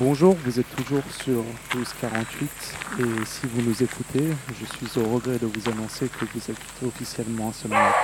Bonjour, 0.00 0.34
vous 0.44 0.58
êtes 0.58 0.74
toujours 0.74 1.04
sur 1.22 1.44
1248 1.72 2.50
et 2.98 3.24
si 3.26 3.46
vous 3.46 3.62
nous 3.62 3.80
écoutez, 3.80 4.24
je 4.58 4.64
suis 4.64 4.98
au 5.00 5.08
regret 5.08 5.38
de 5.38 5.46
vous 5.46 5.70
annoncer 5.70 6.08
que 6.08 6.24
vous 6.24 6.50
êtes 6.50 6.84
officiellement 6.84 7.50
insomniaque. 7.50 7.94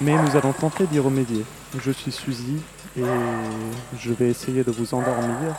Mais 0.00 0.16
nous 0.16 0.34
allons 0.34 0.54
tenter 0.54 0.86
d'y 0.86 0.98
remédier. 0.98 1.44
Je 1.78 1.90
suis 1.90 2.10
Suzy 2.10 2.56
et 2.96 3.02
je 3.98 4.12
vais 4.14 4.30
essayer 4.30 4.64
de 4.64 4.70
vous 4.70 4.94
endormir 4.94 5.54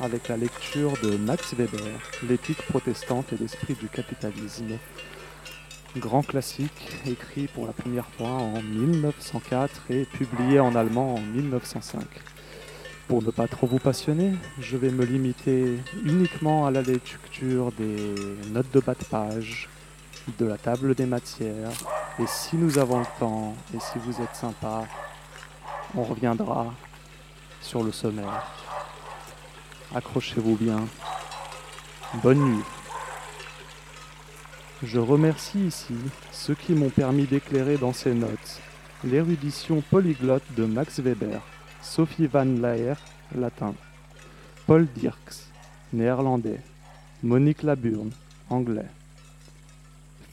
avec 0.00 0.26
la 0.26 0.36
lecture 0.36 0.94
de 1.00 1.16
Max 1.16 1.54
Weber, 1.54 2.00
L'éthique 2.28 2.66
protestante 2.66 3.32
et 3.32 3.36
l'esprit 3.36 3.74
du 3.74 3.86
capitalisme. 3.86 4.78
Grand 5.96 6.22
classique, 6.22 6.98
écrit 7.06 7.46
pour 7.46 7.66
la 7.68 7.72
première 7.72 8.08
fois 8.18 8.30
en 8.30 8.60
1904 8.62 9.90
et 9.90 10.06
publié 10.06 10.58
en 10.58 10.74
allemand 10.74 11.14
en 11.14 11.20
1905. 11.20 12.00
Pour 13.08 13.22
ne 13.22 13.30
pas 13.30 13.48
trop 13.48 13.66
vous 13.66 13.78
passionner, 13.78 14.34
je 14.60 14.76
vais 14.76 14.90
me 14.90 15.02
limiter 15.02 15.78
uniquement 16.04 16.66
à 16.66 16.70
la 16.70 16.82
lecture 16.82 17.72
des 17.72 18.14
notes 18.50 18.70
de 18.70 18.80
bas 18.80 18.92
de 18.92 19.04
page, 19.04 19.70
de 20.38 20.44
la 20.44 20.58
table 20.58 20.94
des 20.94 21.06
matières, 21.06 21.70
et 22.18 22.26
si 22.26 22.56
nous 22.56 22.78
avons 22.78 23.00
le 23.00 23.06
temps, 23.18 23.54
et 23.74 23.80
si 23.80 23.98
vous 23.98 24.20
êtes 24.20 24.34
sympa, 24.34 24.86
on 25.96 26.02
reviendra 26.02 26.74
sur 27.62 27.82
le 27.82 27.92
sommaire. 27.92 28.46
Accrochez-vous 29.94 30.56
bien. 30.56 30.84
Bonne 32.22 32.44
nuit. 32.44 32.64
Je 34.82 34.98
remercie 34.98 35.66
ici 35.66 35.96
ceux 36.30 36.54
qui 36.54 36.74
m'ont 36.74 36.90
permis 36.90 37.24
d'éclairer 37.24 37.78
dans 37.78 37.94
ces 37.94 38.12
notes 38.12 38.60
l'érudition 39.02 39.80
polyglotte 39.90 40.44
de 40.58 40.66
Max 40.66 41.00
Weber. 41.00 41.40
Sophie 41.82 42.26
van 42.26 42.60
Laer, 42.60 42.96
latin. 43.34 43.74
Paul 44.66 44.86
Dirks, 44.94 45.50
néerlandais. 45.92 46.60
Monique 47.22 47.62
Laburne, 47.62 48.10
anglais. 48.50 48.90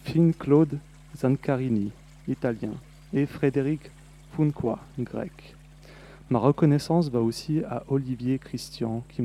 Finn 0.04 0.34
Claude 0.34 0.78
Zancarini, 1.16 1.92
italien. 2.28 2.74
Et 3.14 3.26
Frédéric 3.26 3.92
Funqua, 4.36 4.80
grec. 5.00 5.56
Ma 6.30 6.40
reconnaissance 6.40 7.10
va 7.10 7.22
aussi 7.22 7.62
à 7.64 7.84
Olivier 7.88 8.40
Christian 8.40 9.04
qui 9.10 9.22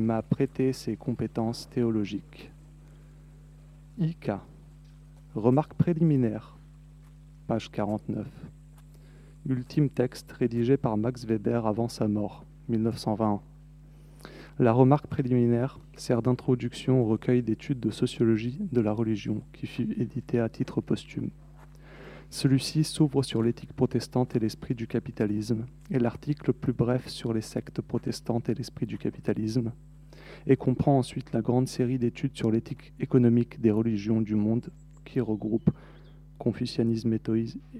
m'a 0.00 0.22
prêté 0.22 0.72
ses 0.72 0.96
compétences 0.96 1.68
théologiques. 1.70 2.50
IK. 3.98 4.30
Remarque 5.34 5.74
préliminaire. 5.74 6.56
Page 7.46 7.70
49 7.70 8.26
ultime 9.46 9.90
texte 9.90 10.32
rédigé 10.32 10.76
par 10.76 10.96
Max 10.96 11.26
Weber 11.26 11.66
avant 11.66 11.88
sa 11.88 12.08
mort, 12.08 12.44
1920. 12.68 13.42
La 14.58 14.72
remarque 14.72 15.06
préliminaire 15.06 15.78
sert 15.96 16.22
d'introduction 16.22 17.02
au 17.02 17.04
recueil 17.04 17.42
d'études 17.42 17.80
de 17.80 17.90
sociologie 17.90 18.58
de 18.72 18.80
la 18.80 18.92
religion 18.92 19.42
qui 19.52 19.66
fut 19.66 20.00
édité 20.00 20.38
à 20.40 20.48
titre 20.48 20.80
posthume. 20.80 21.30
Celui-ci 22.30 22.84
s'ouvre 22.84 23.22
sur 23.22 23.42
l'éthique 23.42 23.74
protestante 23.74 24.34
et 24.34 24.38
l'esprit 24.38 24.74
du 24.74 24.86
capitalisme, 24.86 25.66
et 25.90 25.98
l'article 25.98 26.52
plus 26.52 26.72
bref 26.72 27.08
sur 27.08 27.34
les 27.34 27.42
sectes 27.42 27.82
protestantes 27.82 28.48
et 28.48 28.54
l'esprit 28.54 28.86
du 28.86 28.96
capitalisme, 28.96 29.72
et 30.46 30.56
comprend 30.56 30.98
ensuite 30.98 31.32
la 31.32 31.42
grande 31.42 31.68
série 31.68 31.98
d'études 31.98 32.36
sur 32.36 32.50
l'éthique 32.50 32.92
économique 32.98 33.60
des 33.60 33.70
religions 33.70 34.20
du 34.20 34.36
monde 34.36 34.70
qui 35.04 35.20
regroupe 35.20 35.70
confucianisme 36.38 37.16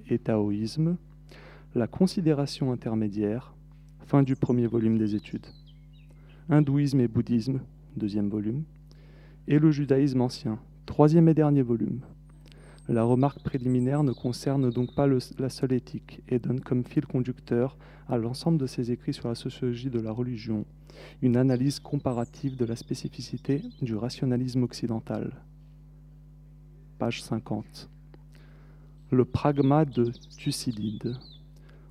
et 0.08 0.18
taoïsme, 0.18 0.96
la 1.75 1.86
considération 1.86 2.72
intermédiaire, 2.72 3.55
fin 4.06 4.22
du 4.22 4.36
premier 4.36 4.67
volume 4.67 4.98
des 4.98 5.14
études. 5.14 5.47
Hindouisme 6.48 7.00
et 7.00 7.08
bouddhisme, 7.08 7.61
deuxième 7.97 8.28
volume. 8.28 8.64
Et 9.48 9.58
le 9.58 9.70
judaïsme 9.70 10.20
ancien, 10.20 10.58
troisième 10.86 11.28
et 11.28 11.34
dernier 11.34 11.62
volume. 11.62 12.00
La 12.89 13.03
remarque 13.03 13.43
préliminaire 13.43 14.04
ne 14.04 14.12
concerne 14.12 14.71
donc 14.71 14.94
pas 14.94 15.06
la 15.06 15.48
seule 15.48 15.72
éthique 15.72 16.21
et 16.28 16.38
donne 16.38 16.60
comme 16.60 16.84
fil 16.84 17.06
conducteur 17.06 17.77
à 18.09 18.19
l'ensemble 18.19 18.59
de 18.59 18.66
ses 18.66 18.93
écrits 18.93 19.15
sur 19.15 19.28
la 19.28 19.34
sociologie 19.34 19.91
de 19.91 20.00
la 20.00 20.12
religion 20.12 20.65
une 21.22 21.37
analyse 21.37 21.81
comparative 21.81 22.56
de 22.56 22.65
la 22.65 22.77
spécificité 22.77 23.62
du 23.82 23.97
rationalisme 23.97 24.62
occidental. 24.62 25.32
Page 26.98 27.22
50. 27.22 27.88
Le 29.10 29.25
pragma 29.25 29.84
de 29.84 30.12
Thucydide. 30.38 31.16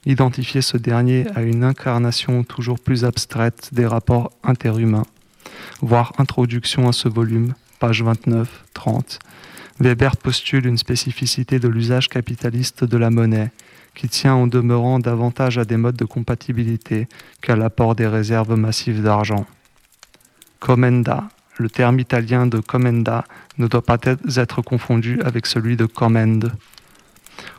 identifiait 0.05 0.61
ce 0.61 0.75
dernier 0.75 1.25
à 1.35 1.41
une 1.41 1.63
incarnation 1.63 2.43
toujours 2.43 2.81
plus 2.81 3.05
abstraite 3.05 3.69
des 3.71 3.85
rapports 3.85 4.31
interhumains. 4.43 5.05
Voir 5.79 6.11
introduction 6.17 6.89
à 6.89 6.91
ce 6.91 7.07
volume, 7.07 7.53
page 7.79 8.03
29-30, 8.03 9.19
Weber 9.79 10.15
postule 10.17 10.65
une 10.65 10.77
spécificité 10.77 11.59
de 11.59 11.67
l'usage 11.67 12.07
capitaliste 12.07 12.83
de 12.83 12.97
la 12.97 13.09
monnaie, 13.09 13.51
qui 13.93 14.09
tient 14.09 14.33
en 14.33 14.47
demeurant 14.47 14.99
davantage 14.99 15.57
à 15.57 15.65
des 15.65 15.77
modes 15.77 15.95
de 15.95 16.05
compatibilité 16.05 17.07
qu'à 17.41 17.55
l'apport 17.55 17.95
des 17.95 18.07
réserves 18.07 18.55
massives 18.55 19.01
d'argent. 19.01 19.45
Commenda, 20.59 21.29
le 21.57 21.69
terme 21.69 21.99
italien 21.99 22.47
de 22.47 22.59
commenda 22.59 23.23
ne 23.57 23.67
doit 23.67 23.81
pas 23.81 23.97
être 24.35 24.61
confondu 24.61 25.21
avec 25.23 25.45
celui 25.45 25.77
de 25.77 25.85
commende. 25.85 26.51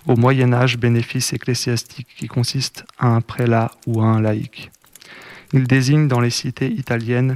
Au 0.07 0.17
Moyen 0.17 0.53
Âge, 0.53 0.79
bénéfice 0.79 1.33
ecclésiastique 1.33 2.09
qui 2.17 2.29
consiste 2.29 2.85
à 2.99 3.09
un 3.09 3.21
prélat 3.21 3.71
ou 3.87 4.03
à 4.03 4.07
un 4.07 4.21
laïc. 4.21 4.71
Il 5.53 5.67
désigne 5.67 6.09
dans 6.09 6.21
les 6.21 6.31
cités 6.31 6.71
italiennes 6.71 7.35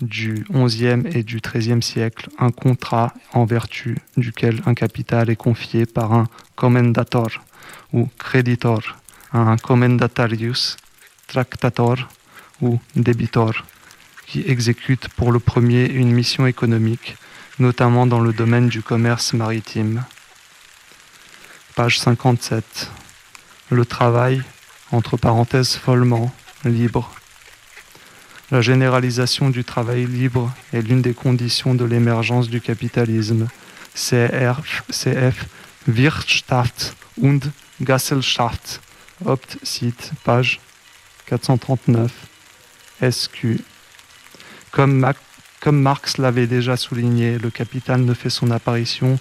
du 0.00 0.44
XIe 0.50 1.02
et 1.12 1.22
du 1.22 1.40
XIIIe 1.40 1.82
siècle 1.82 2.28
un 2.38 2.50
contrat 2.50 3.12
en 3.32 3.44
vertu 3.44 3.96
duquel 4.16 4.62
un 4.66 4.74
capital 4.74 5.30
est 5.30 5.36
confié 5.36 5.86
par 5.86 6.12
un 6.12 6.26
commendator 6.54 7.28
ou 7.92 8.08
creditor 8.18 8.98
un 9.32 9.56
commendatarius, 9.56 10.76
tractator 11.26 12.08
ou 12.60 12.80
debitor, 12.96 13.64
qui 14.26 14.42
exécute 14.46 15.08
pour 15.08 15.32
le 15.32 15.38
premier 15.38 15.86
une 15.86 16.12
mission 16.12 16.46
économique, 16.46 17.16
notamment 17.58 18.06
dans 18.06 18.20
le 18.20 18.32
domaine 18.32 18.68
du 18.68 18.82
commerce 18.82 19.32
maritime. 19.32 20.04
Page 21.74 21.98
57. 21.98 22.90
Le 23.70 23.84
travail, 23.84 24.42
entre 24.90 25.16
parenthèses 25.16 25.76
follement, 25.76 26.34
libre, 26.64 27.12
la 28.50 28.60
généralisation 28.62 29.50
du 29.50 29.62
travail 29.64 30.06
libre 30.06 30.52
est 30.72 30.80
l'une 30.80 31.02
des 31.02 31.14
conditions 31.14 31.74
de 31.74 31.84
l'émergence 31.84 32.48
du 32.48 32.60
capitalisme. 32.60 33.48
CF, 33.94 35.46
Wirtschaft 35.86 36.96
und 37.20 37.40
Gesellschaft. 37.84 38.80
Opt 39.24 39.58
site, 39.62 40.12
page 40.24 40.60
439. 41.26 42.10
SQ. 43.10 43.60
Comme 44.70 45.04
Marx 45.70 46.18
l'avait 46.18 46.46
déjà 46.46 46.76
souligné, 46.76 47.38
le 47.38 47.50
capital 47.50 48.00
ne 48.02 48.14
fait 48.14 48.30
son 48.30 48.50
apparition 48.50 49.18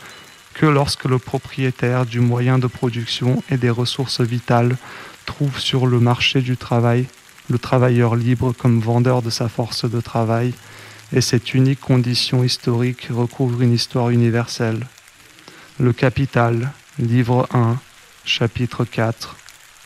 que 0.53 0.65
lorsque 0.65 1.05
le 1.05 1.19
propriétaire 1.19 2.05
du 2.05 2.19
moyen 2.19 2.59
de 2.59 2.67
production 2.67 3.43
et 3.49 3.57
des 3.57 3.69
ressources 3.69 4.21
vitales 4.21 4.77
trouve 5.25 5.59
sur 5.59 5.85
le 5.85 5.99
marché 5.99 6.41
du 6.41 6.57
travail 6.57 7.07
le 7.49 7.59
travailleur 7.59 8.15
libre 8.15 8.53
comme 8.53 8.79
vendeur 8.79 9.21
de 9.21 9.29
sa 9.29 9.49
force 9.49 9.89
de 9.89 10.01
travail, 10.01 10.53
et 11.13 11.21
cette 11.21 11.53
unique 11.53 11.79
condition 11.79 12.43
historique 12.43 13.07
recouvre 13.09 13.61
une 13.61 13.73
histoire 13.73 14.09
universelle. 14.09 14.85
Le 15.79 15.93
Capital, 15.93 16.71
livre 16.99 17.47
1, 17.53 17.77
chapitre 18.25 18.83
4, 18.83 19.37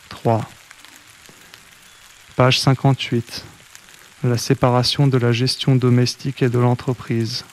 3. 0.08 0.48
Page 2.34 2.58
58. 2.60 3.44
La 4.24 4.38
séparation 4.38 5.06
de 5.06 5.18
la 5.18 5.32
gestion 5.32 5.76
domestique 5.76 6.42
et 6.42 6.48
de 6.48 6.58
l'entreprise. 6.58 7.44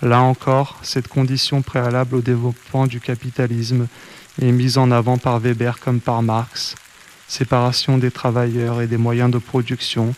Là 0.00 0.20
encore, 0.20 0.78
cette 0.82 1.08
condition 1.08 1.60
préalable 1.62 2.16
au 2.16 2.20
développement 2.20 2.86
du 2.86 3.00
capitalisme 3.00 3.86
est 4.40 4.52
mise 4.52 4.78
en 4.78 4.90
avant 4.90 5.18
par 5.18 5.40
Weber 5.40 5.78
comme 5.80 6.00
par 6.00 6.22
Marx. 6.22 6.74
Séparation 7.28 7.98
des 7.98 8.10
travailleurs 8.10 8.80
et 8.80 8.86
des 8.86 8.96
moyens 8.96 9.30
de 9.30 9.38
production 9.38 10.14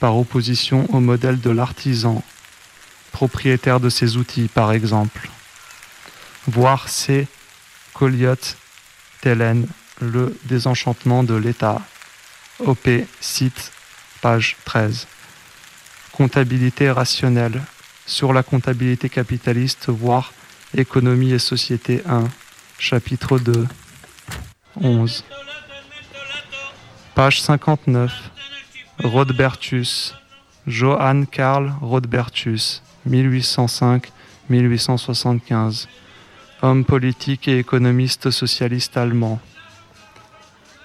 par 0.00 0.16
opposition 0.16 0.92
au 0.94 1.00
modèle 1.00 1.40
de 1.40 1.50
l'artisan, 1.50 2.22
propriétaire 3.12 3.80
de 3.80 3.90
ses 3.90 4.16
outils 4.16 4.48
par 4.48 4.72
exemple. 4.72 5.28
Voir 6.46 6.88
C. 6.88 7.28
Colliot, 7.92 8.56
Tellen, 9.20 9.66
Le 10.00 10.36
désenchantement 10.44 11.22
de 11.22 11.34
l'État. 11.34 11.80
OP, 12.58 12.88
site, 13.20 13.72
page 14.20 14.56
13. 14.64 15.06
Comptabilité 16.12 16.90
rationnelle, 16.90 17.62
sur 18.06 18.32
la 18.32 18.42
comptabilité 18.42 19.08
capitaliste, 19.08 19.88
voire 19.88 20.32
économie 20.76 21.32
et 21.32 21.38
société 21.38 22.02
1, 22.06 22.24
chapitre 22.78 23.38
2, 23.38 23.66
11. 24.80 25.24
Page 27.14 27.42
59. 27.42 28.32
Rodbertus, 29.04 30.14
Johann 30.66 31.26
Karl 31.26 31.72
Rodbertus, 31.80 32.82
1805-1875, 33.08 35.86
homme 36.62 36.84
politique 36.84 37.46
et 37.46 37.60
économiste 37.60 38.32
socialiste 38.32 38.96
allemand. 38.96 39.38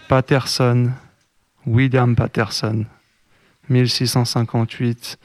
Patterson, 0.08 0.92
William 1.66 2.16
Patterson, 2.16 2.86
1658 3.70 5.18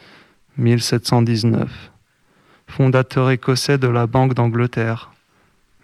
1719. 0.57 1.91
Fondateur 2.67 3.31
écossais 3.31 3.77
de 3.77 3.89
la 3.89 4.07
Banque 4.07 4.33
d'Angleterre, 4.33 5.13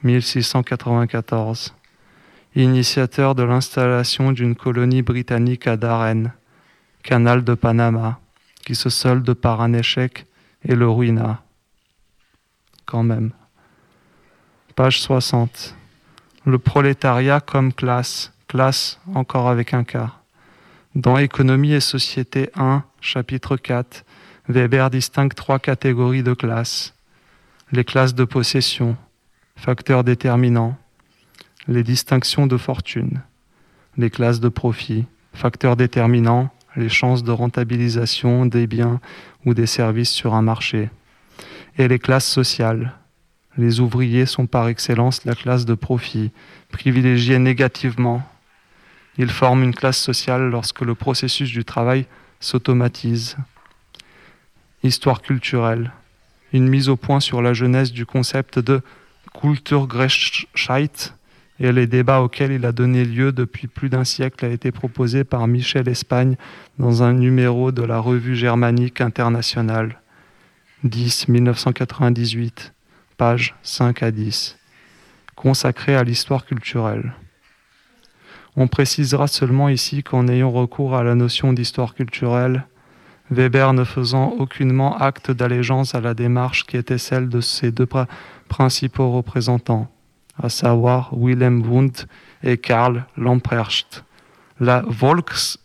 1694. 0.03 1.75
Initiateur 2.57 3.37
de 3.37 3.45
l'installation 3.45 4.33
d'une 4.33 4.57
colonie 4.57 5.03
britannique 5.03 5.69
à 5.69 5.77
Darren, 5.77 6.33
canal 7.05 7.45
de 7.45 7.55
Panama, 7.55 8.19
qui 8.65 8.75
se 8.75 8.91
solde 8.91 9.33
par 9.35 9.61
un 9.61 9.73
échec 9.73 10.27
et 10.65 10.75
le 10.75 10.89
ruina. 10.89 11.43
Quand 12.87 13.05
même. 13.05 13.31
Page 14.75 15.01
60. 15.01 15.77
Le 16.45 16.59
prolétariat 16.59 17.41
comme 17.41 17.73
classe, 17.73 18.33
classe 18.49 18.99
encore 19.15 19.49
avec 19.49 19.73
un 19.73 19.85
cas. 19.85 20.15
Dans 20.97 21.19
Économie 21.19 21.75
et 21.75 21.81
Société 21.81 22.51
1, 22.57 22.83
chapitre 23.01 23.57
4, 23.57 24.05
Weber 24.49 24.91
distingue 24.91 25.35
trois 25.35 25.61
catégories 25.61 26.25
de 26.25 26.35
classes. 26.35 26.95
Les 27.71 27.85
classes 27.85 28.17
de 28.17 28.25
possession, 28.25 28.97
facteurs 29.55 30.03
déterminants, 30.03 30.77
les 31.69 31.83
distinctions 31.83 32.47
de 32.47 32.57
fortune, 32.57 33.23
les 33.97 34.11
classes 34.11 34.41
de 34.41 34.49
profit, 34.49 35.07
facteurs 35.33 35.77
déterminants, 35.77 36.51
les 36.77 36.89
chances 36.89 37.23
de 37.23 37.31
rentabilisation 37.31 38.47
des 38.47 38.67
biens 38.67 39.01
ou 39.45 39.55
des 39.55 39.67
services 39.67 40.11
sur 40.11 40.35
un 40.35 40.43
marché, 40.43 40.91
et 41.79 41.89
les 41.89 41.99
classes 41.99 42.29
sociales. 42.29 42.95
Les 43.57 43.81
ouvriers 43.81 44.27
sont 44.27 44.47
par 44.47 44.69
excellence 44.69 45.25
la 45.25 45.35
classe 45.35 45.65
de 45.65 45.75
profit, 45.75 46.31
privilégiée 46.71 47.39
négativement. 47.39 48.23
Ils 49.19 49.31
forment 49.31 49.65
une 49.65 49.75
classe 49.75 49.99
sociale 49.99 50.49
lorsque 50.51 50.83
le 50.83 50.95
processus 50.95 51.51
du 51.51 51.65
travail 51.65 52.07
s'automatise 52.39 53.37
histoire 54.83 55.21
culturelle, 55.21 55.93
une 56.53 56.69
mise 56.69 56.89
au 56.89 56.97
point 56.97 57.21
sur 57.21 57.43
la 57.43 57.53
jeunesse 57.53 57.93
du 57.93 58.07
concept 58.07 58.59
de 58.59 58.83
Kulturgerechtigkeit 59.39 61.13
et 61.61 61.73
les 61.73 61.87
débats 61.87 62.23
auxquels 62.23 62.53
il 62.53 62.65
a 62.65 62.73
donné 62.73 63.05
lieu 63.05 63.33
depuis 63.33 63.69
plus 63.69 63.91
d'un 63.91 64.05
siècle 64.05 64.45
a 64.47 64.49
été 64.49 64.73
proposé 64.73 65.25
par 65.25 65.47
Michel 65.47 65.89
Espagne 65.89 66.37
dans 66.79 67.03
un 67.03 67.13
numéro 67.13 67.71
de 67.71 67.83
la 67.83 67.99
revue 67.99 68.35
germanique 68.35 69.01
internationale 69.03 70.01
10 70.85 71.29
1998 71.29 72.73
pages 73.19 73.55
5 73.63 74.03
à 74.03 74.11
10 74.11 74.57
consacré 75.37 75.97
à 75.97 76.03
l'histoire 76.03 76.45
culturelle. 76.45 77.15
On 78.57 78.69
précisera 78.69 79.27
seulement 79.27 79.71
ici 79.71 80.03
qu'en 80.03 80.29
ayant 80.29 80.51
recours 80.51 80.95
à 80.95 81.03
la 81.03 81.15
notion 81.15 81.55
d'histoire 81.55 81.95
culturelle, 81.95 82.67
Weber 83.31 83.73
ne 83.73 83.85
faisant 83.85 84.35
aucunement 84.39 84.99
acte 84.99 85.31
d'allégeance 85.31 85.95
à 85.95 86.01
la 86.01 86.15
démarche 86.15 86.67
qui 86.67 86.77
était 86.77 86.99
celle 86.99 87.29
de 87.29 87.41
ses 87.41 87.71
deux 87.71 87.89
principaux 88.49 89.13
représentants, 89.13 89.89
à 90.43 90.49
savoir 90.49 91.11
Wilhelm 91.13 91.63
Wundt 91.63 92.07
et 92.43 92.59
Karl 92.59 93.07
Lamprecht. 93.17 94.05
La 94.59 94.83
Volks, 94.87 95.59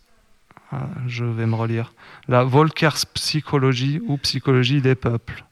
ah, 0.72 0.88
je 1.08 1.26
vais 1.26 1.46
me 1.46 1.56
relire, 1.56 1.94
la 2.28 2.44
Volkerspsychologie 2.44 4.02
ou 4.06 4.18
psychologie 4.18 4.82
des 4.82 4.96
peuples, 4.96 5.44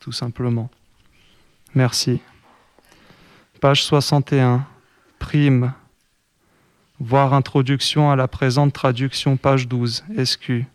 tout 0.00 0.12
simplement. 0.12 0.70
Merci. 1.74 2.20
Page 3.60 3.82
61. 3.82 4.66
Prime. 5.18 5.72
Voir 7.00 7.34
introduction 7.34 8.10
à 8.10 8.16
la 8.16 8.28
présente 8.28 8.72
traduction, 8.72 9.36
page 9.36 9.66
12. 9.68 10.04
SQ 10.22 10.66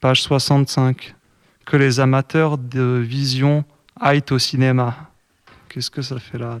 page 0.00 0.22
65, 0.22 1.14
que 1.66 1.76
les 1.76 2.00
amateurs 2.00 2.56
de 2.56 3.02
vision 3.06 3.64
aillent 4.00 4.24
au 4.30 4.38
cinéma. 4.38 5.09
Qu'est-ce 5.70 5.90
que 5.90 6.02
ça 6.02 6.18
fait 6.18 6.36
là 6.36 6.58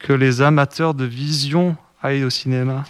Que 0.00 0.14
les 0.14 0.40
amateurs 0.40 0.94
de 0.94 1.04
vision 1.04 1.76
aillent 2.02 2.24
au 2.24 2.30
cinéma. 2.30 2.84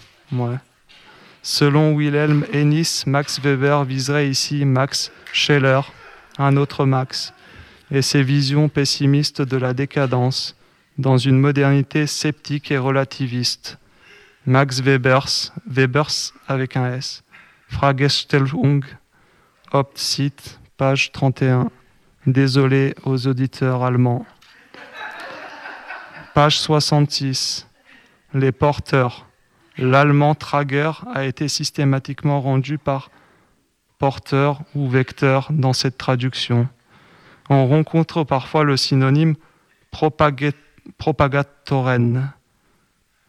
Selon 1.41 1.93
Wilhelm 1.93 2.45
Ennis, 2.53 3.03
Max 3.05 3.41
Weber 3.41 3.83
viserait 3.83 4.29
ici 4.29 4.63
Max 4.63 5.11
Scheller, 5.33 5.81
un 6.37 6.55
autre 6.55 6.85
Max, 6.85 7.33
et 7.91 8.01
ses 8.01 8.23
visions 8.23 8.69
pessimistes 8.69 9.41
de 9.41 9.57
la 9.57 9.73
décadence, 9.73 10.55
dans 10.97 11.17
une 11.17 11.37
modernité 11.37 12.07
sceptique 12.07 12.71
et 12.71 12.77
relativiste. 12.77 13.79
Max 14.45 14.79
Webers, 14.79 15.51
Webers 15.67 16.31
avec 16.47 16.77
un 16.77 16.93
S, 16.93 17.23
Fragestellung 17.67 18.85
Opt-site, 19.73 20.61
page 20.77 21.11
31. 21.11 21.69
Désolé 22.25 22.95
aux 23.03 23.27
auditeurs 23.27 23.83
allemands. 23.83 24.25
Page 26.33 26.57
66. 26.57 27.69
Les 28.33 28.51
porteurs. 28.51 29.27
L'allemand 29.77 30.33
Trager 30.33 30.89
a 31.13 31.25
été 31.25 31.47
systématiquement 31.47 32.41
rendu 32.41 32.79
par 32.79 33.11
porteur 33.99 34.63
ou 34.73 34.89
vecteur 34.89 35.49
dans 35.51 35.73
cette 35.73 35.99
traduction. 35.99 36.67
On 37.49 37.67
rencontre 37.67 38.23
parfois 38.23 38.63
le 38.63 38.77
synonyme 38.77 39.35
propagatoren 39.91 42.33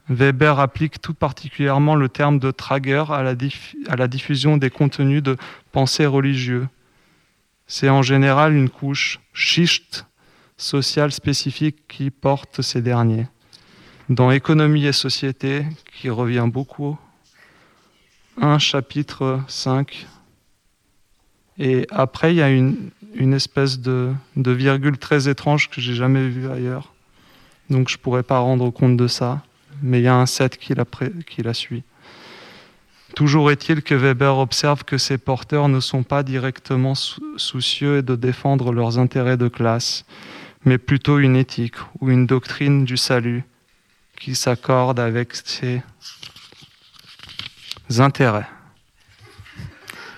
Weber 0.09 0.59
applique 0.59 1.03
tout 1.03 1.13
particulièrement 1.13 1.97
le 1.97 2.09
terme 2.09 2.39
de 2.39 2.51
Trager 2.51 3.05
à 3.11 3.23
la, 3.23 3.35
diffusion 4.09 4.57
des 4.57 4.71
contenus 4.71 5.23
de 5.23 5.37
pensée 5.73 6.07
religieux. 6.07 6.69
C'est 7.67 7.91
en 7.91 8.01
général 8.01 8.55
une 8.55 8.71
couche, 8.71 9.21
Schicht, 9.35 10.07
sociale 10.57 11.13
spécifique 11.13 11.87
qui 11.89 12.11
porte 12.11 12.63
ces 12.63 12.83
derniers. 12.83 13.27
Dans 14.09 14.31
Économie 14.31 14.87
et 14.87 14.93
Société, 14.93 15.67
qui 15.99 16.11
revient 16.11 16.47
beaucoup, 16.47 16.99
un 18.41 18.59
chapitre 18.59 19.41
5. 19.49 20.07
Et 21.59 21.87
après, 21.91 22.35
il 22.35 22.37
y 22.37 22.43
a 22.43 22.51
une, 22.51 22.91
espèce 23.33 23.79
de, 23.79 24.13
de, 24.37 24.51
virgule 24.51 24.99
très 24.99 25.29
étrange 25.29 25.71
que 25.71 25.81
j'ai 25.81 25.95
jamais 25.95 26.29
vue 26.29 26.51
ailleurs. 26.51 26.93
Donc 27.71 27.89
je 27.89 27.97
ne 27.97 28.03
pourrais 28.03 28.23
pas 28.23 28.39
rendre 28.39 28.71
compte 28.71 28.97
de 28.97 29.07
ça 29.07 29.43
mais 29.83 30.01
il 30.01 30.05
y 30.05 30.09
a 30.09 30.15
un 30.15 30.27
7 30.27 30.57
qui 30.57 30.75
la, 30.75 30.85
qui 31.27 31.43
la 31.43 31.55
suit. 31.55 31.83
Toujours 33.15 33.51
est-il 33.51 33.83
que 33.83 33.95
Weber 33.95 34.39
observe 34.39 34.85
que 34.85 34.99
ces 34.99 35.19
porteurs 35.19 35.69
ne 35.69 35.79
sont 35.79 36.03
pas 36.03 36.23
directement 36.23 36.95
soucieux 37.37 38.03
de 38.03 38.17
défendre 38.17 38.73
leurs 38.73 38.99
intérêts 38.99 39.37
de 39.37 39.47
classe, 39.47 40.05
mais 40.65 40.79
plutôt 40.79 41.19
une 41.19 41.37
éthique 41.37 41.77
ou 42.01 42.11
une 42.11 42.27
doctrine 42.27 42.85
du 42.85 42.97
salut 42.97 43.45
qui 44.19 44.35
s'accorde 44.35 45.01
avec 45.01 45.35
ses 45.35 45.83
intérêts. 47.99 48.49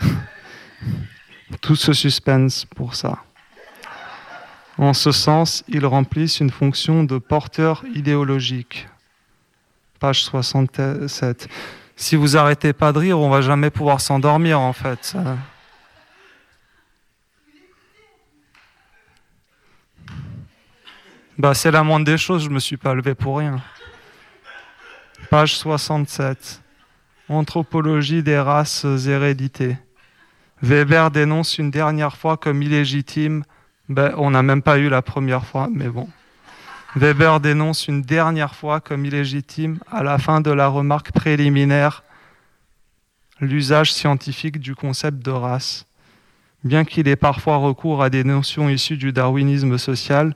Tout 1.60 1.76
ce 1.76 1.92
suspense 1.92 2.64
pour 2.64 2.94
ça. 2.94 3.22
En 4.78 4.92
ce 4.92 5.10
sens, 5.10 5.64
ils 5.68 5.86
remplissent 5.86 6.40
une 6.40 6.50
fonction 6.50 7.02
de 7.04 7.18
porteur 7.18 7.84
idéologique 7.94 8.88
page 9.98 10.24
67. 10.24 11.48
Si 11.96 12.16
vous 12.16 12.36
arrêtez 12.36 12.72
pas 12.72 12.92
de 12.92 12.98
rire, 12.98 13.18
on 13.18 13.30
va 13.30 13.40
jamais 13.40 13.70
pouvoir 13.70 14.00
s'endormir 14.00 14.60
en 14.60 14.72
fait. 14.72 15.16
Bah, 21.38 21.52
c'est 21.52 21.70
la 21.70 21.82
moindre 21.82 22.06
des 22.06 22.16
choses, 22.16 22.44
je 22.44 22.48
me 22.48 22.58
suis 22.58 22.78
pas 22.78 22.94
levé 22.94 23.14
pour 23.14 23.36
rien. 23.36 23.60
Page 25.28 25.56
67. 25.56 26.62
Anthropologie 27.28 28.22
des 28.22 28.38
races 28.38 28.86
héréditées. 29.06 29.76
Weber 30.62 31.10
dénonce 31.10 31.58
une 31.58 31.70
dernière 31.70 32.16
fois 32.16 32.38
comme 32.38 32.62
illégitime. 32.62 33.44
Ben, 33.90 34.14
on 34.16 34.30
n'a 34.30 34.42
même 34.42 34.62
pas 34.62 34.78
eu 34.78 34.88
la 34.88 35.02
première 35.02 35.44
fois, 35.44 35.68
mais 35.70 35.88
bon. 35.88 36.08
Weber 36.94 37.38
dénonce 37.40 37.86
une 37.86 38.00
dernière 38.00 38.54
fois 38.54 38.80
comme 38.80 39.04
illégitime, 39.04 39.78
à 39.92 40.02
la 40.02 40.16
fin 40.16 40.40
de 40.40 40.50
la 40.50 40.68
remarque 40.68 41.12
préliminaire, 41.12 42.02
l'usage 43.40 43.92
scientifique 43.92 44.58
du 44.58 44.74
concept 44.74 45.18
de 45.18 45.32
race. 45.32 45.86
Bien 46.64 46.86
qu'il 46.86 47.08
ait 47.08 47.16
parfois 47.16 47.58
recours 47.58 48.02
à 48.02 48.08
des 48.08 48.24
notions 48.24 48.70
issues 48.70 48.96
du 48.96 49.12
darwinisme 49.12 49.76
social, 49.76 50.34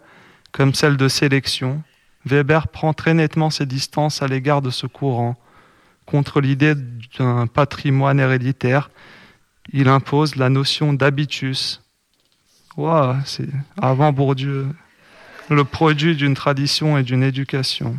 comme 0.53 0.75
celle 0.75 0.97
de 0.97 1.09
sélection, 1.09 1.83
Weber 2.25 2.69
prend 2.69 2.93
très 2.93 3.15
nettement 3.15 3.51
ses 3.51 3.67
distances 3.67 4.23
à 4.23 4.27
l'égard 4.27 4.63
de 4.63 4.71
ce 4.71 4.87
courant. 4.87 5.37
Contre 6.07 6.41
l'idée 6.41 6.75
d'un 7.19 7.47
patrimoine 7.47 8.21
héréditaire, 8.21 8.91
il 9.73 9.89
impose 9.89 10.37
la 10.37 10.49
notion 10.49 10.93
d'habitus. 10.93 11.83
Wow, 12.77 13.15
c'est 13.25 13.49
avant 13.81 14.13
Bourdieu, 14.13 14.69
le 15.49 15.65
produit 15.65 16.17
d'une 16.17 16.35
tradition 16.35 16.99
et 16.99 17.03
d'une 17.03 17.23
éducation. 17.23 17.97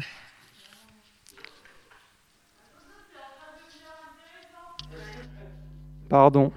Pardon. 6.10 6.52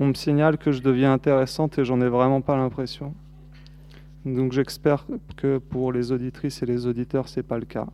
On 0.00 0.06
me 0.06 0.14
signale 0.14 0.58
que 0.58 0.70
je 0.70 0.80
deviens 0.80 1.12
intéressante 1.12 1.78
et 1.78 1.84
j'en 1.84 2.00
ai 2.00 2.08
vraiment 2.08 2.40
pas 2.40 2.56
l'impression. 2.56 3.14
Donc 4.24 4.52
j'espère 4.52 5.06
que 5.36 5.58
pour 5.58 5.92
les 5.92 6.12
auditrices 6.12 6.62
et 6.62 6.66
les 6.66 6.86
auditeurs, 6.86 7.28
c'est 7.28 7.42
pas 7.42 7.58
le 7.58 7.64
cas. 7.64 7.86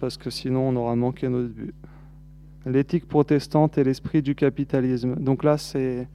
Parce 0.00 0.16
que 0.16 0.30
sinon, 0.30 0.68
on 0.68 0.76
aura 0.76 0.96
manqué 0.96 1.28
notre 1.28 1.48
but. 1.48 1.74
L'éthique 2.66 3.06
protestante 3.06 3.78
et 3.78 3.84
l'esprit 3.84 4.22
du 4.22 4.34
capitalisme. 4.34 5.16
Donc 5.16 5.44
là, 5.44 5.58
c'est. 5.58 6.08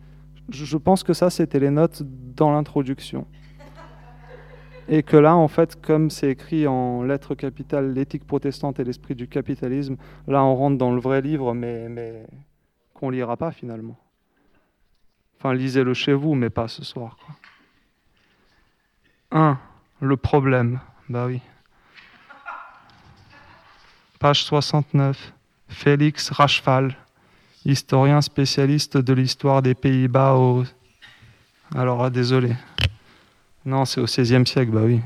Je 0.50 0.78
pense 0.78 1.04
que 1.04 1.14
ça, 1.14 1.30
c'était 1.30 1.60
les 1.60 1.70
notes 1.70 2.02
dans 2.36 2.52
l'introduction. 2.52 3.28
Et 4.88 5.04
que 5.04 5.16
là, 5.16 5.36
en 5.36 5.48
fait, 5.48 5.80
comme 5.80 6.10
c'est 6.10 6.32
écrit 6.32 6.66
en 6.66 7.04
lettres 7.04 7.36
capitales, 7.36 7.94
l'éthique 7.94 8.26
protestante 8.26 8.80
et 8.80 8.84
l'esprit 8.84 9.14
du 9.14 9.28
capitalisme, 9.28 9.98
là, 10.28 10.44
on 10.44 10.56
rentre 10.56 10.80
dans 10.80 10.92
le 10.92 11.00
vrai 11.00 11.22
livre, 11.22 11.54
mais, 11.54 11.88
mais 11.88 12.26
qu'on 13.00 13.10
lira 13.10 13.38
pas 13.38 13.52
finalement. 13.52 13.98
Enfin, 15.38 15.54
lisez-le 15.54 15.94
chez 15.94 16.12
vous, 16.12 16.36
mais 16.36 16.50
pas 16.50 16.68
ce 16.68 16.84
soir. 16.84 17.16
1. 19.32 19.58
Le 20.02 20.18
problème. 20.18 20.82
Bah 21.08 21.26
oui. 21.28 21.40
Page 24.20 24.44
69. 24.44 25.34
Félix 25.70 26.32
Rachval, 26.32 26.98
historien 27.64 28.22
spécialiste 28.22 28.98
de 28.98 29.14
l'histoire 29.14 29.62
des 29.62 29.76
Pays-Bas 29.76 30.34
au... 30.34 30.66
Alors, 31.76 32.04
ah, 32.04 32.10
désolé. 32.10 32.54
Non, 33.66 33.86
c'est 33.86 34.02
au 34.02 34.06
XVIe 34.06 34.46
siècle, 34.46 34.72
bah 34.72 34.82
oui. 34.84 35.00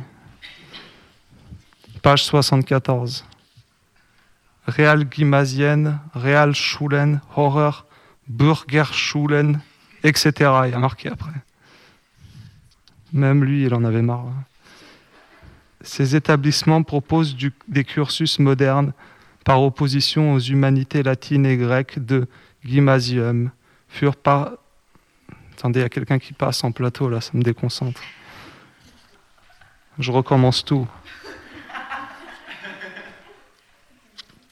Page 2.02 2.24
74. 2.24 3.26
Real 4.68 5.06
Gymnasienne, 5.12 6.00
Real 6.14 6.56
Schulen, 6.56 7.22
Horror, 7.36 7.86
Schulen, 8.92 9.60
etc. 10.04 10.32
Il 10.66 10.72
y 10.72 10.74
a 10.74 10.80
marqué 10.80 11.10
après. 11.10 11.32
Même 13.12 13.44
lui, 13.44 13.66
il 13.66 13.74
en 13.74 13.84
avait 13.84 14.02
marre. 14.02 14.26
Ces 15.82 16.16
établissements 16.16 16.82
proposent 16.84 17.36
des 17.68 17.84
cursus 17.84 18.40
modernes 18.40 18.94
par 19.44 19.62
opposition 19.62 20.34
aux 20.34 20.40
humanités 20.40 21.04
latines 21.04 21.46
et 21.46 21.58
grecques 21.58 22.00
de 22.00 22.28
Gymnasium. 22.64 23.52
Furent 23.90 24.16
pas. 24.16 24.54
Attendez, 25.52 25.80
il 25.80 25.84
y 25.84 25.86
a 25.86 25.90
quelqu'un 25.90 26.20
qui 26.20 26.34
passe 26.34 26.64
en 26.64 26.72
plateau 26.72 27.10
là, 27.10 27.22
ça 27.22 27.32
me 27.34 27.44
déconcentre. 27.44 28.02
Je 30.00 30.12
recommence 30.12 30.66
tout. 30.66 30.88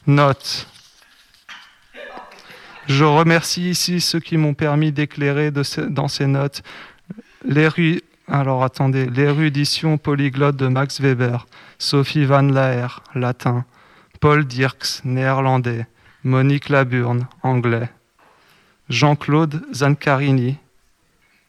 Note. 0.07 0.67
Je 2.87 3.05
remercie 3.05 3.69
ici 3.69 4.01
ceux 4.01 4.19
qui 4.19 4.37
m'ont 4.37 4.55
permis 4.55 4.91
d'éclairer 4.91 5.51
dans 5.51 6.07
ces 6.07 6.27
notes 6.27 6.63
l'érudition 7.45 8.01
polyglotte 9.97 10.55
de 10.55 10.67
Max 10.67 11.01
Weber, 11.01 11.45
Sophie 11.77 12.25
Van 12.25 12.41
Laer, 12.41 13.03
latin, 13.13 13.65
Paul 14.19 14.45
Dirks, 14.45 15.01
néerlandais, 15.03 15.85
Monique 16.23 16.69
Laburne, 16.69 17.27
anglais, 17.43 17.89
Jean-Claude 18.89 19.63
Zancarini, 19.73 20.57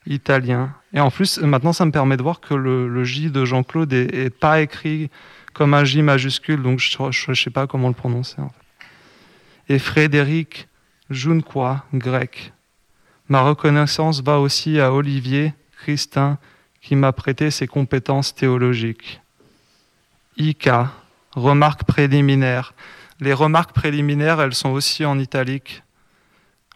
italien. 0.06 0.74
Et 0.92 1.00
en 1.00 1.10
plus, 1.10 1.38
maintenant, 1.38 1.72
ça 1.72 1.84
me 1.84 1.90
permet 1.90 2.16
de 2.16 2.22
voir 2.22 2.40
que 2.40 2.54
le, 2.54 3.04
J 3.04 3.30
de 3.30 3.44
Jean-Claude 3.44 3.92
est, 3.92 4.30
pas 4.30 4.60
écrit 4.60 5.10
comme 5.52 5.74
un 5.74 5.84
J 5.84 6.02
majuscule, 6.02 6.62
donc 6.62 6.78
je 6.78 7.30
ne 7.30 7.34
sais 7.34 7.50
pas 7.50 7.66
comment 7.66 7.88
le 7.88 7.94
prononcer. 7.94 8.36
Et 9.68 9.78
Frédéric 9.78 10.68
Junquois, 11.10 11.84
grec. 11.94 12.52
Ma 13.28 13.42
reconnaissance 13.42 14.22
va 14.22 14.40
aussi 14.40 14.80
à 14.80 14.92
Olivier, 14.92 15.54
Christin, 15.78 16.38
qui 16.80 16.96
m'a 16.96 17.12
prêté 17.12 17.50
ses 17.50 17.66
compétences 17.66 18.34
théologiques. 18.34 19.20
IK, 20.36 20.70
remarques 21.34 21.84
préliminaires. 21.84 22.74
Les 23.20 23.32
remarques 23.32 23.72
préliminaires, 23.72 24.40
elles 24.40 24.54
sont 24.54 24.70
aussi 24.70 25.04
en 25.04 25.18
italique. 25.18 25.82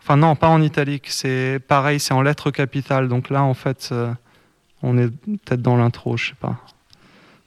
Enfin 0.01 0.17
non, 0.17 0.37
pas 0.37 0.49
en 0.49 0.63
italique, 0.63 1.09
c'est 1.09 1.59
pareil, 1.67 1.99
c'est 1.99 2.15
en 2.15 2.23
lettres 2.23 2.51
capitales. 2.51 3.09
Donc 3.09 3.31
là, 3.31 3.43
en 3.43 3.55
fait, 3.55 3.89
euh, 3.91 4.13
on 4.83 4.97
est 4.99 5.09
peut-être 5.09 5.63
dans 5.63 5.77
l'intro, 5.77 6.17
je 6.17 6.29
sais 6.29 6.37
pas. 6.39 6.57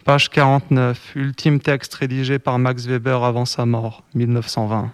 Page 0.06 0.30
49, 0.30 1.12
ultime 1.16 1.60
texte 1.60 1.94
rédigé 1.94 2.40
par 2.40 2.58
Max 2.58 2.86
Weber 2.88 3.24
avant 3.24 3.46
sa 3.46 3.66
mort, 3.66 4.04
1920. 4.16 4.92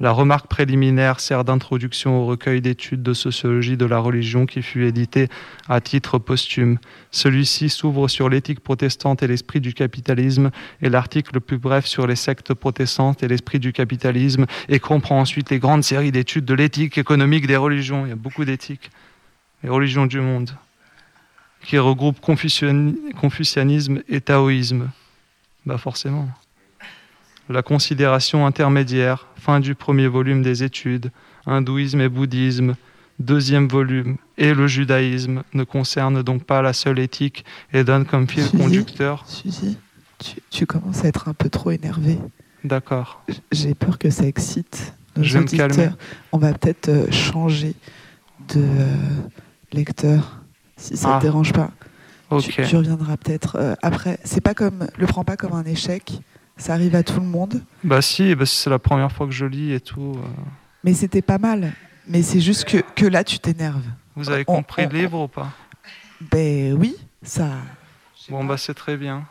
La 0.00 0.12
remarque 0.12 0.46
préliminaire 0.46 1.20
sert 1.20 1.44
d'introduction 1.44 2.22
au 2.22 2.26
recueil 2.26 2.60
d'études 2.62 3.02
de 3.02 3.12
sociologie 3.12 3.76
de 3.76 3.84
la 3.84 3.98
religion 3.98 4.46
qui 4.46 4.62
fut 4.62 4.84
édité 4.84 5.28
à 5.68 5.80
titre 5.80 6.18
posthume. 6.18 6.78
Celui-ci 7.10 7.68
s'ouvre 7.68 8.08
sur 8.08 8.28
l'éthique 8.28 8.60
protestante 8.60 9.22
et 9.22 9.26
l'esprit 9.26 9.60
du 9.60 9.74
capitalisme 9.74 10.50
et 10.80 10.88
l'article 10.88 11.34
le 11.34 11.40
plus 11.40 11.58
bref 11.58 11.84
sur 11.84 12.06
les 12.06 12.16
sectes 12.16 12.54
protestantes 12.54 13.22
et 13.22 13.28
l'esprit 13.28 13.58
du 13.58 13.72
capitalisme 13.72 14.46
et 14.68 14.78
comprend 14.78 15.20
ensuite 15.20 15.50
les 15.50 15.58
grandes 15.58 15.84
séries 15.84 16.12
d'études 16.12 16.46
de 16.46 16.54
l'éthique 16.54 16.96
économique 16.96 17.46
des 17.46 17.56
religions. 17.56 18.06
Il 18.06 18.08
y 18.08 18.12
a 18.12 18.16
beaucoup 18.16 18.44
d'éthiques. 18.44 18.90
Les 19.62 19.68
religions 19.68 20.06
du 20.06 20.20
monde 20.20 20.50
qui 21.62 21.78
regroupent 21.78 22.20
confucianisme 22.20 24.02
et 24.08 24.20
taoïsme. 24.20 24.90
Bah 25.66 25.78
forcément 25.78 26.28
la 27.48 27.62
considération 27.62 28.46
intermédiaire, 28.46 29.26
fin 29.36 29.60
du 29.60 29.74
premier 29.74 30.06
volume 30.06 30.42
des 30.42 30.62
études, 30.62 31.10
hindouisme 31.46 32.00
et 32.00 32.08
bouddhisme, 32.08 32.74
deuxième 33.18 33.68
volume, 33.68 34.16
et 34.36 34.54
le 34.54 34.66
judaïsme 34.66 35.42
ne 35.54 35.64
concernent 35.64 36.22
donc 36.22 36.44
pas 36.44 36.62
la 36.62 36.72
seule 36.72 36.98
éthique 36.98 37.44
et 37.72 37.84
donnent 37.84 38.04
comme 38.04 38.28
fil 38.28 38.48
conducteur. 38.50 39.24
Suzy, 39.26 39.78
tu, 40.50 40.66
commences 40.66 41.04
à 41.04 41.08
être 41.08 41.28
un 41.28 41.34
peu 41.34 41.48
trop 41.48 41.70
énervé. 41.70 42.18
D'accord. 42.64 43.22
J'ai 43.50 43.74
peur 43.74 43.98
que 43.98 44.10
ça 44.10 44.26
excite 44.26 44.92
nos 45.16 45.22
Je 45.22 45.38
vais 45.38 45.44
Me 45.44 45.56
calmer. 45.56 45.90
On 46.32 46.38
va 46.38 46.52
peut-être 46.52 46.88
euh, 46.88 47.10
changer 47.10 47.74
de 48.54 48.60
euh, 48.60 48.94
lecteur, 49.72 50.40
si 50.78 50.96
ça 50.96 51.08
ne 51.08 51.12
te 51.14 51.18
ah. 51.18 51.20
dérange 51.20 51.52
pas. 51.52 51.70
Tu, 52.40 52.76
reviendras 52.76 53.16
peut-être 53.16 53.56
euh, 53.56 53.74
après. 53.82 54.18
C'est 54.24 54.40
pas 54.40 54.54
comme, 54.54 54.86
le 54.96 55.06
prends 55.06 55.24
pas 55.24 55.36
comme 55.36 55.52
un 55.52 55.64
échec. 55.64 56.20
Ça 56.56 56.74
arrive 56.74 56.94
à 56.94 57.02
tout 57.02 57.20
le 57.20 57.26
monde. 57.26 57.62
Bah 57.84 58.02
si, 58.02 58.34
bah 58.34 58.44
c'est 58.44 58.68
la 58.68 58.78
première 58.78 59.12
fois 59.12 59.26
que 59.26 59.32
je 59.32 59.46
lis 59.46 59.72
et 59.72 59.80
tout. 59.80 60.14
Euh. 60.16 60.28
Mais 60.84 60.92
c'était 60.92 61.22
pas 61.22 61.38
mal. 61.38 61.72
Mais 62.06 62.22
c'est 62.22 62.40
juste 62.40 62.64
que, 62.64 62.78
que 62.96 63.06
là, 63.06 63.22
tu 63.22 63.38
t'énerves. 63.38 63.84
Vous 64.16 64.30
avez 64.30 64.44
compris 64.44 64.86
le 64.86 64.98
livre 64.98 65.22
ou 65.22 65.28
pas? 65.28 65.52
Ben 66.32 66.74
oui, 66.74 66.96
ça. 67.22 67.48
Bon 68.28 68.44
bah 68.44 68.56
c'est 68.56 68.74
très 68.74 68.96
bien. 68.96 69.24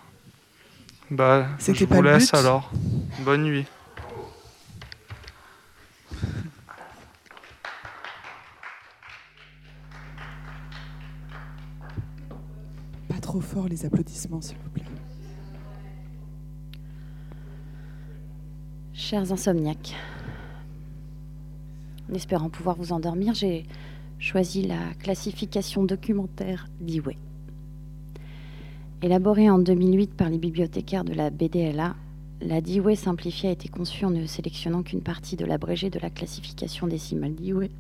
Bah 1.11 1.47
je 1.59 1.85
vous 1.85 2.01
laisse 2.01 2.33
alors. 2.33 2.71
Bonne 3.19 3.43
nuit. 3.43 3.65
Trop 13.27 13.41
fort 13.41 13.67
les 13.67 13.85
applaudissements, 13.85 14.39
s'il 14.39 14.55
vous 14.63 14.69
plaît. 14.69 14.85
Chers 18.93 19.33
insomniaques, 19.33 19.93
en 22.09 22.13
espérant 22.13 22.49
pouvoir 22.49 22.77
vous 22.77 22.93
endormir, 22.93 23.33
j'ai 23.33 23.65
choisi 24.17 24.61
la 24.61 24.93
classification 24.99 25.83
documentaire 25.83 26.69
d'Iway. 26.79 27.17
Élaborée 29.01 29.49
en 29.49 29.59
2008 29.59 30.13
par 30.13 30.29
les 30.29 30.37
bibliothécaires 30.37 31.03
de 31.03 31.13
la 31.13 31.29
BDLA, 31.29 31.97
la 32.39 32.61
Dewey 32.61 32.95
simplifiée 32.95 33.49
a 33.49 33.51
été 33.51 33.67
conçue 33.67 34.05
en 34.05 34.11
ne 34.11 34.25
sélectionnant 34.25 34.83
qu'une 34.83 35.01
partie 35.01 35.35
de 35.35 35.43
l'abrégé 35.43 35.89
de 35.89 35.99
la 35.99 36.09
classification 36.09 36.87
décimale 36.87 37.35
Dewey 37.35 37.71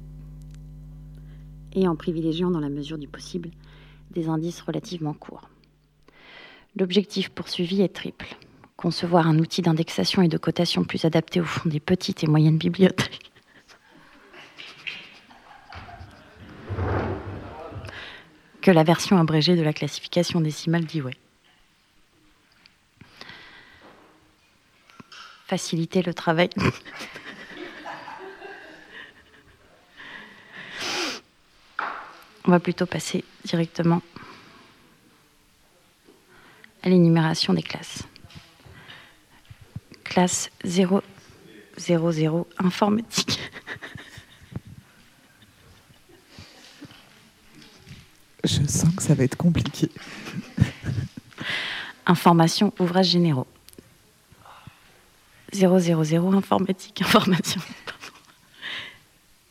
et 1.71 1.87
en 1.87 1.95
privilégiant 1.95 2.51
dans 2.51 2.59
la 2.59 2.69
mesure 2.69 2.97
du 2.97 3.07
possible 3.07 3.49
indices 4.25 4.61
relativement 4.61 5.13
courts. 5.13 5.49
L'objectif 6.75 7.29
poursuivi 7.29 7.81
est 7.81 7.95
triple. 7.95 8.35
Concevoir 8.75 9.27
un 9.27 9.39
outil 9.39 9.61
d'indexation 9.61 10.21
et 10.21 10.27
de 10.27 10.37
cotation 10.37 10.83
plus 10.83 11.05
adapté 11.05 11.41
au 11.41 11.45
fond 11.45 11.69
des 11.69 11.79
petites 11.79 12.23
et 12.23 12.27
moyennes 12.27 12.57
bibliothèques. 12.57 13.31
que 18.67 18.71
la 18.73 18.83
version 18.83 19.17
abrégée 19.17 19.55
de 19.55 19.61
la 19.61 19.71
classification 19.71 20.41
décimale 20.41 20.83
Dewey. 20.83 21.13
Faciliter 25.45 26.01
le 26.01 26.13
travail. 26.13 26.49
On 32.47 32.51
va 32.51 32.61
plutôt 32.61 32.85
passer 32.85 33.25
directement 33.43 34.01
à 36.81 36.87
l'énumération 36.87 37.53
des 37.53 37.61
classes. 37.61 38.03
Classe 40.05 40.49
0, 40.63 41.01
0, 41.77 42.11
0, 42.13 42.47
informatique. 42.59 43.37
Je 48.45 48.65
sens 48.65 48.95
que 48.95 49.03
ça 49.03 49.13
va 49.13 49.25
être 49.25 49.35
compliqué. 49.35 49.91
Information, 52.05 52.73
ouvrages 52.79 53.09
généraux. 53.09 53.47
000, 55.53 56.33
informatique, 56.33 57.01
information. 57.01 57.59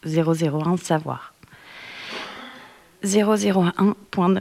001, 0.06 0.78
savoir. 0.78 1.35
001.9. 3.06 4.40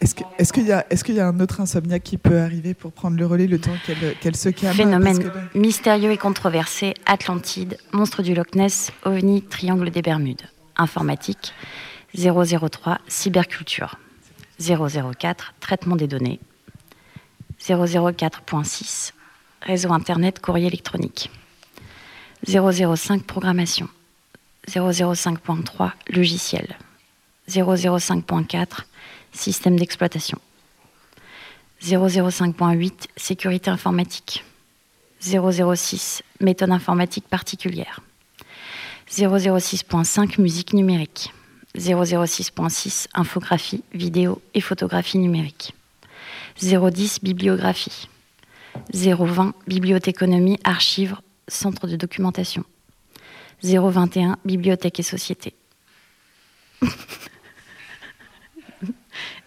Est-ce 0.00 0.52
qu'il 0.52 0.66
est 0.68 1.18
y, 1.18 1.20
a 1.20 1.28
un 1.28 1.40
autre 1.40 1.60
insomniaque 1.60 2.02
qui 2.02 2.16
peut 2.16 2.38
arriver 2.38 2.72
pour 2.72 2.92
prendre 2.92 3.18
le 3.18 3.26
relais 3.26 3.46
le 3.46 3.58
temps 3.58 3.76
qu'elle 4.20 4.36
se 4.36 4.48
calme? 4.48 4.74
Phénomène 4.74 5.30
mystérieux 5.54 6.10
et 6.10 6.16
controversé, 6.16 6.94
Atlantide, 7.04 7.76
monstre 7.92 8.22
du 8.22 8.34
Loch 8.34 8.54
Ness, 8.54 8.92
OVNI, 9.04 9.42
triangle 9.42 9.90
des 9.90 10.00
Bermudes. 10.00 10.42
Informatique, 10.76 11.52
003, 12.16 12.98
cyberculture. 13.08 13.98
004, 14.58 15.54
traitement 15.60 15.96
des 15.96 16.06
données. 16.06 16.40
004.6, 17.60 19.12
réseau 19.60 19.92
Internet, 19.92 20.40
courrier 20.40 20.68
électronique. 20.68 21.30
005, 22.48 23.24
programmation. 23.24 23.88
005.3 24.68 25.92
logiciel, 26.08 26.76
005.4 27.48 28.84
système 29.32 29.78
d'exploitation, 29.78 30.38
005.8 31.82 32.92
sécurité 33.16 33.70
informatique, 33.70 34.44
006 35.20 36.22
méthode 36.40 36.70
informatique 36.70 37.26
particulière, 37.28 38.00
006.5 39.10 40.40
musique 40.40 40.72
numérique, 40.72 41.32
006.6 41.76 43.06
infographie, 43.14 43.82
vidéo 43.92 44.40
et 44.54 44.60
photographie 44.60 45.18
numérique, 45.18 45.74
010 46.60 47.20
bibliographie, 47.22 48.08
020 48.92 49.54
bibliothéconomie, 49.66 50.58
archives, 50.64 51.16
centre 51.48 51.86
de 51.86 51.96
documentation. 51.96 52.64
021 53.62 54.38
Bibliothèque 54.44 55.00
et 55.00 55.02
Société. 55.02 55.54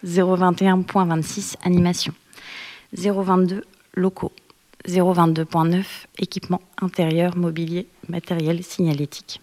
021.26 0.04 1.56
Animation. 1.64 2.14
022 2.92 3.64
Locaux. 3.94 4.32
022.9 4.86 5.84
Équipement 6.18 6.60
intérieur, 6.80 7.36
mobilier, 7.36 7.88
matériel 8.08 8.62
signalétique. 8.62 9.40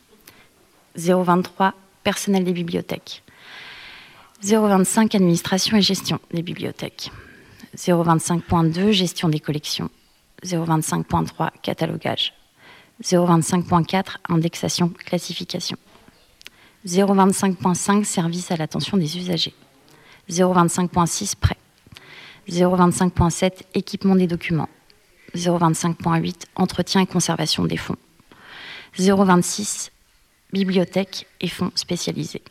023 0.95 1.73
Personnel 2.03 2.43
des 2.43 2.53
bibliothèques. 2.53 3.23
025 4.43 5.15
Administration 5.15 5.77
et 5.77 5.81
gestion 5.81 6.19
des 6.31 6.43
bibliothèques. 6.43 7.11
025.2 7.75 8.91
Gestion 8.91 9.29
des 9.29 9.39
collections. 9.39 9.89
025.3 10.43 11.49
Catalogage. 11.61 12.33
025.4 13.03 14.17
indexation 14.29 14.89
classification. 14.89 15.77
025.5 16.85 18.03
service 18.03 18.51
à 18.51 18.57
l'attention 18.57 18.97
des 18.97 19.17
usagers. 19.17 19.53
025.6 20.29 21.35
prêt. 21.35 21.57
025.7 22.49 23.63
équipement 23.73 24.15
des 24.15 24.27
documents. 24.27 24.69
025.8 25.35 26.43
entretien 26.55 27.01
et 27.01 27.05
conservation 27.05 27.65
des 27.65 27.77
fonds. 27.77 27.97
026 28.97 29.91
bibliothèque 30.51 31.27
et 31.39 31.47
fonds 31.47 31.71
spécialisés. 31.75 32.41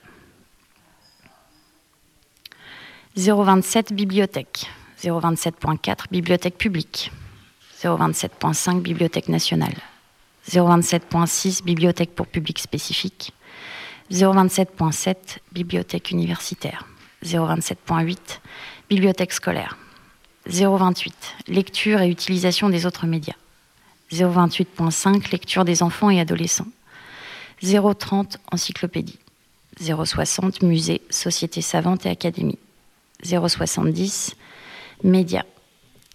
027 3.16 3.92
bibliothèque. 3.92 4.66
027.4 5.02 6.04
bibliothèque 6.10 6.56
publique. 6.56 7.10
027.5 7.82 8.80
bibliothèque 8.80 9.28
nationale. 9.28 9.74
027.6 10.48 11.64
Bibliothèque 11.64 12.14
pour 12.14 12.26
public 12.26 12.58
spécifique, 12.58 13.32
027.7 14.10 15.16
Bibliothèque 15.52 16.10
universitaire, 16.10 16.86
027.8 17.24 18.16
Bibliothèque 18.88 19.32
scolaire, 19.32 19.76
028 20.46 21.14
Lecture 21.48 22.00
et 22.00 22.08
utilisation 22.08 22.68
des 22.68 22.86
autres 22.86 23.06
médias, 23.06 23.36
028.5 24.12 25.30
Lecture 25.30 25.64
des 25.64 25.82
enfants 25.82 26.10
et 26.10 26.20
adolescents, 26.20 26.68
030 27.62 28.38
Encyclopédie, 28.50 29.18
060 29.80 30.62
Musée, 30.62 31.02
Société 31.10 31.60
savante 31.60 32.06
et 32.06 32.10
académie, 32.10 32.58
070 33.22 34.34
Médias, 35.04 35.44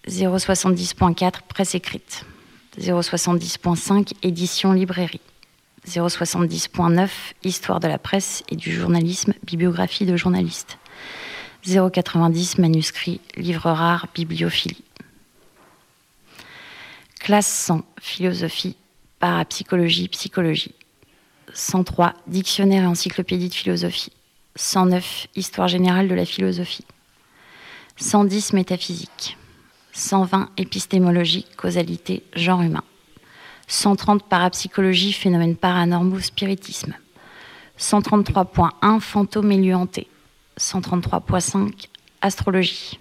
070.4 0.08 1.42
Presse 1.48 1.76
écrite, 1.76 2.26
070.5 2.80 4.14
Édition 4.24 4.74
librairie. 4.74 5.22
070.9 5.88 7.10
Histoire 7.44 7.80
de 7.80 7.88
la 7.88 7.98
presse 7.98 8.44
et 8.50 8.56
du 8.56 8.72
journalisme, 8.72 9.34
bibliographie 9.44 10.06
de 10.06 10.18
journalistes. 10.18 10.78
090 11.66 12.58
Manuscrit, 12.58 13.22
livre 13.38 13.72
rare, 13.72 14.08
bibliophilie. 14.14 14.84
Classe 17.20 17.48
100 17.48 17.84
Philosophie, 18.02 18.76
parapsychologie, 19.20 20.10
psychologie. 20.10 20.76
103 21.54 22.14
Dictionnaire 22.28 22.84
et 22.84 22.88
encyclopédie 22.88 23.50
de 23.50 23.54
philosophie. 23.54 24.12
109 24.56 25.28
Histoire 25.36 25.68
générale 25.68 26.08
de 26.08 26.16
la 26.16 26.26
philosophie. 26.26 26.86
110 27.98 28.54
Métaphysique. 28.54 29.38
120 29.96 30.50
épistémologie, 30.58 31.46
causalité, 31.56 32.24
genre 32.36 32.62
humain. 32.62 32.84
130 33.68 34.28
parapsychologie, 34.28 35.14
phénomènes 35.14 35.56
paranormaux, 35.56 36.20
spiritisme. 36.20 36.94
133.1 37.80 39.00
fantômes 39.00 39.52
et 39.54 40.08
133.5 40.60 41.88
astrologie. 42.22 43.00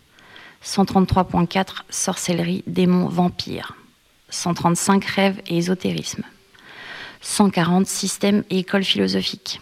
133.4 0.64 1.82
sorcellerie, 1.90 2.62
démons, 2.68 3.08
vampires. 3.08 3.74
135 4.30 5.04
rêves 5.04 5.42
et 5.48 5.58
ésotérisme. 5.58 6.22
140 7.20 7.86
systèmes 7.86 8.44
et 8.50 8.60
écoles 8.60 8.84
philosophiques. 8.84 9.60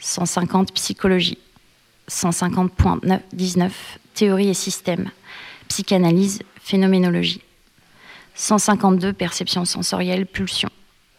150 0.00 0.72
psychologie. 0.74 1.38
150.19 2.10 3.70
théorie 4.14 4.48
et 4.48 4.54
systèmes. 4.54 5.10
Psychanalyse, 5.68 6.40
phénoménologie. 6.64 7.42
152 8.34 9.12
perception 9.12 9.64
sensorielle, 9.64 10.26
pulsion. 10.26 10.70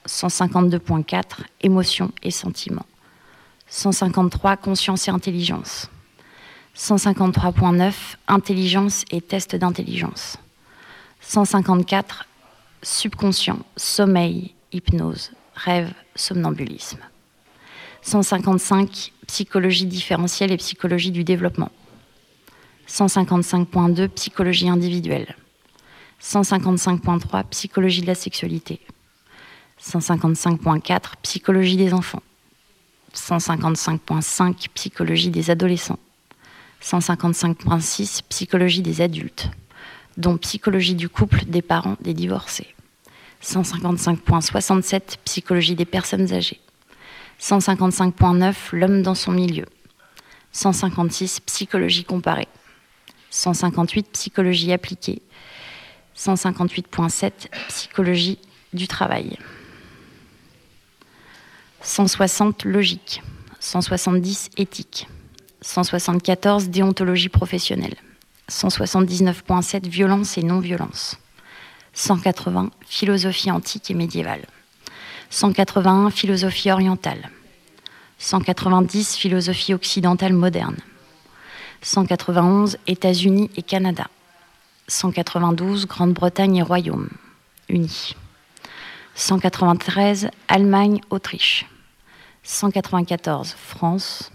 152.4 0.07 1.23
émotion 1.61 2.11
et 2.23 2.31
sentiments. 2.31 2.85
153 3.67 4.57
conscience 4.57 5.07
et 5.07 5.11
intelligence. 5.11 5.89
153.9 6.75 7.93
intelligence 8.27 9.05
et 9.11 9.21
test 9.21 9.55
d'intelligence. 9.55 10.37
154 11.21 12.27
subconscient, 12.81 13.59
sommeil, 13.77 14.53
hypnose, 14.73 15.31
rêve, 15.55 15.91
somnambulisme. 16.15 16.99
155 18.01 19.11
psychologie 19.25 19.85
différentielle 19.85 20.51
et 20.51 20.57
psychologie 20.57 21.11
du 21.11 21.23
développement. 21.23 21.71
155.2 22.87 24.07
psychologie 24.09 24.69
individuelle. 24.69 25.35
155.3 26.21 27.43
psychologie 27.49 28.01
de 28.01 28.07
la 28.07 28.15
sexualité. 28.15 28.79
155.4 29.81 31.13
psychologie 31.21 31.77
des 31.77 31.93
enfants. 31.93 32.23
155.5 33.13 34.67
psychologie 34.73 35.29
des 35.29 35.49
adolescents. 35.49 35.99
155.6 36.81 38.21
psychologie 38.29 38.81
des 38.81 39.01
adultes, 39.01 39.49
dont 40.17 40.37
psychologie 40.37 40.95
du 40.95 41.09
couple, 41.09 41.45
des 41.45 41.61
parents, 41.61 41.97
des 42.01 42.13
divorcés. 42.13 42.75
155.67 43.43 45.17
psychologie 45.23 45.75
des 45.75 45.85
personnes 45.85 46.31
âgées. 46.33 46.59
155.9 47.39 48.53
l'homme 48.73 49.01
dans 49.01 49.15
son 49.15 49.31
milieu. 49.31 49.65
156 50.51 51.41
psychologie 51.41 52.05
comparée. 52.05 52.47
158 53.35 54.07
psychologie 54.13 54.71
appliquée. 54.71 55.21
158.7 56.17 57.31
psychologie 57.67 58.39
du 58.71 58.87
travail. 58.87 59.37
160 61.81 62.63
logique. 62.63 63.21
170 63.59 64.51
éthique. 64.55 65.07
174 65.61 66.69
déontologie 66.69 67.27
professionnelle. 67.27 67.95
179.7 68.49 69.85
violence 69.89 70.37
et 70.37 70.43
non-violence. 70.43 71.17
180 71.93 72.71
philosophie 72.87 73.51
antique 73.51 73.91
et 73.91 73.95
médiévale. 73.95 74.45
181 75.29 76.09
philosophie 76.09 76.71
orientale. 76.71 77.29
190 78.17 79.17
philosophie 79.17 79.73
occidentale 79.73 80.31
moderne. 80.31 80.77
191 81.81 82.77
États-Unis 82.87 83.49
et 83.55 83.61
Canada. 83.61 84.07
192 84.87 85.87
Grande-Bretagne 85.87 86.57
et 86.57 86.61
Royaume 86.61 87.09
unis. 87.69 88.15
193 89.15 90.29
Allemagne, 90.47 91.01
Autriche. 91.09 91.65
194 92.43 93.53
France. 93.53 94.31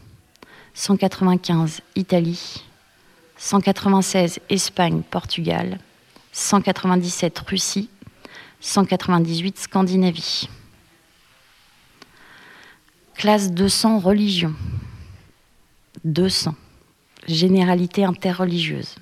195 0.74 1.80
Italie. 1.96 2.64
196 3.36 4.40
Espagne, 4.48 5.02
Portugal. 5.02 5.78
197 6.32 7.38
Russie. 7.40 7.88
198 8.60 9.58
Scandinavie. 9.58 10.48
Classe 13.14 13.50
200 13.50 13.98
religion. 13.98 14.54
200. 16.04 16.54
Généralité 17.26 18.04
interreligieuse. 18.04 18.96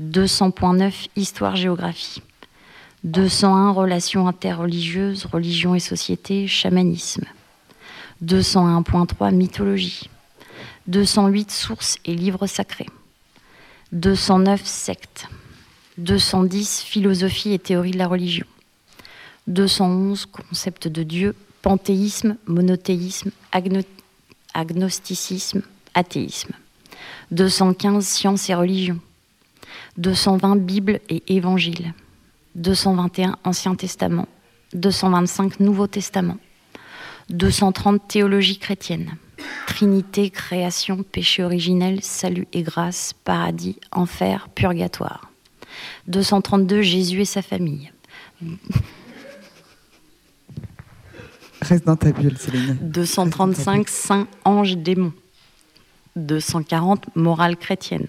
200.9 0.00 1.08
Histoire-géographie. 1.16 2.22
201 3.04 3.72
Relations 3.72 4.28
interreligieuses, 4.28 5.26
religion 5.26 5.74
et 5.74 5.80
société, 5.80 6.46
chamanisme. 6.46 7.24
201.3 8.24 9.34
Mythologie. 9.34 10.08
208 10.86 11.50
Sources 11.50 11.98
et 12.04 12.14
livres 12.14 12.46
sacrés. 12.46 12.86
209 13.92 14.64
Sectes. 14.64 15.28
210 15.98 16.82
Philosophie 16.82 17.52
et 17.52 17.58
théorie 17.58 17.90
de 17.90 17.98
la 17.98 18.06
religion. 18.06 18.46
211 19.48 20.26
Concept 20.26 20.88
de 20.88 21.02
Dieu, 21.02 21.34
panthéisme, 21.62 22.36
monothéisme, 22.46 23.30
agnosticisme, 24.54 25.62
athéisme. 25.94 26.52
215 27.30 28.06
Sciences 28.06 28.50
et 28.50 28.54
religion. 28.54 28.98
220 29.96 30.56
Bible 30.56 31.00
et 31.08 31.22
Évangile. 31.28 31.92
221 32.54 33.36
Ancien 33.44 33.74
Testament. 33.74 34.26
225 34.74 35.60
Nouveau 35.60 35.86
Testament. 35.86 36.38
230 37.30 38.06
Théologie 38.08 38.58
chrétienne. 38.58 39.16
Trinité, 39.66 40.30
création, 40.30 41.02
péché 41.02 41.44
originel, 41.44 42.02
salut 42.02 42.48
et 42.52 42.62
grâce, 42.62 43.12
paradis, 43.24 43.76
enfer, 43.92 44.48
purgatoire. 44.54 45.30
232 46.08 46.82
Jésus 46.82 47.20
et 47.20 47.24
sa 47.24 47.42
famille. 47.42 47.92
Reste 51.60 51.86
dans 51.86 51.96
ta 51.96 52.12
bulle, 52.12 52.38
Céline. 52.38 52.78
235 52.80 53.88
Saint 53.88 54.26
Ange 54.44 54.76
Démon. 54.76 55.12
240 56.18 57.16
Morale 57.16 57.56
chrétienne. 57.56 58.08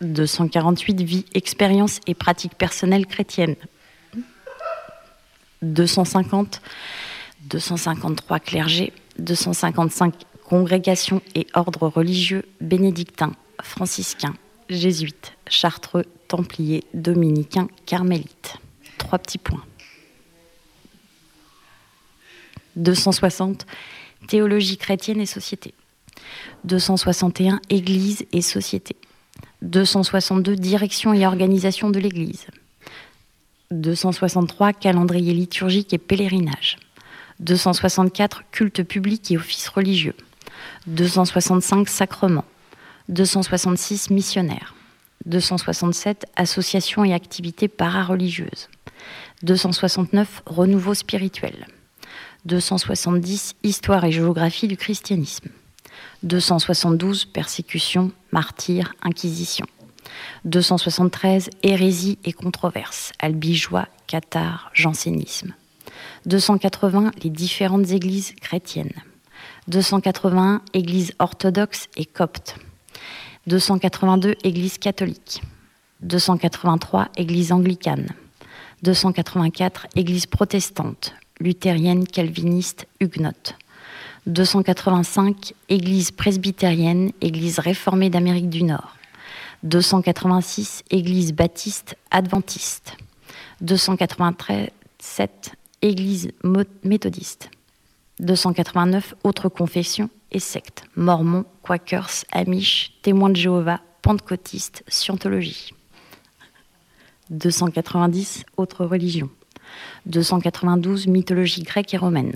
248 0.00 1.02
Vie, 1.02 1.24
expérience 1.34 2.00
et 2.06 2.14
pratique 2.14 2.54
personnelle 2.56 3.06
chrétienne. 3.06 3.56
250 5.62 6.60
253 7.48 8.38
clergés, 8.40 8.92
255 9.18 10.14
congrégations 10.44 11.22
et 11.34 11.46
ordres 11.54 11.88
religieux 11.88 12.44
bénédictins, 12.60 13.34
franciscains, 13.60 14.34
jésuites, 14.68 15.32
chartreux, 15.48 16.04
templiers, 16.28 16.84
dominicains, 16.94 17.68
carmélites. 17.86 18.56
Trois 18.98 19.18
petits 19.18 19.38
points. 19.38 19.64
260 22.76 23.66
Théologie 24.28 24.76
chrétienne 24.76 25.20
et 25.20 25.26
société. 25.26 25.74
261 26.64 27.60
Église 27.70 28.24
et 28.32 28.42
société. 28.42 28.96
262 29.62 30.56
Direction 30.56 31.14
et 31.14 31.26
organisation 31.26 31.90
de 31.90 31.98
l'Église. 31.98 32.46
263 33.70 34.72
Calendrier 34.72 35.32
liturgique 35.32 35.92
et 35.92 35.98
pèlerinage. 35.98 36.78
264 37.40 38.42
Culte 38.50 38.82
public 38.82 39.30
et 39.30 39.36
office 39.36 39.68
religieux. 39.68 40.14
265 40.86 41.88
Sacrements. 41.88 42.44
266 43.08 44.10
Missionnaires. 44.10 44.74
267 45.26 46.26
Associations 46.36 47.04
et 47.04 47.14
activités 47.14 47.68
parareligieuses. 47.68 48.68
269 49.42 50.42
Renouveau 50.46 50.94
spirituel. 50.94 51.66
270 52.44 53.54
Histoire 53.62 54.04
et 54.04 54.12
géographie 54.12 54.68
du 54.68 54.76
christianisme. 54.76 55.48
272 56.22 57.24
Persécution, 57.24 58.12
martyrs, 58.30 58.94
inquisition. 59.02 59.66
273 60.44 61.50
Hérésie 61.62 62.18
et 62.24 62.32
controverses, 62.32 63.12
albigeois, 63.18 63.88
cathare, 64.06 64.70
jansénisme. 64.72 65.54
280 66.26 67.10
Les 67.22 67.30
différentes 67.30 67.90
églises 67.90 68.34
chrétiennes. 68.40 68.92
281 69.68 70.62
Églises 70.74 71.12
orthodoxes 71.18 71.88
et 71.96 72.04
coptes. 72.04 72.56
282 73.46 74.36
Églises 74.44 74.78
catholiques. 74.78 75.42
283 76.02 77.08
Églises 77.16 77.52
anglicanes. 77.52 78.08
284 78.82 79.86
Églises 79.94 80.26
protestantes, 80.26 81.14
luthérienne, 81.40 82.06
calviniste, 82.06 82.86
huguenote. 83.00 83.56
285 84.26 85.54
Église 85.68 86.12
presbytérienne, 86.12 87.10
Église 87.20 87.58
réformée 87.58 88.08
d'Amérique 88.08 88.50
du 88.50 88.62
Nord. 88.62 88.94
286 89.64 90.84
Église 90.90 91.32
baptiste 91.32 91.96
adventiste. 92.12 92.96
287 93.62 95.52
Église 95.82 96.30
méthodiste. 96.84 97.50
289 98.20 99.16
Autres 99.24 99.48
confessions 99.48 100.08
et 100.30 100.38
sectes. 100.38 100.84
Mormons, 100.94 101.44
Quakers, 101.64 102.24
Amish, 102.30 102.92
Témoins 103.02 103.30
de 103.30 103.36
Jéhovah, 103.36 103.80
Pentecôtistes, 104.02 104.84
Scientologie. 104.86 105.70
290 107.30 108.44
Autres 108.56 108.84
religions. 108.84 109.30
292 110.06 111.08
mythologie 111.08 111.62
grecque 111.64 111.94
et 111.94 111.98
romaine. 111.98 112.34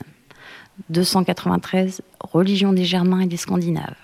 293 0.91 2.03
religion 2.21 2.73
des 2.73 2.85
Germains 2.85 3.21
et 3.21 3.27
des 3.27 3.37
Scandinaves. 3.37 3.95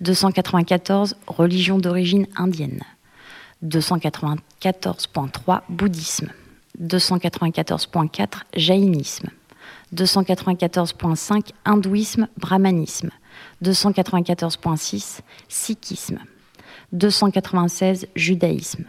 294 0.00 1.16
religion 1.26 1.78
d'origine 1.78 2.26
indienne. 2.36 2.82
294.3 3.64 5.60
bouddhisme. 5.68 6.30
294.4 6.80 8.42
jaïnisme. 8.56 9.28
294.5 9.94 11.50
hindouisme, 11.64 12.28
brahmanisme. 12.36 13.10
294.6 13.62 15.20
sikhisme. 15.48 16.18
296 16.92 18.06
judaïsme. 18.16 18.84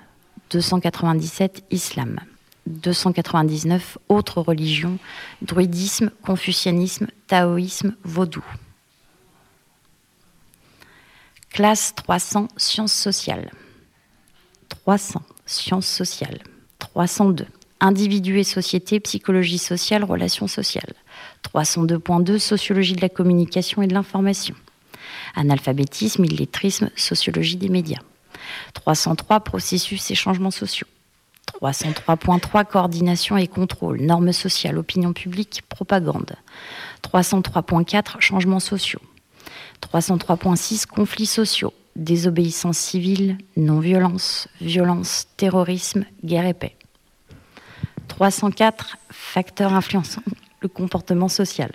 297 0.50 1.64
islam. 1.72 2.20
299 2.67 3.97
autres 4.10 4.41
religions, 4.41 4.97
druidisme, 5.41 6.12
confucianisme, 6.23 7.08
taoïsme, 7.28 7.95
vaudou. 8.04 8.43
Classe 11.49 11.93
300 11.95 12.47
sciences 12.58 12.93
sociales. 12.93 13.52
300 14.69 15.21
sciences 15.45 15.88
sociales. 15.88 16.41
302 16.80 17.45
individus 17.84 18.39
et 18.39 18.43
société, 18.43 18.99
psychologie 19.02 19.58
sociale, 19.58 20.06
relations 20.06 20.47
sociales. 20.47 20.93
302.2 21.43 22.39
sociologie 22.39 22.93
de 22.93 23.02
la 23.02 23.10
communication 23.10 23.82
et 23.82 23.88
de 23.88 23.93
l'information. 23.93 24.56
Analphabétisme, 25.36 26.23
illettrisme, 26.23 26.89
sociologie 26.95 27.58
des 27.58 27.69
médias. 27.69 28.02
303 28.73 29.41
processus 29.41 30.10
et 30.12 30.15
changements 30.15 30.52
sociaux. 30.52 30.88
303.3 31.62 32.66
coordination 32.66 33.38
et 33.38 33.48
contrôle, 33.48 34.02
normes 34.02 34.34
sociales, 34.34 34.78
opinion 34.78 35.13
publique, 35.13 35.62
propagande. 35.70 36.36
303.4 37.04 38.20
changements 38.20 38.60
sociaux. 38.60 39.02
303.6 39.82 40.86
conflits 40.86 41.26
sociaux, 41.26 41.74
désobéissance 41.96 42.78
civile, 42.78 43.38
non-violence, 43.58 44.48
violence, 44.62 45.28
terrorisme, 45.38 46.06
guerre 46.24 46.46
et 46.46 46.54
paix. 46.54 46.76
304 48.08 48.98
facteurs 49.12 49.74
influençant 49.74 50.24
le 50.62 50.68
comportement 50.68 51.30
social. 51.30 51.72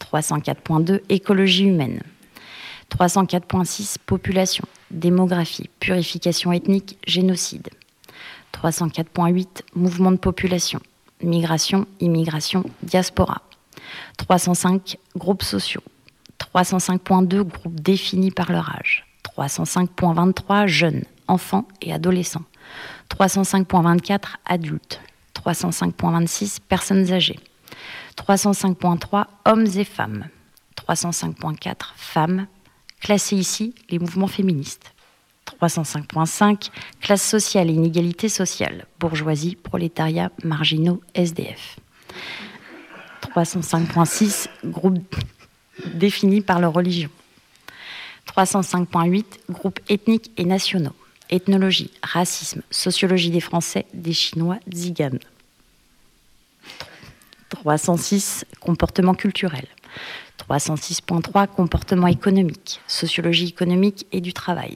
304.2 0.00 1.00
écologie 1.08 1.64
humaine. 1.64 2.02
304.6 2.90 3.96
population, 4.04 4.64
démographie, 4.90 5.70
purification 5.80 6.52
ethnique, 6.52 6.98
génocide. 7.06 7.68
304.8 8.54 9.62
mouvement 9.74 10.12
de 10.12 10.16
population, 10.16 10.80
migration, 11.22 11.86
immigration, 12.00 12.64
diaspora. 12.82 13.42
305 14.16 14.96
groupes 15.16 15.42
sociaux. 15.42 15.82
305.2 16.38 17.42
groupes 17.42 17.80
définis 17.80 18.30
par 18.30 18.52
leur 18.52 18.70
âge. 18.70 19.06
305.23 19.24 20.66
jeunes, 20.66 21.04
enfants 21.26 21.66
et 21.82 21.92
adolescents. 21.92 22.44
305.24 23.10 24.20
adultes. 24.46 25.00
305.26 25.34 26.58
personnes 26.68 27.12
âgées. 27.12 27.40
305.3 28.16 29.26
hommes 29.44 29.66
et 29.76 29.84
femmes. 29.84 30.28
305.4 30.76 31.74
femmes. 31.96 32.46
Classés 33.00 33.36
ici 33.36 33.74
les 33.90 33.98
mouvements 33.98 34.28
féministes. 34.28 34.93
305.5 35.68 36.70
classe 37.00 37.22
sociale 37.22 37.70
et 37.70 37.72
inégalité 37.72 38.28
sociale. 38.28 38.86
Bourgeoisie, 39.00 39.56
prolétariat, 39.56 40.30
marginaux, 40.42 41.00
SDF. 41.14 41.76
305.6 43.22 44.48
groupes 44.64 45.16
définis 45.86 46.40
par 46.40 46.60
leur 46.60 46.72
religion. 46.72 47.10
305.8 48.28 49.24
groupes 49.50 49.80
ethniques 49.88 50.30
et 50.36 50.44
nationaux. 50.44 50.94
Ethnologie, 51.30 51.90
racisme, 52.02 52.62
sociologie 52.70 53.30
des 53.30 53.40
Français, 53.40 53.86
des 53.94 54.12
Chinois, 54.12 54.58
Zigan. 54.72 55.18
306 57.48 58.44
comportement 58.60 59.14
culturel. 59.14 59.66
306.3 60.38 61.46
comportement 61.46 62.08
économique, 62.08 62.80
sociologie 62.86 63.48
économique 63.48 64.06
et 64.12 64.20
du 64.20 64.32
travail. 64.32 64.74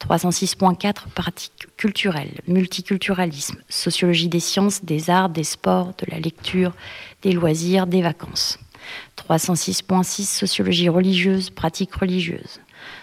306.4 0.00 1.08
pratiques 1.14 1.66
culturelles, 1.76 2.40
multiculturalisme, 2.46 3.58
sociologie 3.68 4.28
des 4.28 4.40
sciences, 4.40 4.84
des 4.84 5.10
arts, 5.10 5.28
des 5.28 5.44
sports, 5.44 5.92
de 5.98 6.10
la 6.10 6.18
lecture, 6.18 6.72
des 7.22 7.32
loisirs, 7.32 7.86
des 7.86 8.02
vacances. 8.02 8.58
306.6 9.16 10.24
sociologie 10.24 10.88
religieuse, 10.88 11.50
pratiques 11.50 11.94
religieuses. 11.94 12.60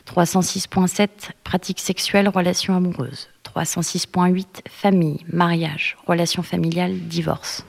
306.7 0.07 1.09
pratiques 1.43 1.79
sexuelles, 1.79 2.29
relations 2.29 2.75
amoureuses. 2.75 3.29
306.8 3.45 4.45
famille, 4.69 5.23
mariage, 5.31 5.97
relations 6.07 6.43
familiales, 6.43 6.97
divorce. 6.99 7.63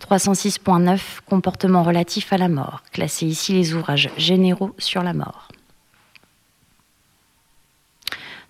306.9 0.00 1.00
Comportement 1.26 1.82
relatif 1.82 2.32
à 2.32 2.38
la 2.38 2.48
mort. 2.48 2.82
Classé 2.92 3.26
ici 3.26 3.52
les 3.52 3.74
ouvrages 3.74 4.10
généraux 4.16 4.74
sur 4.78 5.02
la 5.02 5.12
mort. 5.12 5.48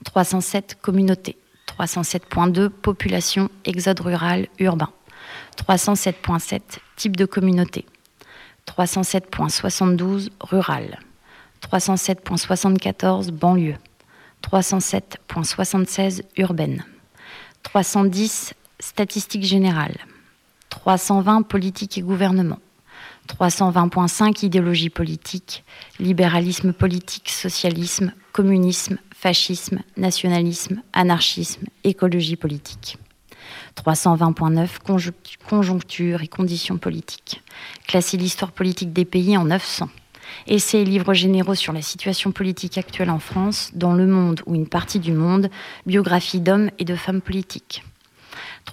307 0.04 0.78
Communauté. 0.80 1.36
307.2 1.78 2.68
Population, 2.68 3.50
exode 3.64 4.00
rural, 4.00 4.46
urbain. 4.58 4.90
307.7 5.56 6.60
Type 6.96 7.16
de 7.16 7.24
communauté. 7.24 7.86
307.72 8.66 10.30
Rural. 10.40 10.98
307.74 11.62 13.30
Banlieue. 13.30 13.76
307.76 14.42 16.22
Urbaine. 16.36 16.84
310 17.62 18.54
Statistiques 18.78 19.44
générales. 19.44 19.96
320 20.86 21.42
politique 21.42 21.98
et 21.98 22.02
gouvernement, 22.02 22.58
320.5 23.28 24.44
idéologie 24.44 24.90
politique, 24.90 25.64
libéralisme 25.98 26.72
politique, 26.72 27.30
socialisme, 27.30 28.12
communisme, 28.32 28.98
fascisme, 29.26 29.80
nationalisme, 29.96 30.82
anarchisme, 30.92 31.66
écologie 31.82 32.36
politique. 32.36 32.96
320.9 33.76 34.68
conjoncture 35.48 36.22
et 36.22 36.28
conditions 36.28 36.78
politiques. 36.78 37.42
Classer 37.88 38.18
l'histoire 38.18 38.52
politique 38.52 38.92
des 38.92 39.04
pays 39.04 39.36
en 39.36 39.46
900. 39.46 39.88
Essais 40.46 40.82
et 40.82 40.84
livres 40.84 41.12
généraux 41.12 41.56
sur 41.56 41.72
la 41.72 41.82
situation 41.82 42.30
politique 42.30 42.78
actuelle 42.78 43.10
en 43.10 43.18
France, 43.18 43.72
dans 43.74 43.94
le 43.94 44.06
monde 44.06 44.42
ou 44.46 44.54
une 44.54 44.68
partie 44.68 45.00
du 45.00 45.10
monde, 45.10 45.50
biographie 45.86 46.40
d'hommes 46.40 46.70
et 46.78 46.84
de 46.84 46.94
femmes 46.94 47.20
politiques. 47.20 47.82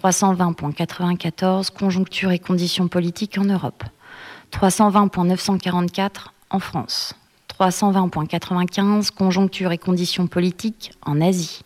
320.94 0.03 1.71
Conjoncture 1.71 2.29
et 2.29 2.37
conditions 2.37 2.89
politiques 2.89 3.39
en 3.39 3.45
Europe. 3.45 3.83
320.944 4.51 6.27
en 6.51 6.59
France. 6.59 7.15
320.95 7.71 9.11
Conjoncture 9.11 9.71
et 9.71 9.77
conditions 9.77 10.27
politiques 10.27 10.91
en 11.05 11.21
Asie. 11.21 11.61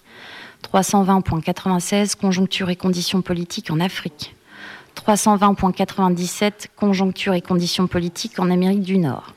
320.96 0.72 2.16
Conjoncture 2.16 2.70
et 2.70 2.76
conditions 2.76 3.24
politiques 3.24 3.72
en 3.72 3.80
Afrique. 3.80 4.36
320.97 4.96 6.68
Conjoncture 6.76 7.34
et 7.34 7.42
conditions 7.42 7.88
politiques 7.88 8.38
en 8.38 8.52
Amérique 8.52 8.84
du 8.84 9.00
Nord. 9.00 9.34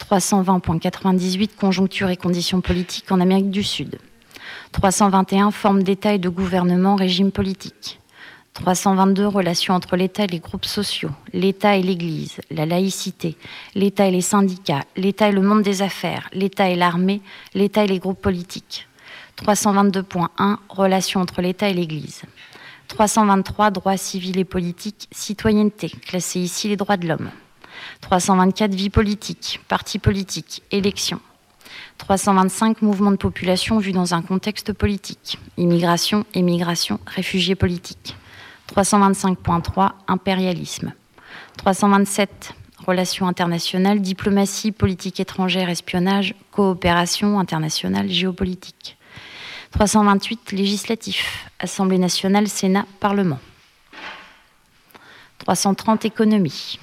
320.98 0.00 1.50
Conjoncture 1.54 2.10
et 2.10 2.16
conditions 2.16 2.60
politiques 2.60 3.12
en 3.12 3.20
Amérique 3.20 3.50
du 3.50 3.62
Sud. 3.62 4.00
321 4.72 5.52
Forme 5.52 5.84
d'État 5.84 6.18
de 6.18 6.28
gouvernement, 6.28 6.96
régime 6.96 7.30
politique. 7.30 8.00
322 8.56 9.26
Relations 9.26 9.74
entre 9.74 9.96
l'État 9.96 10.24
et 10.24 10.28
les 10.28 10.38
groupes 10.38 10.64
sociaux, 10.64 11.10
l'État 11.34 11.76
et 11.76 11.82
l'Église, 11.82 12.40
la 12.50 12.64
laïcité, 12.64 13.36
l'État 13.74 14.06
et 14.06 14.10
les 14.10 14.22
syndicats, 14.22 14.82
l'État 14.96 15.28
et 15.28 15.32
le 15.32 15.42
monde 15.42 15.60
des 15.60 15.82
affaires, 15.82 16.30
l'État 16.32 16.70
et 16.70 16.74
l'armée, 16.74 17.20
l'État 17.52 17.84
et 17.84 17.86
les 17.86 17.98
groupes 17.98 18.20
politiques. 18.20 18.88
322.1 19.36 20.56
Relations 20.70 21.20
entre 21.20 21.42
l'État 21.42 21.68
et 21.68 21.74
l'Église. 21.74 22.22
323 22.88 23.70
Droits 23.72 23.98
civils 23.98 24.38
et 24.38 24.44
politiques, 24.44 25.06
citoyenneté, 25.12 25.90
classé 25.90 26.40
ici 26.40 26.68
les 26.68 26.76
droits 26.76 26.96
de 26.96 27.08
l'homme. 27.08 27.30
324 28.00 28.74
Vie 28.74 28.88
politique, 28.88 29.60
partis 29.68 29.98
politiques, 29.98 30.62
élections. 30.70 31.20
325 31.98 32.80
mouvements 32.80 33.10
de 33.10 33.16
population 33.16 33.78
vus 33.78 33.92
dans 33.92 34.14
un 34.14 34.22
contexte 34.22 34.72
politique. 34.72 35.38
Immigration, 35.58 36.24
émigration, 36.32 37.00
réfugiés 37.06 37.54
politiques. 37.54 38.16
325.3 38.74 39.92
Impérialisme. 40.08 40.92
327 41.58 42.54
Relations 42.86 43.26
internationales, 43.26 44.00
diplomatie, 44.00 44.70
politique 44.70 45.18
étrangère, 45.18 45.70
espionnage, 45.70 46.34
coopération 46.52 47.38
internationale, 47.40 48.08
géopolitique. 48.08 48.96
328 49.72 50.52
Législatif. 50.52 51.50
Assemblée 51.58 51.98
nationale, 51.98 52.48
Sénat, 52.48 52.86
Parlement. 53.00 53.38
330 55.38 56.04
Économie. 56.04 56.78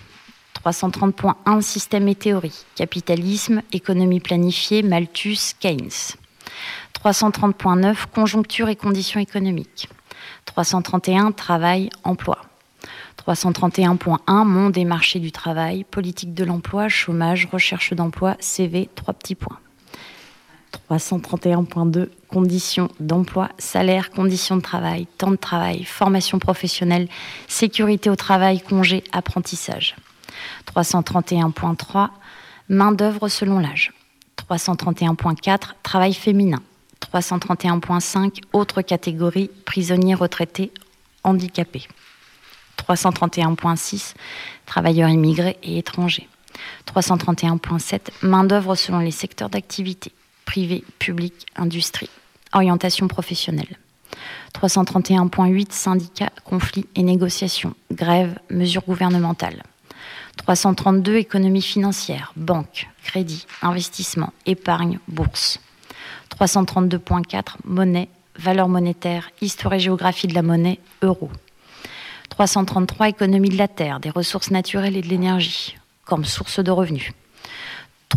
330.1 0.66 1.62
Système 1.62 2.08
et 2.08 2.16
théorie. 2.16 2.66
Capitalisme, 2.76 3.62
économie 3.72 4.20
planifiée, 4.20 4.84
Malthus, 4.84 5.54
Keynes. 5.60 6.16
330.9 7.04 7.96
Conjoncture 8.14 8.70
et 8.70 8.76
conditions 8.76 9.20
économiques. 9.20 9.90
331 10.46 11.32
Travail, 11.32 11.90
emploi. 12.04 12.40
331.1 13.26 14.46
Monde 14.46 14.78
et 14.78 14.86
marché 14.86 15.20
du 15.20 15.32
travail, 15.32 15.84
politique 15.84 16.34
de 16.34 16.44
l'emploi, 16.44 16.90
chômage, 16.90 17.48
recherche 17.52 17.94
d'emploi, 17.94 18.36
CV, 18.40 18.90
trois 18.96 19.14
petits 19.14 19.36
points. 19.36 19.60
331.2 20.90 22.10
conditions 22.28 22.90
d'emploi, 23.00 23.50
salaire, 23.58 24.10
conditions 24.10 24.58
de 24.58 24.62
travail, 24.62 25.08
temps 25.18 25.32
de 25.32 25.36
travail, 25.36 25.84
formation 25.84 26.40
professionnelle, 26.40 27.08
sécurité 27.48 28.10
au 28.10 28.16
travail, 28.16 28.60
congé, 28.60 29.04
apprentissage. 29.12 29.96
331.3 30.74 32.10
main-d'œuvre 32.70 33.28
selon 33.28 33.60
l'âge. 33.60 33.94
331.4 34.50 35.60
travail 35.84 36.14
féminin. 36.14 36.62
331.5 37.04 38.42
autres 38.54 38.82
catégories 38.82 39.50
prisonniers 39.66 40.16
retraités 40.16 40.72
handicapés. 41.24 41.88
331.6 42.78 44.14
travailleurs 44.66 45.10
immigrés 45.10 45.58
et 45.64 45.78
étrangers. 45.78 46.28
331.7 46.88 48.00
main-d'œuvre 48.22 48.76
selon 48.76 49.00
les 49.00 49.12
secteurs 49.12 49.50
d'activité 49.50 50.12
privé, 50.46 50.84
public, 51.00 51.48
industrie. 51.56 52.10
Orientation 52.54 53.08
professionnelle. 53.08 53.78
331.8 54.54 55.72
syndicats, 55.72 56.32
conflits 56.46 56.86
et 56.96 57.02
négociations. 57.02 57.74
Grève, 57.92 58.38
mesures 58.52 58.84
gouvernementales. 58.84 59.64
332 60.38 61.16
économie 61.16 61.62
financière, 61.62 62.34
banque, 62.36 62.88
crédit, 63.04 63.46
investissement, 63.62 64.34
épargne, 64.46 65.00
bourse. 65.08 65.60
332.4 66.40 67.56
monnaie, 67.66 68.10
valeur 68.38 68.68
monétaire, 68.68 69.30
histoire 69.42 69.74
et 69.74 69.80
géographie 69.80 70.28
de 70.28 70.34
la 70.34 70.42
monnaie, 70.42 70.80
euro. 71.02 71.30
333 72.30 73.10
économie 73.10 73.50
de 73.50 73.58
la 73.58 73.68
terre, 73.68 74.00
des 74.00 74.10
ressources 74.10 74.50
naturelles 74.50 74.98
et 74.98 75.02
de 75.02 75.08
l'énergie, 75.08 75.78
comme 76.06 76.26
source 76.26 76.60
de 76.60 76.72
revenus. 76.72 77.14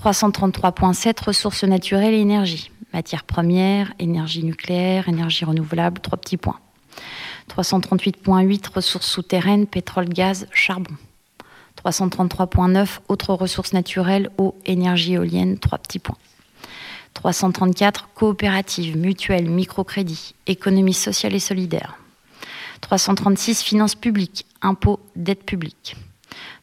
333.7 0.01 1.25
ressources 1.25 1.65
naturelles 1.65 2.15
et 2.15 2.21
énergie, 2.21 2.71
matières 2.93 3.25
premières, 3.25 3.93
énergie 3.99 4.45
nucléaire, 4.45 5.09
énergie 5.09 5.45
renouvelable, 5.45 6.01
trois 6.01 6.19
petits 6.19 6.37
points. 6.37 6.61
338.8 7.51 8.75
ressources 8.75 9.07
souterraines, 9.07 9.67
pétrole, 9.67 10.09
gaz, 10.09 10.47
charbon. 10.53 10.95
333.9 11.85 13.01
autres 13.09 13.35
ressources 13.35 13.73
naturelles, 13.73 14.31
eau, 14.39 14.57
énergie 14.65 15.15
éolienne, 15.15 15.59
trois 15.59 15.79
petits 15.79 15.99
points. 15.99 16.17
334 17.17 18.11
coopératives, 18.15 18.95
mutuelles, 18.95 19.49
microcrédits, 19.49 20.35
économie 20.47 20.93
sociale 20.93 21.35
et 21.35 21.41
solidaire. 21.41 21.97
336 22.83 23.63
finances 23.63 23.95
publiques, 23.95 24.45
impôts, 24.61 25.01
dette 25.17 25.43
publique. 25.43 25.97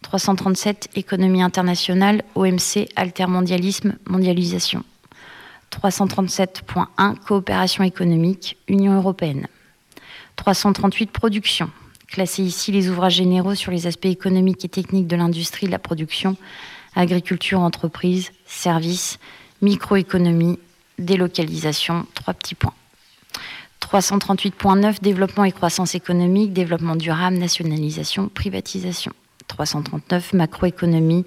337 0.03 0.91
économie 0.95 1.41
internationale, 1.41 2.21
OMC, 2.35 2.87
altermondialisme, 2.95 3.95
mondialisation. 4.07 4.83
337.1 5.71 7.15
coopération 7.17 7.83
économique, 7.83 8.57
Union 8.67 8.95
européenne. 8.95 9.47
338 10.35 11.11
production, 11.11 11.71
Classer 12.07 12.43
ici 12.43 12.71
les 12.71 12.89
ouvrages 12.89 13.15
généraux 13.15 13.55
sur 13.55 13.71
les 13.71 13.87
aspects 13.87 14.05
économiques 14.05 14.63
et 14.65 14.69
techniques 14.69 15.07
de 15.07 15.15
l'industrie 15.15 15.65
de 15.65 15.71
la 15.71 15.79
production, 15.79 16.37
agriculture, 16.95 17.59
entreprise, 17.59 18.31
services, 18.45 19.17
microéconomie, 19.63 20.59
délocalisation, 20.99 22.05
trois 22.13 22.35
petits 22.35 22.53
points. 22.53 22.73
338.9 23.81 25.01
développement 25.01 25.43
et 25.43 25.51
croissance 25.51 25.95
économique, 25.95 26.53
développement 26.53 26.95
durable, 26.95 27.37
nationalisation, 27.37 28.29
privatisation. 28.29 29.11
339 29.47 30.33
macroéconomie, 30.33 31.25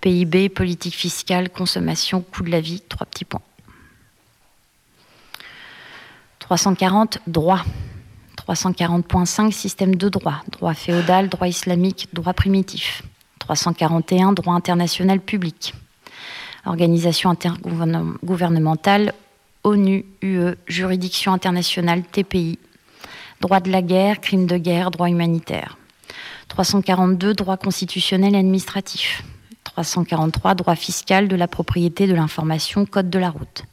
PIB, 0.00 0.48
politique 0.48 0.94
fiscale, 0.94 1.50
consommation, 1.50 2.22
coût 2.22 2.42
de 2.42 2.50
la 2.50 2.60
vie, 2.60 2.80
trois 2.80 3.06
petits 3.06 3.24
points. 3.24 3.42
340 6.40 7.18
droit. 7.26 7.64
340.5 8.36 9.50
système 9.50 9.96
de 9.96 10.08
droit, 10.08 10.42
droit 10.52 10.74
féodal, 10.74 11.28
droit 11.28 11.48
islamique, 11.48 12.08
droit 12.12 12.32
primitif. 12.32 13.02
341 13.40 14.32
droit 14.32 14.54
international 14.54 15.20
public. 15.20 15.74
Organisation 16.66 17.30
intergouvernementale, 17.30 19.14
ONU, 19.64 20.04
UE, 20.22 20.56
juridiction 20.66 21.32
internationale, 21.32 22.02
TPI. 22.02 22.58
Droit 23.40 23.60
de 23.60 23.70
la 23.70 23.82
guerre, 23.82 24.20
crime 24.20 24.46
de 24.46 24.56
guerre, 24.56 24.90
droit 24.90 25.08
humanitaire. 25.08 25.78
342 26.48 27.34
droit 27.34 27.56
constitutionnel 27.56 28.34
et 28.34 28.38
administratif. 28.38 29.22
343 29.64 30.54
droit 30.54 30.76
fiscal 30.76 31.28
de 31.28 31.36
la 31.36 31.48
propriété 31.48 32.06
de 32.06 32.14
l'information, 32.14 32.86
code 32.86 33.10
de 33.10 33.18
la 33.18 33.30
route. 33.30 33.64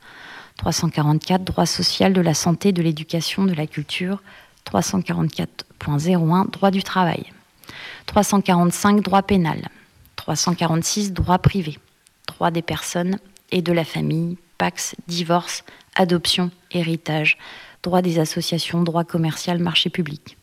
344 0.58 1.44
droit 1.44 1.66
social 1.66 2.14
de 2.14 2.22
la 2.22 2.34
santé, 2.34 2.72
de 2.72 2.82
l'éducation, 2.82 3.46
de 3.46 3.54
la 3.54 3.68
culture, 3.68 4.22
344.01 4.66 6.50
droit 6.50 6.72
du 6.72 6.84
travail, 6.84 7.26
345 8.06 9.02
droit 9.02 9.24
pénal, 9.24 9.70
346 10.16 11.14
droit 11.14 11.38
privé, 11.40 11.78
droit 12.28 12.52
des 12.52 12.62
personnes 12.62 13.18
et 13.52 13.62
de 13.62 13.72
la 13.72 13.84
famille, 13.84 14.38
pax, 14.58 14.96
divorce, 15.08 15.64
adoption, 15.96 16.52
héritage, 16.72 17.38
droit 17.82 18.02
des 18.02 18.20
associations, 18.20 18.82
droit 18.82 19.04
commercial, 19.04 19.60
marché 19.60 19.90
public. 19.90 20.38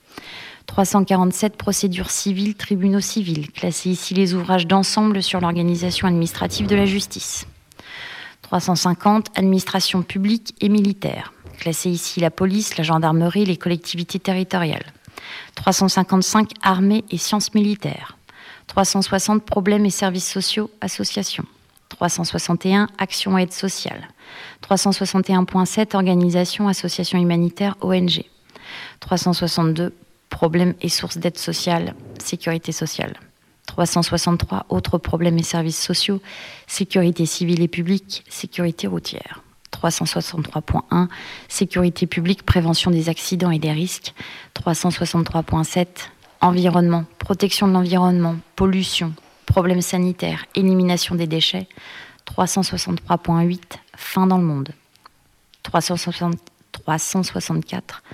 347 0.67 1.57
procédures 1.57 2.11
civiles, 2.11 2.55
tribunaux 2.55 3.01
civils, 3.01 3.51
classer 3.51 3.91
ici 3.91 4.15
les 4.15 4.35
ouvrages 4.35 4.67
d'ensemble 4.67 5.23
sur 5.23 5.41
l'organisation 5.41 6.07
administrative 6.07 6.67
de 6.67 6.77
la 6.77 6.87
justice. 6.87 7.47
350 8.43 9.37
administration 9.37 10.03
publique 10.03 10.55
et 10.61 10.69
militaire, 10.69 11.33
Classer 11.61 11.91
ici 11.91 12.21
la 12.21 12.31
police, 12.31 12.79
la 12.79 12.85
gendarmerie, 12.85 13.45
les 13.45 13.59
collectivités 13.59 14.19
territoriales. 14.19 14.87
355 15.57 16.53
armées 16.63 17.05
et 17.11 17.19
sciences 17.19 17.53
militaires. 17.53 18.17
360 18.67 19.45
problèmes 19.45 19.85
et 19.85 19.91
services 19.91 20.31
sociaux, 20.31 20.71
associations. 20.81 21.45
361 21.91 22.89
actions 22.99 23.37
et 23.37 23.43
aides 23.43 23.53
sociales. 23.53 24.09
361.7 24.63 25.95
organisations, 25.95 26.69
associations 26.69 27.19
humanitaires, 27.19 27.77
ONG. 27.83 28.25
362 29.01 29.93
problèmes 30.31 30.75
et 30.81 30.89
sources 30.89 31.19
d'aide 31.19 31.39
sociale, 31.39 31.95
sécurité 32.19 32.73
sociale. 32.73 33.15
363 33.67 34.67
autres 34.69 34.99
problèmes 34.99 35.39
et 35.39 35.43
services 35.43 35.81
sociaux, 35.81 36.21
sécurité 36.67 37.27
civile 37.27 37.63
et 37.63 37.69
publique, 37.69 38.25
sécurité 38.29 38.87
routière. 38.87 39.43
363.1, 39.73 41.09
sécurité 41.49 42.07
publique, 42.07 42.43
prévention 42.45 42.91
des 42.91 43.09
accidents 43.09 43.51
et 43.51 43.59
des 43.59 43.73
risques, 43.73 44.15
363.7, 44.57 45.87
environnement, 46.41 47.05
protection 47.19 47.69
de 47.69 47.73
l'environnement, 47.73 48.37
pollution, 48.57 49.15
problèmes 49.51 49.83
sanitaires, 49.83 50.47
élimination 50.55 51.17
des 51.17 51.27
déchets, 51.27 51.67
363.8, 52.27 53.61
fin 53.97 54.29
dans 54.29 54.39
le 54.39 54.45
monde, 54.45 54.71
364, 55.65 58.05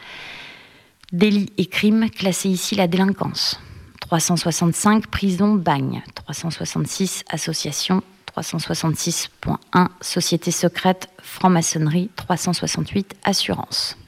délits 1.12 1.52
et 1.58 1.66
crimes, 1.66 2.08
classé 2.08 2.48
ici 2.48 2.74
la 2.74 2.88
délinquance, 2.88 3.60
365, 4.00 5.08
prison, 5.08 5.54
bagne, 5.54 6.02
366, 6.14 7.24
association, 7.28 8.02
366.1 8.34 9.88
Société 10.00 10.50
secrète, 10.50 11.10
franc-maçonnerie, 11.22 12.08
368 12.16 13.14
Assurance. 13.24 13.98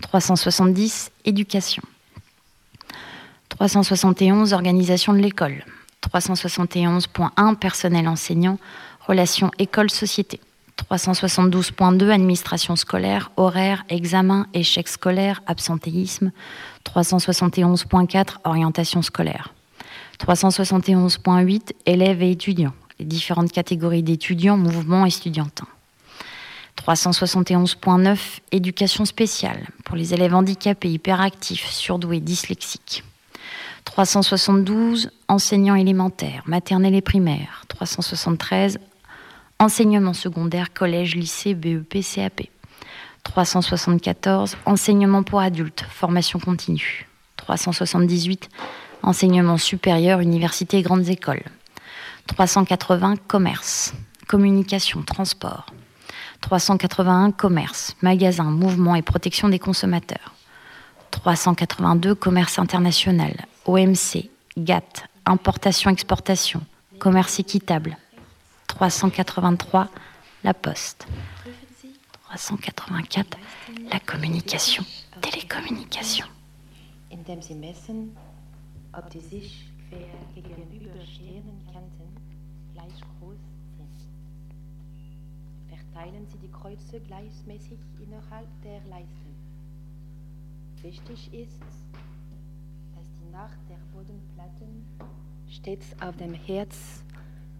370 0.00 1.10
Éducation. 1.24 1.82
371 3.60 4.54
Organisation 4.54 5.12
de 5.12 5.18
l'école. 5.18 5.66
371.1 6.10 7.56
Personnel 7.56 8.08
enseignant, 8.08 8.58
relations 9.06 9.50
école-société. 9.58 10.40
372.2 10.90 12.10
Administration 12.10 12.74
scolaire, 12.74 13.30
horaire, 13.36 13.84
examen, 13.90 14.46
échec 14.54 14.88
scolaire, 14.88 15.42
absentéisme. 15.46 16.32
371.4 16.86 18.36
Orientation 18.44 19.02
scolaire. 19.02 19.52
371.8 20.18 21.72
élèves 21.84 22.22
et 22.22 22.30
étudiants, 22.30 22.72
les 22.98 23.04
différentes 23.04 23.52
catégories 23.52 24.02
d'étudiants, 24.02 24.56
mouvements 24.56 25.04
estudiantins. 25.04 25.68
371.9 26.78 28.16
éducation 28.52 29.04
spéciale 29.04 29.66
pour 29.84 29.96
les 29.96 30.14
élèves 30.14 30.34
handicapés, 30.34 30.90
hyperactifs, 30.90 31.68
surdoués, 31.68 32.20
dyslexiques. 32.20 33.04
372 33.90 35.10
enseignants 35.26 35.74
élémentaires, 35.74 36.44
maternels 36.46 36.94
et 36.94 37.00
primaires. 37.00 37.64
373 37.66 38.78
enseignement 39.58 40.14
secondaire, 40.14 40.72
collège, 40.72 41.16
lycée, 41.16 41.54
BEP, 41.54 41.98
CAP. 42.00 42.42
374 43.24 44.56
enseignement 44.64 45.24
pour 45.24 45.40
adultes, 45.40 45.84
formation 45.90 46.38
continue. 46.38 47.08
378 47.36 48.48
enseignement 49.02 49.58
supérieur, 49.58 50.20
université, 50.20 50.82
grandes 50.82 51.08
écoles. 51.08 51.42
380, 52.28 53.16
commerce. 53.26 53.92
communication, 54.28 55.02
transport. 55.02 55.66
381 56.42 57.32
commerce, 57.32 57.96
magasin, 58.02 58.44
mouvement 58.44 58.94
et 58.94 59.02
protection 59.02 59.48
des 59.48 59.58
consommateurs. 59.58 60.32
382 61.10 62.14
commerce 62.14 62.58
international, 62.58 63.32
OMC, 63.64 64.30
GATT, 64.56 65.04
importation-exportation, 65.26 66.62
commerce 66.98 67.40
équitable. 67.40 67.96
383 68.66 69.88
la 70.44 70.54
poste. 70.54 71.06
384 72.28 73.38
la 73.90 74.00
communication, 74.00 74.84
télécommunication. 75.20 76.26
Indem 77.10 77.42
sie 77.42 77.54
die 86.38 86.50
Kreuze 86.50 87.00
gleichmäßig 87.00 87.78
innerhalb 88.00 88.48
der 88.62 88.80
Leisten. 88.88 89.19
Wichtig 90.82 91.28
ist, 91.34 91.60
dass 92.94 93.04
die 93.20 93.30
nach 93.30 93.50
der 93.68 93.76
Bodenplatten 93.92 94.86
stets 95.46 95.94
auf 96.00 96.16
dem 96.16 96.32
Herz 96.32 97.02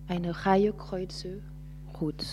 eine 0.09 0.47
Reihe 0.47 0.73
Kreuze 0.73 1.43
ruht. 2.01 2.27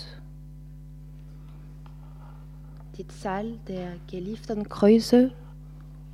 Die 2.98 3.06
Zahl 3.10 3.60
der 3.68 3.98
gelieferten 4.10 4.70
Kreuze 4.70 5.32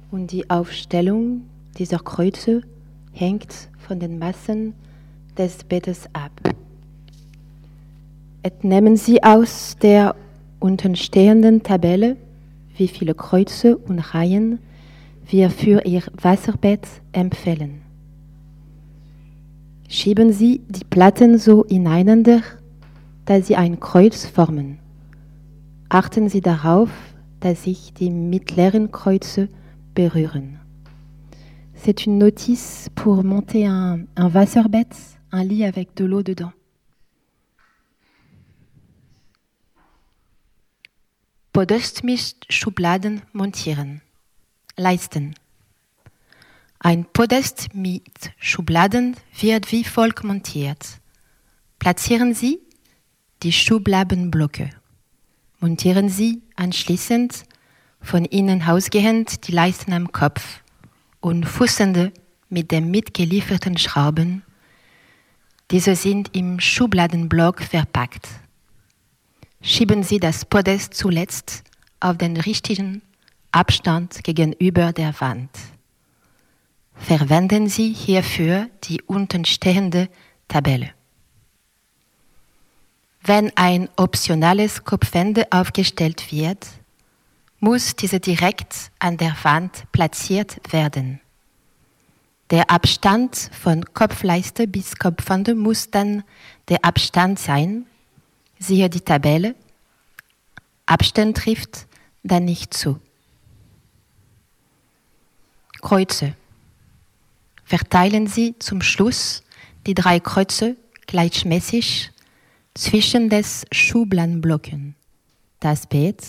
und 0.10 0.32
die 0.32 0.50
Aufstellung 0.50 1.44
dieser 1.78 2.00
Kreuze 2.00 2.64
hängt 3.12 3.70
von 3.78 4.00
den 4.00 4.18
Massen 4.18 4.74
des 5.38 5.64
Bettes 5.64 6.10
ab. 6.14 6.32
Entnehmen 8.42 8.98
Sie 8.98 9.22
aus 9.22 9.78
der 9.80 10.16
untenstehenden 10.60 11.62
Tabelle 11.62 12.18
wie 12.78 12.88
viele 12.88 13.14
Kreuze 13.14 13.78
und 13.78 14.00
Reihen 14.00 14.60
wir 15.28 15.50
für 15.50 15.86
Ihr 15.86 16.04
Wasserbett 16.22 16.88
empfehlen. 17.12 17.82
Schieben 19.88 20.34
Sie 20.34 20.62
die 20.68 20.86
Platten 20.86 21.38
so 21.38 21.64
ineinander, 21.64 22.42
dass 23.26 23.48
sie 23.48 23.56
ein 23.56 23.80
Kreuz 23.80 24.26
formen. 24.26 24.80
Achten 25.90 26.30
Sie 26.30 26.42
darauf, 26.42 26.90
dass 27.40 27.64
sich 27.64 27.94
die 27.94 28.10
mittleren 28.10 28.92
Kreuze 28.92 29.50
berühren. 29.94 30.60
C'est 31.76 32.06
une 32.06 32.18
notice 32.18 32.90
pour 32.96 33.24
monter 33.24 33.68
un, 33.68 34.08
un 34.16 34.34
Wasserbett, 34.34 34.96
un 35.32 35.44
lit 35.44 35.66
avec 35.66 35.96
de 35.96 36.06
l'eau 36.06 36.24
dedans. 36.24 36.54
Podest 41.54 42.04
mit 42.04 42.36
Schubladen 42.50 43.22
montieren. 43.32 44.02
Leisten. 44.76 45.36
Ein 46.80 47.06
Podest 47.06 47.76
mit 47.76 48.32
Schubladen 48.40 49.16
wird 49.40 49.72
wie 49.72 49.84
folgt 49.84 50.24
montiert. 50.24 50.84
Platzieren 51.78 52.34
Sie 52.34 52.60
die 53.44 53.52
Schubladenblöcke. 53.52 54.72
Montieren 55.60 56.10
Sie 56.10 56.42
anschließend 56.56 57.44
von 58.02 58.26
innen 58.26 58.64
ausgehend 58.64 59.48
die 59.48 59.52
Leisten 59.52 59.94
am 59.94 60.12
Kopf 60.12 60.64
und 61.20 61.46
fußende 61.46 62.12
mit 62.50 62.72
den 62.72 62.90
mitgelieferten 62.90 63.78
Schrauben. 63.78 64.42
Diese 65.70 65.96
sind 65.96 66.36
im 66.36 66.60
Schubladenblock 66.60 67.62
verpackt 67.62 68.28
schieben 69.64 70.04
Sie 70.04 70.20
das 70.20 70.46
Podest 70.46 70.94
zuletzt 70.94 71.64
auf 72.02 72.18
den 72.18 72.38
richtigen 72.38 73.02
Abstand 73.52 74.24
gegenüber 74.24 74.92
der 74.92 75.20
Wand. 75.22 75.50
Verwenden 76.96 77.70
Sie 77.70 77.92
hierfür 77.92 78.70
die 78.84 79.02
untenstehende 79.02 80.10
Tabelle. 80.48 80.92
Wenn 83.24 83.56
ein 83.56 83.90
optionales 83.96 84.84
Kopfende 84.84 85.48
aufgestellt 85.52 86.32
wird, 86.32 86.68
muss 87.60 87.96
diese 87.96 88.20
direkt 88.20 88.92
an 89.00 89.16
der 89.16 89.36
Wand 89.44 89.86
platziert 89.94 90.60
werden. 90.74 91.22
Der 92.52 92.70
Abstand 92.70 93.50
von 93.54 93.86
Kopfleiste 93.94 94.68
bis 94.68 94.98
Kopfende 94.98 95.56
muss 95.56 95.90
dann 95.90 96.24
der 96.68 96.84
Abstand 96.84 97.40
sein, 97.40 97.86
siehe 98.64 98.90
die 98.90 99.02
Tabelle, 99.02 99.56
Abstand 100.86 101.38
trifft 101.38 101.88
dann 102.24 102.46
nicht 102.46 102.74
zu. 102.74 103.00
Kreuze. 105.82 106.36
Verteilen 107.66 108.28
Sie 108.28 108.56
zum 108.60 108.82
Schluss 108.82 109.44
die 109.86 109.94
drei 109.94 110.20
Kreuze 110.20 110.78
gleichmäßig 111.08 112.12
zwischen 112.74 113.30
des 113.30 113.66
Schubladenblöcken. 113.72 114.96
Das 115.60 115.88
Bett 115.88 116.24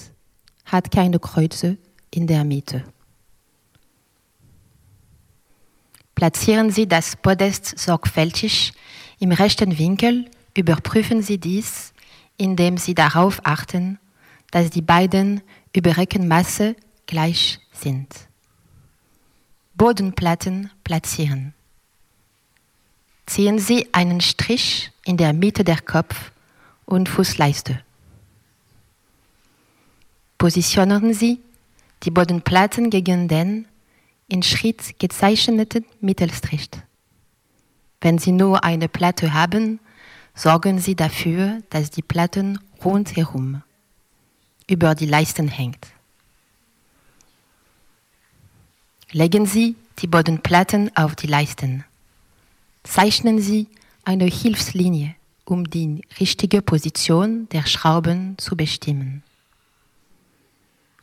hat 0.64 0.90
keine 0.90 1.18
Kreuze 1.18 1.76
in 2.10 2.26
der 2.26 2.44
Mitte. 2.44 2.84
Platzieren 6.14 6.70
Sie 6.70 6.86
das 6.86 7.16
Podest 7.16 7.78
sorgfältig 7.78 8.72
im 9.18 9.32
rechten 9.32 9.78
Winkel, 9.78 10.30
überprüfen 10.56 11.22
Sie 11.22 11.38
dies 11.38 11.93
indem 12.36 12.76
sie 12.78 12.94
darauf 12.94 13.40
achten, 13.44 13.98
dass 14.50 14.70
die 14.70 14.82
beiden 14.82 15.42
Überreckenmasse 15.72 16.76
gleich 17.06 17.58
sind. 17.72 18.08
Bodenplatten 19.74 20.70
platzieren. 20.84 21.54
Ziehen 23.26 23.58
Sie 23.58 23.88
einen 23.92 24.20
Strich 24.20 24.92
in 25.04 25.16
der 25.16 25.32
Mitte 25.32 25.64
der 25.64 25.80
Kopf- 25.80 26.30
und 26.84 27.08
Fußleiste. 27.08 27.80
Positionieren 30.38 31.14
Sie 31.14 31.40
die 32.02 32.10
Bodenplatten 32.10 32.90
gegen 32.90 33.28
den 33.28 33.66
in 34.28 34.42
Schritt 34.42 34.98
gezeichneten 34.98 35.86
Mittelstrich. 36.00 36.68
Wenn 38.00 38.18
Sie 38.18 38.32
nur 38.32 38.62
eine 38.62 38.88
Platte 38.88 39.32
haben, 39.32 39.80
sorgen 40.34 40.78
Sie 40.78 40.94
dafür, 40.94 41.62
dass 41.70 41.90
die 41.90 42.02
Platten 42.02 42.58
rundherum 42.84 43.62
über 44.68 44.94
die 44.94 45.06
Leisten 45.06 45.48
hängt. 45.48 45.88
Legen 49.12 49.46
Sie 49.46 49.76
die 50.00 50.06
Bodenplatten 50.06 50.94
auf 50.96 51.14
die 51.14 51.28
Leisten. 51.28 51.84
Zeichnen 52.82 53.40
Sie 53.40 53.68
eine 54.04 54.24
Hilfslinie, 54.24 55.14
um 55.44 55.70
die 55.70 56.02
richtige 56.18 56.62
Position 56.62 57.48
der 57.50 57.64
Schrauben 57.66 58.36
zu 58.38 58.56
bestimmen. 58.56 59.22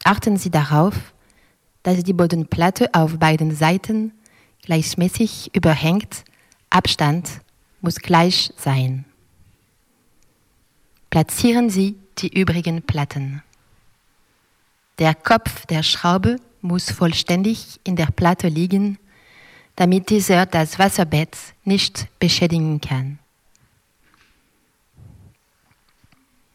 Achten 0.04 0.38
Sie 0.38 0.50
darauf, 0.50 1.14
dass 1.84 2.04
die 2.04 2.14
Bodenplatte 2.14 2.94
auf 2.94 3.18
beiden 3.18 3.56
Seiten 3.56 4.12
gleichmäßig 4.64 5.56
überhängt. 5.56 6.26
Abstand 6.70 7.30
muss 7.82 7.96
gleich 7.96 8.52
sein. 8.58 9.06
Platzieren 11.12 11.70
Sie 11.70 11.98
die 12.20 12.40
übrigen 12.40 12.84
Platten. 12.84 13.44
Der 14.98 15.14
Kopf 15.14 15.66
der 15.66 15.84
Schraube 15.84 16.38
muss 16.62 16.90
vollständig 16.90 17.82
in 17.84 17.98
der 17.98 18.06
Platte 18.06 18.48
liegen, 18.48 18.98
damit 19.76 20.10
dieser 20.10 20.46
das 20.46 20.80
Wasserbett 20.80 21.36
nicht 21.66 22.08
beschädigen 22.18 22.80
kann. 22.80 23.20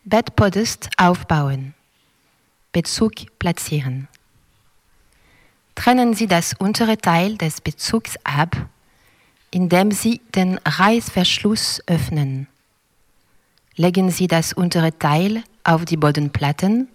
Bettpodest 0.04 0.88
aufbauen. 0.96 1.74
Bezug 2.72 3.12
platzieren. 3.38 4.08
Trennen 5.74 6.14
Sie 6.14 6.28
das 6.28 6.54
untere 6.54 6.96
Teil 6.96 7.36
des 7.36 7.60
Bezugs 7.60 8.14
ab, 8.24 8.56
indem 9.50 9.90
Sie 9.90 10.22
den 10.34 10.56
Reißverschluss 10.64 11.82
öffnen 11.86 12.48
legen 13.76 14.10
Sie 14.10 14.26
das 14.26 14.52
untere 14.52 14.98
Teil 14.98 15.44
auf 15.62 15.84
die 15.84 15.96
Bodenplatten 15.96 16.88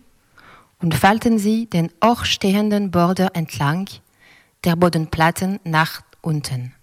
und 0.80 0.96
falten 0.96 1.38
Sie 1.38 1.68
den 1.68 1.92
hochstehenden 2.04 2.92
Border 2.92 3.32
entlang 3.36 3.88
der 4.64 4.76
Bodenplatten 4.76 5.60
nach 5.64 6.02
unten. 6.22 6.74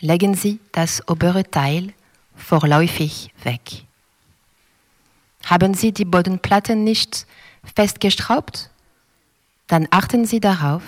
Legen 0.00 0.34
Sie 0.34 0.58
das 0.72 1.06
obere 1.08 1.44
Teil 1.44 1.92
vorläufig 2.34 3.32
weg. 3.42 3.84
Haben 5.44 5.74
Sie 5.74 5.92
die 5.92 6.04
Bodenplatten 6.04 6.84
nicht 6.84 7.26
festgeschraubt? 7.74 8.70
Dann 9.66 9.86
achten 9.90 10.24
Sie 10.24 10.40
darauf, 10.40 10.82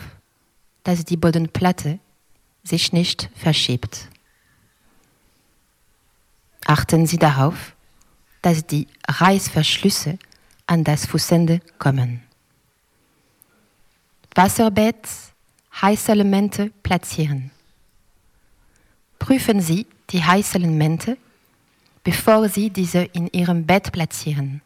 dass 0.84 1.04
die 1.04 1.16
Bodenplatte 1.16 1.98
sich 2.64 2.92
nicht 2.92 3.30
verschiebt. 3.34 4.08
Achten 6.72 7.06
Sie 7.06 7.18
darauf, 7.18 7.76
dass 8.40 8.66
die 8.66 8.88
Reißverschlüsse 9.06 10.18
an 10.66 10.84
das 10.84 11.04
Fußende 11.04 11.60
kommen. 11.78 12.22
Wasserbett, 14.34 15.06
Heißelemente 15.82 16.70
platzieren. 16.82 17.50
Prüfen 19.18 19.60
Sie 19.60 19.86
die 20.08 20.24
Heißelemente, 20.24 21.18
bevor 22.04 22.48
Sie 22.48 22.70
diese 22.70 23.02
in 23.02 23.28
Ihrem 23.32 23.66
Bett 23.66 23.92
platzieren. 23.92 24.62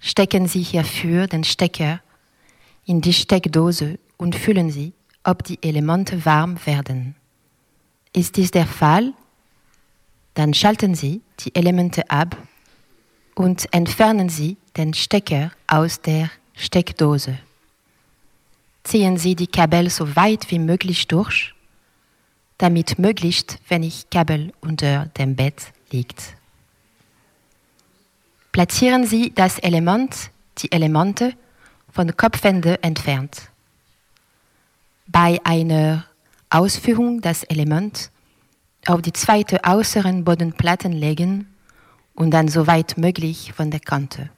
Stecken 0.00 0.48
Sie 0.48 0.62
hierfür 0.62 1.26
den 1.26 1.44
Stecker 1.44 2.00
in 2.86 3.02
die 3.02 3.12
Steckdose 3.12 3.98
und 4.16 4.34
fühlen 4.34 4.70
Sie, 4.70 4.94
ob 5.24 5.44
die 5.44 5.62
Elemente 5.62 6.24
warm 6.24 6.56
werden. 6.64 7.16
Ist 8.14 8.38
dies 8.38 8.50
der 8.50 8.66
Fall? 8.66 9.12
Dann 10.36 10.52
schalten 10.52 10.94
Sie 10.94 11.22
die 11.40 11.54
Elemente 11.54 12.10
ab 12.10 12.36
und 13.34 13.72
entfernen 13.72 14.28
Sie 14.28 14.58
den 14.76 14.92
Stecker 14.92 15.50
aus 15.66 16.02
der 16.02 16.30
Steckdose. 16.54 17.38
Ziehen 18.84 19.16
Sie 19.16 19.34
die 19.34 19.46
Kabel 19.46 19.88
so 19.88 20.14
weit 20.14 20.50
wie 20.50 20.58
möglich 20.58 21.08
durch, 21.08 21.54
damit 22.58 22.98
möglichst 22.98 23.58
wenig 23.70 24.10
Kabel 24.10 24.52
unter 24.60 25.06
dem 25.06 25.36
Bett 25.36 25.72
liegt. 25.90 26.36
Platzieren 28.52 29.06
Sie 29.06 29.32
das 29.34 29.58
Element, 29.60 30.30
die 30.58 30.70
Elemente 30.70 31.32
von 31.90 32.14
Kopfende 32.14 32.82
entfernt. 32.82 33.50
Bei 35.06 35.40
einer 35.44 36.04
Ausführung 36.50 37.22
das 37.22 37.42
Element 37.44 38.10
auf 38.86 39.02
die 39.02 39.12
zweite 39.12 39.60
äußeren 39.64 40.24
Bodenplatten 40.24 40.92
legen 40.92 41.52
und 42.14 42.30
dann 42.30 42.48
so 42.48 42.66
weit 42.66 42.96
möglich 42.96 43.52
von 43.52 43.70
der 43.70 43.80
Kante. 43.80 44.30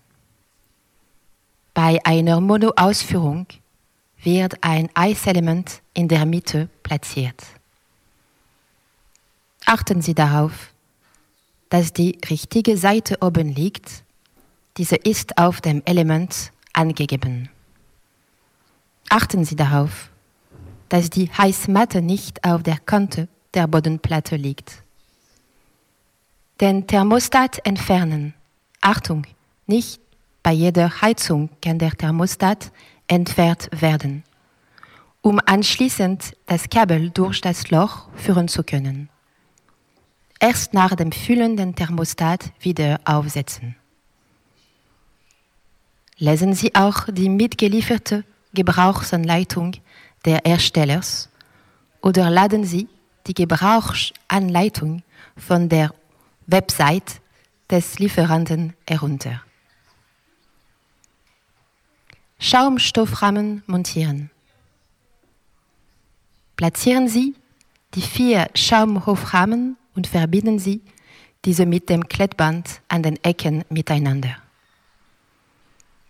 Bei 1.74 1.99
einer 2.05 2.40
Mono-Ausführung 2.40 3.46
wird 4.22 4.57
ein 4.62 4.88
Eiselement 4.94 5.80
in 5.94 6.09
der 6.09 6.26
Mitte 6.26 6.68
platziert. 6.82 7.42
Achten 9.64 10.03
Sie 10.03 10.14
darauf, 10.14 10.72
dass 11.68 11.92
die 11.92 12.18
richtige 12.28 12.76
Seite 12.76 13.18
oben 13.20 13.55
liegt. 13.55 14.03
Diese 14.76 14.96
ist 14.96 15.38
auf 15.38 15.61
dem 15.61 15.82
Element 15.84 16.53
angegeben. 16.72 17.51
Achten 19.11 19.44
Sie 19.44 19.57
darauf, 19.57 20.11
dass 20.88 21.11
die 21.11 21.30
Heißmatte 21.30 22.03
nicht 22.03 22.44
auf 22.44 22.62
der 22.62 22.78
Kante 22.78 23.28
der 23.59 23.66
Bodenplatte 23.66 24.36
liegt. 24.36 24.84
Den 26.61 26.86
Thermostat 26.86 27.59
entfernen. 27.66 28.34
Achtung, 28.80 29.26
nicht 29.66 30.00
bei 30.44 30.52
jeder 30.52 31.00
Heizung 31.02 31.50
kann 31.61 31.80
der 31.80 31.90
Thermostat 31.90 32.70
entfernt 33.09 33.68
werden, 33.72 34.22
um 35.22 35.40
anschließend 35.44 36.36
das 36.46 36.70
Kabel 36.70 37.11
durch 37.11 37.40
das 37.40 37.68
Loch 37.72 38.06
führen 38.14 38.46
zu 38.46 38.62
können. 38.62 39.09
Erst 40.38 40.72
nach 40.72 40.94
dem 40.94 41.11
Füllen 41.11 41.56
den 41.56 41.74
Thermostat 41.74 42.52
wieder 42.61 43.00
aufsetzen. 43.04 43.74
Lesen 46.18 46.54
Sie 46.54 46.76
auch 46.76 47.09
die 47.11 47.28
mitgelieferte 47.28 48.22
Gebrauchsanleitung 48.54 49.72
der 50.24 50.46
Erstellers 50.46 51.28
oder 52.00 52.30
laden 52.30 52.62
Sie 52.64 52.86
die 53.29 53.35
Gebrauchsanleitung 53.35 55.03
von 55.37 55.68
der 55.68 55.95
Website 56.47 57.20
des 57.70 57.99
Lieferanten 57.99 58.74
herunter. 58.89 59.43
Schaumstoffrahmen 62.39 63.62
montieren. 63.66 64.31
Platzieren 66.57 67.09
Sie 67.09 67.35
die 67.95 68.03
vier 68.03 68.49
Schaumhofrahmen 68.55 69.76
und 69.95 70.07
verbinden 70.07 70.59
Sie 70.59 70.81
diese 71.45 71.66
mit 71.66 71.89
dem 71.89 72.09
Klettband 72.09 72.81
an 72.89 73.03
den 73.03 73.22
Ecken 73.22 73.64
miteinander. 73.68 74.37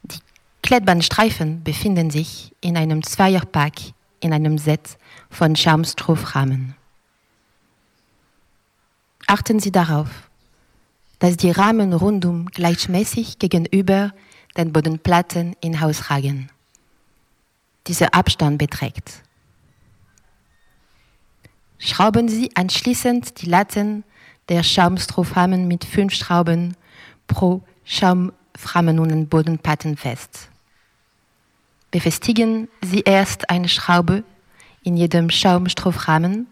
Die 0.02 0.18
Klettbandstreifen 0.62 1.62
befinden 1.64 2.10
sich 2.10 2.54
in 2.60 2.76
einem 2.76 3.02
Zweierpack 3.02 3.92
in 4.20 4.32
einem 4.32 4.58
Set 4.58 4.98
von 5.30 5.54
Schaumstoffrahmen. 5.54 6.77
Achten 9.30 9.60
Sie 9.60 9.70
darauf, 9.70 10.08
dass 11.18 11.36
die 11.36 11.50
Rahmen 11.50 11.92
rundum 11.92 12.46
gleichmäßig 12.46 13.38
gegenüber 13.38 14.14
den 14.56 14.72
Bodenplatten 14.72 15.54
hinausragen. 15.62 16.50
Dieser 17.86 18.14
Abstand 18.14 18.56
beträgt. 18.56 19.22
Schrauben 21.78 22.30
Sie 22.30 22.56
anschließend 22.56 23.42
die 23.42 23.50
Latten 23.50 24.02
der 24.48 24.62
Schaumstrohrahmen 24.62 25.68
mit 25.68 25.84
fünf 25.84 26.14
Schrauben 26.14 26.74
pro 27.26 27.60
Schaumrahmen 27.84 28.98
und 28.98 29.28
Bodenplatten 29.28 29.98
fest. 29.98 30.48
Befestigen 31.90 32.68
Sie 32.80 33.00
erst 33.00 33.50
eine 33.50 33.68
Schraube 33.68 34.24
in 34.84 34.96
jedem 34.96 35.28
Schaumstoffrahmen, 35.28 36.46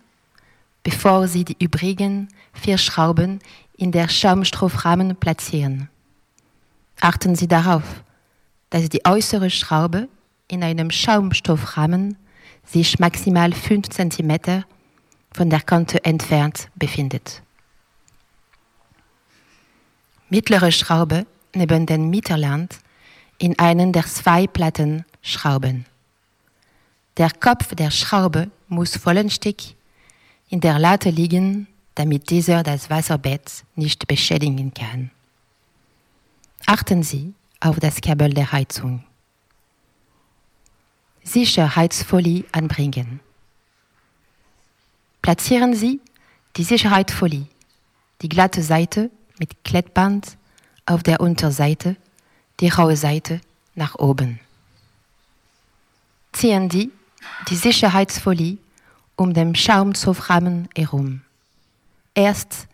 bevor 0.82 1.26
Sie 1.26 1.46
die 1.46 1.56
übrigen 1.58 2.28
vier 2.56 2.78
Schrauben 2.78 3.40
in 3.76 3.92
der 3.92 4.08
Schaumstoffrahmen 4.08 5.16
platzieren. 5.16 5.88
Achten 7.00 7.34
Sie 7.36 7.48
darauf, 7.48 8.04
dass 8.70 8.88
die 8.88 9.04
äußere 9.04 9.50
Schraube 9.50 10.08
in 10.48 10.62
einem 10.62 10.90
Schaumstoffrahmen 10.90 12.16
sich 12.64 12.98
maximal 12.98 13.52
5 13.52 13.88
cm 13.88 14.64
von 15.32 15.50
der 15.50 15.60
Kante 15.60 16.04
entfernt 16.04 16.68
befindet. 16.74 17.42
Mittlere 20.28 20.72
Schraube 20.72 21.26
neben 21.54 21.86
dem 21.86 22.10
Mittelland 22.10 22.78
in 23.38 23.58
einen 23.58 23.92
der 23.92 24.04
zwei 24.06 24.46
Platten 24.46 25.04
schrauben. 25.22 25.86
Der 27.16 27.30
Kopf 27.30 27.74
der 27.74 27.90
Schraube 27.90 28.50
muss 28.68 28.96
vollständig 28.96 29.76
in 30.48 30.60
der 30.60 30.78
Latte 30.78 31.10
liegen, 31.10 31.66
damit 31.96 32.30
dieser 32.30 32.62
das 32.62 32.88
Wasserbett 32.88 33.64
nicht 33.74 34.06
beschädigen 34.06 34.72
kann. 34.72 35.10
Achten 36.66 37.02
Sie 37.02 37.34
auf 37.60 37.80
das 37.80 38.00
Kabel 38.00 38.32
der 38.32 38.52
Heizung. 38.52 39.04
Sicherheitsfolie 41.24 42.44
anbringen. 42.52 43.18
Platzieren 45.22 45.74
Sie 45.74 46.00
die 46.56 46.64
Sicherheitsfolie, 46.64 47.46
die 48.22 48.28
glatte 48.28 48.62
Seite 48.62 49.10
mit 49.40 49.64
Klettband 49.64 50.38
auf 50.86 51.02
der 51.02 51.20
Unterseite, 51.20 51.96
die 52.60 52.68
raue 52.68 52.96
Seite 52.96 53.40
nach 53.74 53.96
oben 53.96 54.38
ziehen 56.36 56.68
die 56.68 56.92
die 57.48 57.56
Sicherheitsfolie 57.56 58.58
um 59.16 59.32
den 59.32 59.54
Schaumzofrahmen 59.54 60.68
herum. 60.76 61.22
Erst 62.16 62.66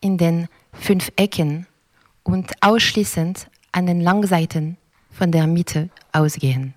in 0.00 0.16
den 0.16 0.48
fünf 0.72 1.12
Ecken 1.16 1.66
und 2.24 2.50
ausschließend 2.62 3.48
an 3.70 3.86
den 3.86 4.00
Langseiten 4.00 4.78
von 5.10 5.30
der 5.30 5.46
Mitte 5.46 5.90
ausgehen. 6.12 6.72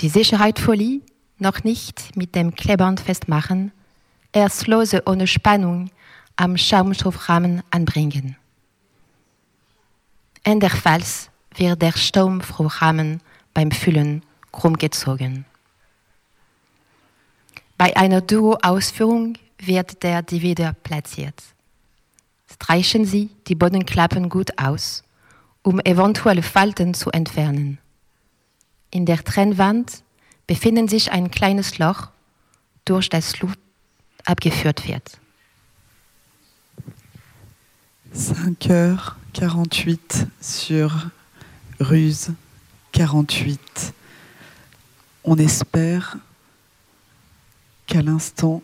Die 0.00 0.08
Sicherheitsfolie 0.08 1.02
noch 1.38 1.64
nicht 1.64 2.16
mit 2.16 2.34
dem 2.34 2.54
Klebern 2.54 2.96
festmachen, 2.96 3.72
erst 4.32 4.66
lose 4.68 5.02
ohne 5.04 5.26
Spannung 5.26 5.90
am 6.36 6.56
Schaumstoffrahmen 6.56 7.62
anbringen. 7.70 8.36
Andernfalls 10.44 11.28
wird 11.56 11.82
der 11.82 11.92
Schaumstoffrahmen 11.92 13.20
beim 13.52 13.70
Füllen 13.70 14.22
krumm 14.50 14.78
gezogen. 14.78 15.44
Bei 17.82 17.96
einer 17.96 18.20
Duo-Ausführung 18.20 19.36
wird 19.58 20.04
der 20.04 20.22
Divider 20.22 20.72
platziert. 20.72 21.42
Streichen 22.48 23.04
Sie 23.04 23.28
die 23.48 23.56
Bodenklappen 23.56 24.28
gut 24.28 24.56
aus, 24.56 25.02
um 25.62 25.80
eventuelle 25.80 26.44
Falten 26.44 26.94
zu 26.94 27.10
entfernen. 27.10 27.78
In 28.92 29.04
der 29.04 29.24
Trennwand 29.24 30.04
befindet 30.46 30.90
sich 30.90 31.10
ein 31.10 31.32
kleines 31.32 31.78
Loch, 31.78 32.10
durch 32.84 33.08
das 33.08 33.40
Luft 33.40 33.58
abgeführt 34.26 34.86
wird. 34.86 35.18
5h48 38.14 40.28
sur 40.38 41.10
Ruse 41.80 42.36
48. 42.94 43.58
On 45.24 45.36
espère 45.36 46.20
qu'à 47.92 48.00
l'instant, 48.00 48.62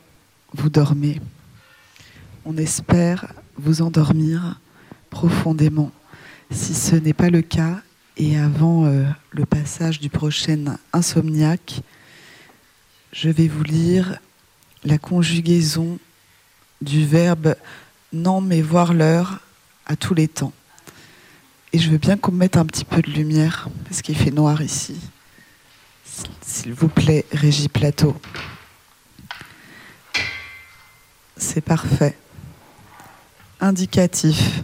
vous 0.55 0.71
dormez. 0.71 1.21
On 2.47 2.57
espère 2.57 3.35
vous 3.59 3.83
endormir 3.83 4.59
profondément. 5.11 5.93
Si 6.51 6.73
ce 6.73 6.97
n'est 6.97 7.13
pas 7.13 7.29
le 7.29 7.43
cas, 7.43 7.83
et 8.17 8.39
avant 8.39 8.87
euh, 8.87 9.05
le 9.33 9.45
passage 9.45 10.01
du 10.01 10.09
prochain 10.09 10.79
insomniaque, 10.95 11.83
je 13.13 13.29
vais 13.29 13.49
vous 13.49 13.65
lire 13.65 14.19
la 14.83 14.97
conjugaison 14.97 15.99
du 16.81 17.05
verbe 17.05 17.55
non 18.15 18.41
mais 18.41 18.63
voir 18.63 18.95
l'heure 18.95 19.41
à 19.85 19.95
tous 19.95 20.15
les 20.15 20.29
temps. 20.29 20.55
Et 21.75 21.79
je 21.79 21.91
veux 21.91 21.99
bien 21.99 22.17
qu'on 22.17 22.33
mette 22.33 22.57
un 22.57 22.65
petit 22.65 22.87
peu 22.87 23.03
de 23.03 23.11
lumière, 23.11 23.69
parce 23.85 24.01
qu'il 24.01 24.17
fait 24.17 24.31
noir 24.31 24.63
ici. 24.63 24.97
S'il 26.41 26.73
vous 26.73 26.89
plaît, 26.89 27.27
Régie 27.31 27.69
Plateau. 27.69 28.17
C'est 31.39 31.61
parfait. 31.61 32.19
Indicatif. 33.61 34.63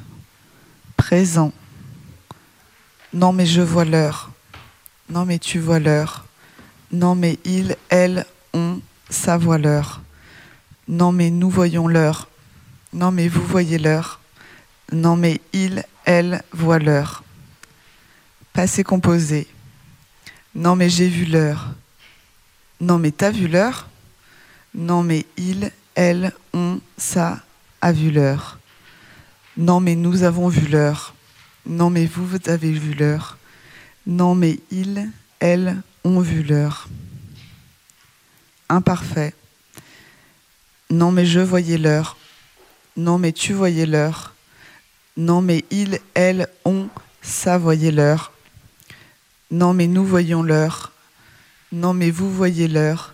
Présent. 0.97 1.53
Non 3.13 3.33
mais 3.33 3.47
je 3.47 3.61
vois 3.61 3.85
l'heure. 3.85 4.33
Non 5.09 5.25
mais 5.25 5.39
tu 5.39 5.61
vois 5.61 5.79
l'heure. 5.79 6.25
Non 6.91 7.15
mais 7.15 7.39
il, 7.45 7.77
elle, 7.91 8.27
on, 8.55 8.81
ça 9.09 9.39
voit 9.39 9.59
l'heure. 9.59 10.03
Non 10.89 11.13
mais 11.13 11.31
nous 11.31 11.49
voyons 11.49 11.87
l'heure. 11.87 12.29
Non 12.93 13.13
mais 13.13 13.29
vous 13.29 13.47
voyez 13.47 13.79
l'heure. 13.79 14.19
Non 14.93 15.15
mais 15.15 15.41
il, 15.53 15.85
elle 16.05 16.43
voit 16.53 16.81
l'heure. 16.81 17.23
Passé 18.53 18.83
composé. 18.83 19.47
Non 20.57 20.75
mais 20.75 20.89
j'ai 20.89 21.09
vu 21.09 21.25
l'heure. 21.25 21.69
Non 22.81 22.99
mais 22.99 23.13
t'as 23.13 23.31
vu 23.31 23.47
l'heure? 23.47 23.87
Non 24.75 25.05
mais 25.05 25.25
il, 25.37 25.71
elle, 25.95 26.33
on, 26.53 26.81
ça 26.97 27.41
a 27.81 27.93
vu 27.93 28.11
l'heure. 28.11 28.59
Non 29.57 29.81
mais 29.81 29.95
nous 29.95 30.23
avons 30.23 30.49
vu 30.49 30.67
l'heure. 30.67 31.15
Non 31.67 31.91
mais 31.91 32.07
vous, 32.07 32.27
vous 32.27 32.39
avez 32.47 32.73
vu 32.73 32.95
l'heure. 32.95 33.39
Non 34.07 34.35
mais 34.35 34.59
ils, 34.71 35.11
elles 35.41 35.81
ont 36.05 36.21
vu 36.21 36.43
l'heure. 36.43 36.89
Imparfait. 38.69 39.35
Non 40.91 41.13
mais 41.13 41.25
je 41.25 41.41
voyais 41.41 41.79
l'heure. 41.79 42.17
Non 42.97 43.19
mais 43.19 43.33
tu 43.33 43.53
voyais 43.53 43.87
l'heure. 43.87 44.35
Non 45.17 45.41
mais 45.41 45.65
ils, 45.71 46.01
elles 46.15 46.49
ont, 46.65 46.89
ça 47.23 47.57
voyait 47.57 47.93
l'heure. 47.93 48.33
Non 49.51 49.73
mais 49.73 49.87
nous 49.87 50.05
voyons 50.05 50.43
l'heure. 50.43 50.93
Non 51.71 51.95
mais 51.95 52.11
vous 52.11 52.33
voyez 52.33 52.69
l'heure. 52.69 53.14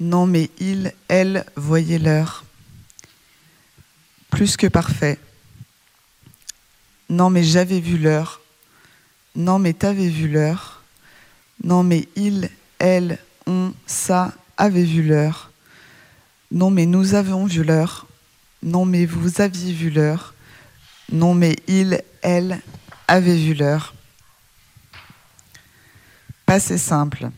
Non 0.00 0.26
mais 0.26 0.50
ils, 0.58 0.92
elles 1.08 1.44
voyaient 1.56 1.98
l'heure. 1.98 2.44
Plus 4.30 4.56
que 4.56 4.66
parfait. 4.66 5.18
Non 7.08 7.30
mais 7.30 7.42
j'avais 7.42 7.80
vu 7.80 7.98
l'heure. 7.98 8.40
Non 9.34 9.58
mais 9.58 9.72
t'avais 9.72 10.08
vu 10.08 10.28
l'heure. 10.28 10.82
Non 11.64 11.82
mais 11.82 12.08
il, 12.14 12.50
elle, 12.78 13.18
on, 13.46 13.72
ça 13.86 14.32
avait 14.56 14.84
vu 14.84 15.02
l'heure. 15.02 15.50
Non 16.52 16.70
mais 16.70 16.86
nous 16.86 17.14
avons 17.14 17.46
vu 17.46 17.64
l'heure. 17.64 18.06
Non 18.62 18.84
mais 18.84 19.04
vous 19.06 19.40
aviez 19.40 19.72
vu 19.72 19.90
l'heure. 19.90 20.34
Non 21.10 21.34
mais 21.34 21.56
il, 21.66 22.02
elle 22.22 22.60
avait 23.08 23.36
vu 23.36 23.54
l'heure. 23.54 23.94
Passé 26.46 26.78
simple. 26.78 27.30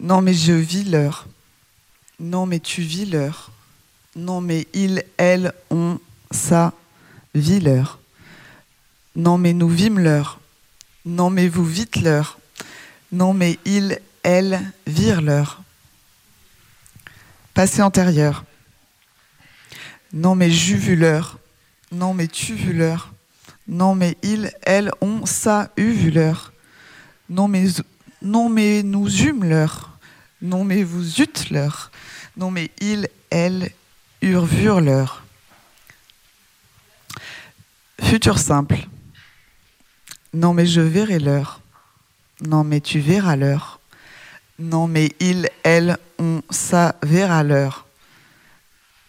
Non 0.00 0.22
mais 0.22 0.32
je 0.32 0.52
vis 0.52 0.84
l'heure. 0.84 1.26
Non 2.18 2.46
mais 2.46 2.58
tu 2.58 2.80
vis 2.80 3.04
l'heure. 3.04 3.50
Non 4.16 4.40
mais 4.40 4.66
il, 4.72 5.04
elle, 5.18 5.52
on, 5.70 5.98
ça 6.30 6.72
l'heure. 7.34 7.98
Non 9.14 9.36
mais 9.36 9.52
nous 9.52 9.68
vîmes 9.68 9.98
l'heure. 9.98 10.40
Non 11.04 11.28
mais 11.28 11.48
vous 11.48 11.66
vite 11.66 11.96
l'heure. 11.96 12.38
Non 13.12 13.34
mais 13.34 13.58
ils, 13.66 14.00
elles 14.22 14.72
virent 14.86 15.20
l'heure. 15.20 15.60
Passé 17.52 17.82
antérieur. 17.82 18.44
Non 20.14 20.34
mais 20.34 20.50
j'eus 20.50 20.76
vu 20.76 20.96
l'heure. 20.96 21.38
Non 21.92 22.14
mais 22.14 22.26
tu 22.26 22.54
vu 22.54 22.72
l'heure. 22.72 23.12
Non 23.68 23.94
mais 23.94 24.16
ils, 24.22 24.50
elles 24.62 24.92
ont 25.02 25.26
ça 25.26 25.70
eu 25.76 25.92
vu 25.92 26.10
l'heure. 26.10 26.54
Non 27.28 27.48
mais, 27.48 27.66
non 28.22 28.48
mais 28.48 28.82
nous 28.82 29.10
eûmes 29.22 29.44
l'heure. 29.44 29.89
Non 30.42 30.64
mais 30.64 30.82
vous 30.82 31.20
eûtes 31.20 31.50
l'heure. 31.50 31.90
Non 32.36 32.50
mais 32.50 32.70
ils, 32.80 33.08
elles 33.30 33.70
eurent 34.22 34.46
vu 34.46 34.64
l'heure. 34.80 35.22
Futur 38.02 38.38
simple. 38.38 38.88
Non 40.32 40.54
mais 40.54 40.66
je 40.66 40.80
verrai 40.80 41.18
l'heure. 41.18 41.60
Non 42.40 42.64
mais 42.64 42.80
tu 42.80 43.00
verras 43.00 43.36
l'heure. 43.36 43.80
Non 44.58 44.86
mais 44.86 45.12
il, 45.20 45.48
elle, 45.62 45.98
on, 46.18 46.42
ça 46.50 46.94
verra 47.02 47.42
l'heure. 47.42 47.86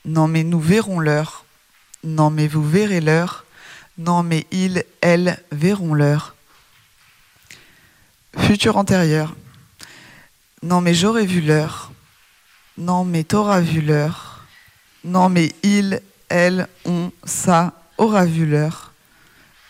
Non 0.06 0.28
mais 0.28 0.44
nous 0.44 0.60
verrons 0.60 1.00
l'heure. 1.00 1.46
Non 2.04 2.30
mais 2.30 2.48
vous 2.48 2.68
verrez 2.68 3.02
l'heure. 3.02 3.46
Non 3.98 4.24
mais 4.24 4.46
il, 4.52 4.84
elle 5.02 5.42
verront 5.52 5.94
l'heure. 5.94 6.36
Futur 8.38 8.78
antérieur. 8.78 9.36
Non 10.64 10.82
mais 10.82 10.94
j'aurais 10.94 11.26
vu 11.26 11.42
l'heure. 11.42 11.92
Non 12.78 13.04
mais 13.04 13.24
t'auras 13.24 13.62
vu 13.62 13.82
l'heure. 13.82 14.46
Non 15.04 15.30
mais 15.30 15.54
il, 15.64 16.02
elle, 16.30 16.68
on, 16.86 17.12
ça 17.24 17.74
aura 17.98 18.26
vu 18.26 18.46
l'heure. 18.46 18.92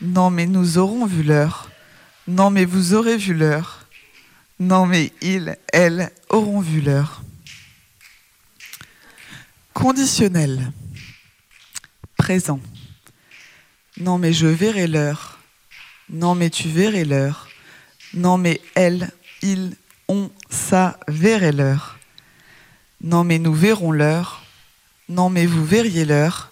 Non, 0.02 0.32
mais 0.32 0.48
nous 0.48 0.78
aurons 0.78 1.06
vu 1.06 1.22
l'heure. 1.22 1.70
Non, 2.28 2.50
mais 2.50 2.66
vous 2.66 2.94
aurez 2.94 3.18
vu 3.18 3.34
l'heure. 3.34 3.86
Non, 4.60 4.86
mais 4.86 5.12
ils, 5.22 5.58
elles 5.72 6.12
auront 6.30 6.60
vu 6.60 6.82
l'heure. 6.82 7.22
Conditionnel. 9.74 10.72
Présent. 12.18 12.60
Non, 13.98 14.18
mais 14.18 14.34
je 14.34 14.48
verrai 14.48 14.88
l'heure. 14.88 15.40
Non, 16.10 16.34
mais 16.34 16.50
tu 16.50 16.68
verrais 16.68 17.06
l'heure. 17.06 17.48
Non, 18.14 18.38
mais 18.38 18.60
elles, 18.74 19.12
ils, 19.42 19.76
on, 20.08 20.32
ça 20.52 21.00
verrait 21.08 21.52
l'heure. 21.52 21.98
Non, 23.02 23.24
mais 23.24 23.40
nous 23.40 23.54
verrons 23.54 23.92
l'heure. 23.92 24.44
Non, 25.10 25.30
mais 25.30 25.48
vous 25.48 25.66
verriez 25.66 26.06
l'heure. 26.06 26.52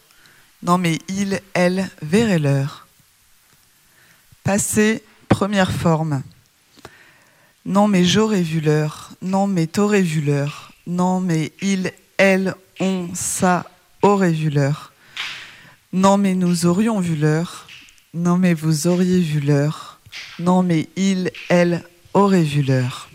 Non, 0.64 0.78
mais 0.78 0.98
ils, 1.08 1.42
elles 1.54 1.90
verraient 2.02 2.40
l'heure. 2.40 2.88
Passé, 4.44 5.04
première 5.28 5.72
forme. 5.72 6.24
Non, 7.66 7.88
mais 7.88 8.04
j'aurais 8.04 8.42
vu 8.42 8.62
l'heure. 8.62 9.12
Non, 9.22 9.46
mais 9.46 9.68
t'aurais 9.68 10.02
vu 10.02 10.22
l'heure. 10.22 10.72
Non, 10.88 11.20
mais 11.20 11.52
il, 11.62 11.94
elle, 12.18 12.56
on, 12.80 13.10
ça 13.14 13.66
aurait 14.02 14.32
vu 14.32 14.50
l'heure. 14.50 14.92
Non, 15.94 16.18
mais 16.18 16.36
nous 16.36 16.66
aurions 16.66 17.00
vu 17.00 17.16
l'heure. 17.16 17.68
Non, 18.14 18.38
mais 18.38 18.54
vous 18.54 18.88
auriez 18.88 19.20
vu 19.20 19.40
l'heure. 19.40 20.00
Non, 20.40 20.64
mais 20.64 20.90
il, 20.96 21.32
elle 21.50 21.84
aurait 22.14 22.44
vu 22.44 22.64
l'heure. 22.64 23.09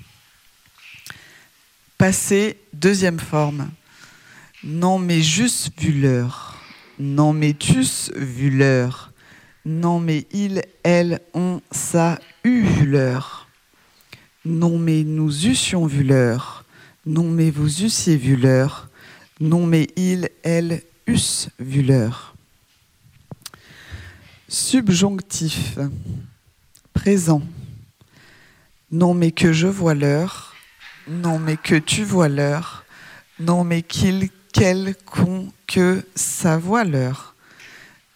Passé, 2.04 2.58
deuxième 2.74 3.18
forme. 3.18 3.70
Non, 4.62 4.98
mais 4.98 5.22
juste 5.22 5.70
vu 5.80 5.90
l'heure. 5.90 6.60
Non, 6.98 7.32
mais 7.32 7.54
tous 7.54 8.10
vu 8.14 8.50
l'heure. 8.50 9.10
Non 9.64 10.00
mais 10.00 10.26
ils, 10.30 10.60
elles, 10.82 11.22
ont, 11.32 11.62
ça, 11.70 12.18
eu 12.44 12.84
l'heure. 12.84 13.48
Non 14.44 14.76
mais 14.76 15.02
nous 15.02 15.46
eussions 15.46 15.86
vu 15.86 16.04
l'heure. 16.04 16.66
Non 17.06 17.30
mais 17.30 17.50
vous 17.50 17.84
eussiez 17.84 18.18
vu 18.18 18.36
l'heure. 18.36 18.90
Non 19.40 19.64
mais 19.64 19.86
ils, 19.96 20.28
elles, 20.42 20.82
eussent 21.06 21.48
vu 21.58 21.80
l'heure. 21.80 22.34
Subjonctif. 24.46 25.78
Présent. 26.92 27.40
Non 28.90 29.14
mais 29.14 29.30
que 29.30 29.54
je 29.54 29.68
vois 29.68 29.94
l'heure. 29.94 30.53
Non 31.08 31.38
mais 31.38 31.56
que 31.56 31.74
tu 31.74 32.04
vois 32.04 32.28
l'heure. 32.28 32.84
Non 33.38 33.64
mais 33.64 33.82
qu'il, 33.82 34.28
quel, 34.52 34.94
con, 35.06 35.52
ça 36.14 36.56
voit 36.56 36.84
l'heure 36.84 37.34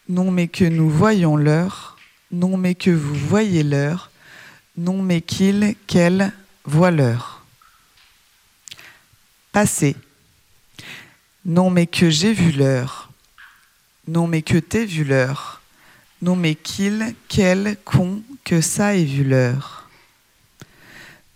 non 0.09 0.31
mais 0.31 0.49
que 0.49 0.65
nous 0.65 0.89
voyons 0.89 1.37
l'heure, 1.37 1.97
non 2.31 2.57
mais 2.57 2.75
que 2.75 2.91
vous 2.91 3.15
voyez 3.15 3.63
l'heure, 3.63 4.11
non 4.77 5.03
mais 5.03 5.21
qu'il, 5.21 5.75
qu'elle 5.87 6.33
voit 6.65 6.91
l'heure. 6.91 7.45
Passé. 9.53 9.97
Non 11.45 11.71
mais 11.71 11.87
que 11.87 12.11
j'ai 12.11 12.33
vu 12.33 12.53
l'heure, 12.53 13.11
non 14.07 14.27
mais 14.27 14.43
que 14.43 14.59
t'es 14.59 14.87
vu 14.87 15.05
l'heure, 15.05 15.61
non 16.23 16.37
mais 16.37 16.55
qu'il, 16.55 17.15
qu'elle, 17.29 17.77
qu'on, 17.85 18.23
que 18.45 18.61
ça 18.61 18.97
ait 18.97 19.05
vu 19.05 19.25
l'heure. 19.25 19.78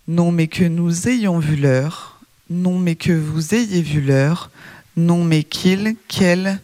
Non 0.07 0.31
mais 0.31 0.47
que 0.47 0.65
nous 0.65 1.07
ayons 1.07 1.39
vu 1.39 1.55
l'heure, 1.55 2.19
non 2.49 2.77
mais 2.77 2.95
que 2.95 3.13
vous 3.13 3.55
ayez 3.55 3.81
vu 3.81 4.01
l'heure, 4.01 4.51
non 4.97 5.23
mais 5.23 5.43
qu'il, 5.43 5.95
qu'elle 6.07 6.59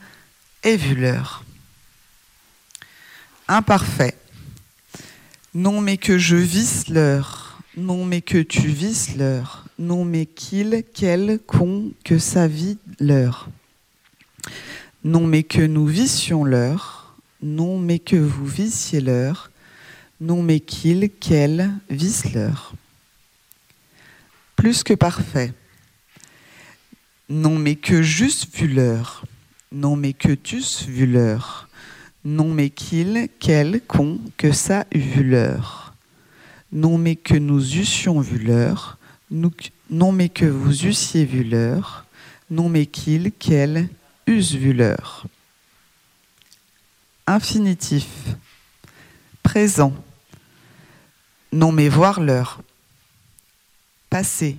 est 0.63 0.75
vu 0.75 0.95
l'heure. 0.95 1.43
Imparfait. 3.47 4.15
Non 5.53 5.79
mais 5.79 5.97
que 5.97 6.17
je 6.17 6.35
visse 6.35 6.89
l'heure. 6.89 7.59
Non 7.77 8.03
mais 8.03 8.21
que 8.21 8.39
tu 8.39 8.67
visses 8.67 9.15
l'heure. 9.15 9.65
Non 9.79 10.03
mais 10.03 10.25
qu'il, 10.25 10.83
quel, 10.93 11.39
con, 11.39 11.91
que 12.03 12.19
sa 12.19 12.47
vie 12.47 12.77
l'heure. 12.99 13.49
Non 15.05 15.25
mais 15.25 15.43
que 15.43 15.61
nous 15.61 15.87
vissions 15.87 16.43
l'heure. 16.43 17.15
Non 17.41 17.79
mais 17.79 17.99
que 17.99 18.17
vous 18.17 18.45
vissiez 18.45 18.99
l'heure. 18.99 19.49
Non 20.19 20.43
mais 20.43 20.59
qu'il, 20.59 21.09
quel, 21.09 21.71
visse 21.89 22.33
l'heure. 22.33 22.73
Plus 24.59 24.83
que 24.83 24.93
parfait. 24.93 25.53
Non 27.29 27.57
mais 27.57 27.77
que 27.77 28.01
juste 28.01 28.53
vu 28.53 28.67
l'heure. 28.67 29.23
Non 29.71 29.95
mais 29.95 30.11
que 30.11 30.33
tu's 30.33 30.83
vu 30.85 31.05
l'heure. 31.05 31.69
Non 32.25 32.49
mais 32.49 32.69
qu'il, 32.69 33.29
quel, 33.39 33.79
con, 33.87 34.19
que 34.35 34.51
ça 34.51 34.85
eût 34.93 34.99
vu 34.99 35.23
l'heure. 35.23 35.93
Non 36.73 36.97
mais 36.97 37.15
que 37.15 37.35
nous 37.35 37.77
eussions 37.77 38.19
vu 38.19 38.37
l'heure. 38.37 38.97
Non 39.31 40.11
mais 40.11 40.27
que 40.27 40.43
vous 40.43 40.85
eussiez 40.85 41.23
vu 41.23 41.45
l'heure. 41.45 42.05
Non 42.49 42.67
mais 42.67 42.85
qu'il, 42.85 43.31
quel, 43.31 43.87
eussent 44.27 44.55
vu 44.55 44.73
l'heure. 44.73 45.25
Infinitif. 47.27 48.09
Présent. 49.41 49.93
Non 51.53 51.71
mais 51.71 51.87
voir 51.87 52.19
l'heure. 52.19 52.61
Passé. 54.09 54.57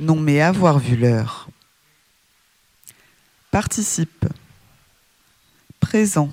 Non 0.00 0.16
mais 0.16 0.40
avoir 0.40 0.78
vu 0.78 0.96
l'heure. 0.96 1.48
Participe. 3.50 4.26
Présent. 5.80 6.30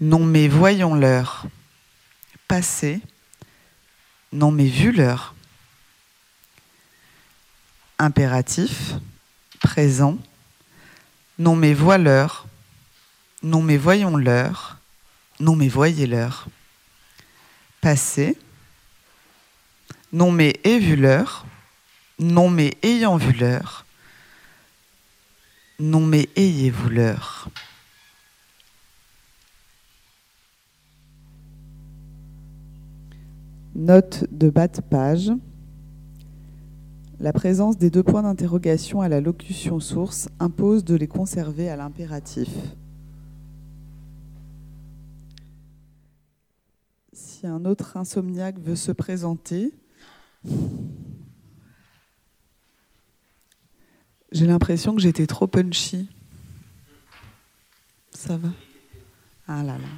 Non 0.00 0.20
mais 0.20 0.48
voyons 0.48 0.94
l'heure. 0.94 1.46
Passé. 2.46 3.00
Non 4.32 4.50
mais 4.50 4.66
vu 4.66 4.92
l'heure. 4.92 5.34
Impératif. 7.98 8.92
Présent. 9.60 10.18
Non 11.38 11.56
mais 11.56 11.72
vois 11.72 11.98
l'heure. 11.98 12.46
Non 13.42 13.62
mais 13.62 13.78
voyons 13.78 14.16
l'heure. 14.16 14.78
Non 15.40 15.56
mais 15.56 15.68
voyez 15.68 16.06
l'heure. 16.06 16.46
Passé. 17.80 18.36
Non 20.14 20.30
mais 20.30 20.52
ai 20.62 20.78
vu 20.78 20.94
l'heure. 20.94 21.44
Non 22.20 22.48
mais 22.48 22.74
ayant 22.84 23.16
vu 23.16 23.32
l'heure. 23.32 23.84
Non 25.80 26.06
mais 26.06 26.28
ayez-vous 26.36 26.88
l'heure. 26.88 27.48
Note 33.74 34.26
de 34.30 34.50
bas 34.50 34.68
de 34.68 34.80
page. 34.80 35.32
La 37.18 37.32
présence 37.32 37.76
des 37.76 37.90
deux 37.90 38.04
points 38.04 38.22
d'interrogation 38.22 39.00
à 39.00 39.08
la 39.08 39.20
locution 39.20 39.80
source 39.80 40.28
impose 40.38 40.84
de 40.84 40.94
les 40.94 41.08
conserver 41.08 41.68
à 41.68 41.74
l'impératif. 41.74 42.50
Si 47.12 47.48
un 47.48 47.64
autre 47.64 47.96
insomniaque 47.96 48.60
veut 48.60 48.76
se 48.76 48.92
présenter, 48.92 49.74
j'ai 54.32 54.46
l'impression 54.46 54.94
que 54.94 55.00
j'étais 55.00 55.26
trop 55.26 55.46
punchy. 55.46 56.08
Ça 58.10 58.36
va 58.36 58.48
Ah 59.46 59.62
là 59.62 59.78
là. 59.78 59.88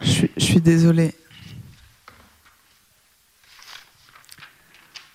Je 0.00 0.26
suis, 0.38 0.60
désolée. 0.60 1.14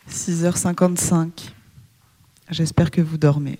6h55. 0.07 1.49
J'espère 2.51 2.91
que 2.91 3.01
vous 3.01 3.17
dormez. 3.17 3.59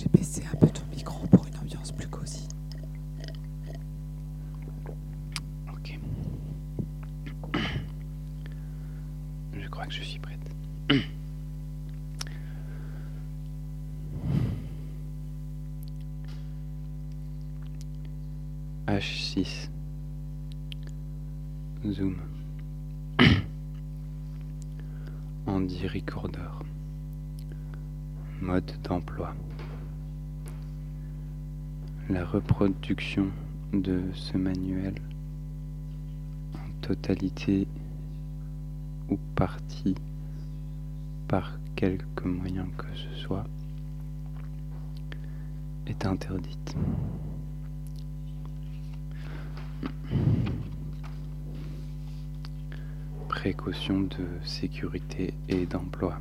J'ai 0.00 0.08
baissé 0.08 0.42
un 0.50 0.56
peu 0.56 0.66
ton 0.66 0.80
micro 0.96 1.26
pour 1.26 1.46
une 1.46 1.56
ambiance 1.58 1.92
plus 1.92 2.08
cosy. 2.08 2.48
Ok. 5.70 5.98
Je 9.52 9.68
crois 9.68 9.84
que 9.84 9.92
je 9.92 10.00
suis 10.02 10.18
prête. 10.18 10.40
H6. 18.88 19.68
Zoom. 21.90 22.16
Andy 25.46 25.86
Recorder. 25.88 26.48
Mode 28.40 28.72
d'emploi 28.82 28.99
reproduction 32.32 33.26
de 33.72 34.02
ce 34.14 34.38
manuel 34.38 34.94
en 36.54 36.80
totalité 36.80 37.66
ou 39.08 39.18
partie 39.34 39.96
par 41.26 41.58
quelque 41.74 42.28
moyen 42.28 42.68
que 42.78 42.86
ce 42.94 43.20
soit 43.20 43.46
est 45.86 46.06
interdite. 46.06 46.76
Précaution 53.28 54.02
de 54.02 54.24
sécurité 54.44 55.34
et 55.48 55.66
d'emploi. 55.66 56.20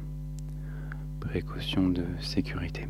Précaution 1.19 1.89
de 1.89 2.05
sécurité. 2.19 2.87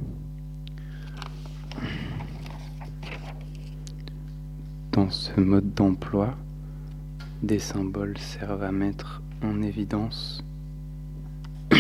Dans 5.10 5.16
ce 5.16 5.40
mode 5.42 5.74
d'emploi, 5.74 6.38
des 7.42 7.58
symboles 7.58 8.16
servent 8.20 8.62
à 8.62 8.72
mettre 8.72 9.24
en 9.42 9.64
évidence 9.64 10.44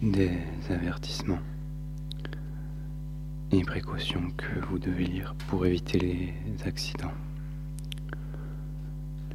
des 0.00 0.30
avertissements 0.70 1.40
et 3.50 3.64
précautions 3.64 4.30
que 4.36 4.60
vous 4.68 4.78
devez 4.78 5.06
lire 5.06 5.34
pour 5.48 5.66
éviter 5.66 5.98
les 5.98 6.32
accidents. 6.64 7.10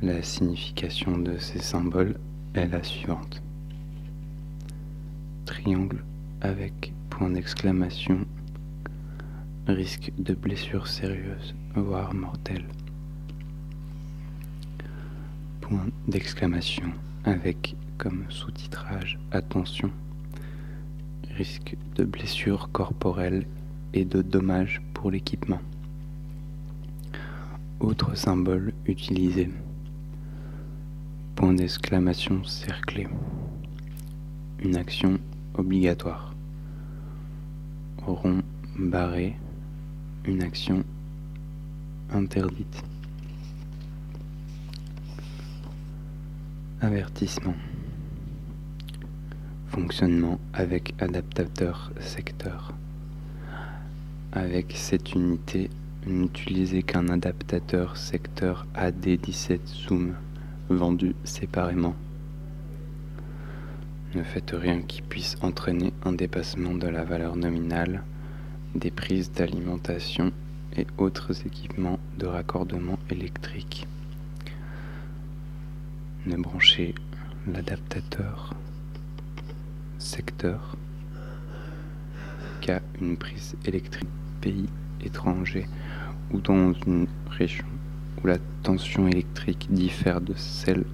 La 0.01 0.23
signification 0.23 1.17
de 1.17 1.37
ces 1.37 1.59
symboles 1.59 2.17
est 2.53 2.67
la 2.67 2.81
suivante. 2.81 3.43
Triangle 5.45 6.01
avec 6.39 6.93
point 7.09 7.29
d'exclamation 7.31 8.25
risque 9.74 10.11
de 10.17 10.34
blessures 10.34 10.88
sérieuses, 10.88 11.55
voire 11.76 12.13
mortelles. 12.13 12.67
point 15.61 15.88
d'exclamation 16.07 16.91
avec 17.24 17.76
comme 17.97 18.26
sous-titrage 18.30 19.17
Attention, 19.32 19.89
risque 21.38 21.78
de 21.95 22.03
blessures 22.03 22.69
corporelles 22.74 23.45
et 23.93 24.03
de 24.03 24.22
dommages 24.22 24.82
pour 24.93 25.11
l'équipement. 25.11 25.61
Autre 27.80 28.15
symbole 28.15 28.74
utilisé. 28.86 29.49
Point 31.36 31.53
d'exclamation 31.53 32.43
cerclé. 32.43 33.07
Une 34.59 34.76
action 34.76 35.19
obligatoire. 35.55 36.36
Rond 38.05 38.41
barré. 38.78 39.38
Une 40.24 40.43
action 40.43 40.84
interdite. 42.11 42.84
Avertissement. 46.80 47.55
Fonctionnement 49.69 50.39
avec 50.53 50.93
adaptateur 50.99 51.91
secteur. 51.99 52.72
Avec 54.32 54.74
cette 54.76 55.13
unité, 55.13 55.72
n'utilisez 56.05 56.84
qu'un 56.84 57.07
adaptateur 57.07 57.97
secteur 57.97 58.67
AD17 58.76 59.59
Zoom 59.88 60.13
vendu 60.69 61.15
séparément. 61.24 61.95
Ne 64.13 64.22
faites 64.22 64.51
rien 64.51 64.84
qui 64.84 65.01
puisse 65.01 65.36
entraîner 65.41 65.93
un 66.05 66.13
dépassement 66.13 66.76
de 66.76 66.88
la 66.88 67.03
valeur 67.03 67.36
nominale 67.38 68.03
des 68.76 68.91
prises 68.91 69.32
d'alimentation 69.32 70.32
et 70.78 70.88
autres 70.97 71.45
équipements 71.45 71.99
de 72.17 72.26
raccordement 72.26 72.97
électrique. 73.09 73.88
Ne 76.26 76.38
branchez 76.38 76.95
l'adaptateur 77.47 78.53
secteur 79.97 80.76
qu'à 82.61 82.82
une 83.01 83.17
prise 83.17 83.55
électrique 83.65 84.09
pays 84.39 84.69
étranger 85.03 85.67
ou 86.32 86.39
dans 86.39 86.74
une 86.86 87.07
région 87.30 87.65
où 88.24 88.28
la 88.28 88.38
tension 88.63 89.07
électrique 89.07 89.67
diffère 89.72 90.22
de 90.22 90.34
celle 90.36 90.86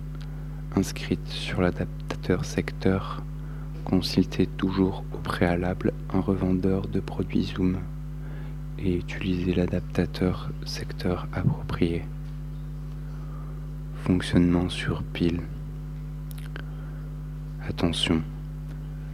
inscrite 0.75 1.27
sur 1.27 1.61
l'adaptateur 1.61 2.45
secteur, 2.45 3.23
consultez 3.87 4.47
toujours 4.47 5.05
au 5.13 5.17
préalable 5.19 5.93
un 6.09 6.19
revendeur 6.19 6.89
de 6.89 6.99
produits 6.99 7.45
Zoom 7.45 7.79
et 8.77 8.93
utilisez 8.97 9.53
l'adaptateur 9.53 10.51
secteur 10.65 11.29
approprié. 11.31 12.03
Fonctionnement 14.03 14.67
sur 14.67 15.03
pile. 15.03 15.39
Attention, 17.65 18.23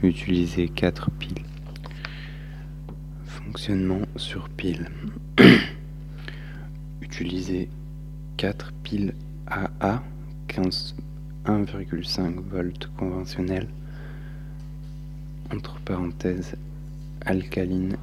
utilisez 0.02 0.70
4 0.70 1.12
piles. 1.12 1.46
Fonctionnement 3.26 4.02
sur 4.16 4.50
pile. 4.50 4.90
utilisez 7.02 7.70
4 8.38 8.74
piles 8.82 9.14
AA 9.46 10.02
15 10.48 10.96
1,5 11.46 12.40
volts 12.50 12.90
conventionnels 12.98 13.68
entre 15.54 15.80
parenthèses 15.82 16.56
alcaline 17.22 17.98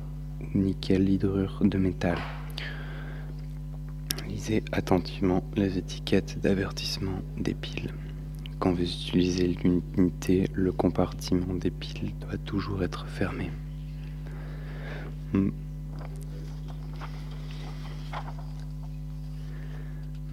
ou 0.54 0.58
nickel 0.58 1.08
hydrure 1.08 1.60
de 1.64 1.78
métal. 1.78 2.18
Lisez 4.28 4.62
attentivement 4.70 5.42
les 5.56 5.76
étiquettes 5.76 6.38
d'avertissement 6.40 7.20
des 7.36 7.54
piles. 7.54 7.92
Quand 8.60 8.72
vous 8.72 8.82
utilisez 8.82 9.56
l'unité, 9.64 10.48
le 10.54 10.70
compartiment 10.70 11.54
des 11.54 11.70
piles 11.70 12.12
doit 12.20 12.38
toujours 12.38 12.84
être 12.84 13.06
fermé. 13.06 13.50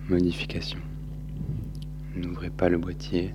Modification. 0.09 0.79
N'ouvrez 2.15 2.49
pas 2.49 2.69
le 2.69 2.77
boîtier 2.77 3.33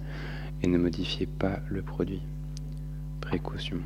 et 0.63 0.69
ne 0.69 0.79
modifiez 0.79 1.27
pas 1.27 1.61
le 1.69 1.83
produit. 1.83 2.23
Précaution. 3.33 3.79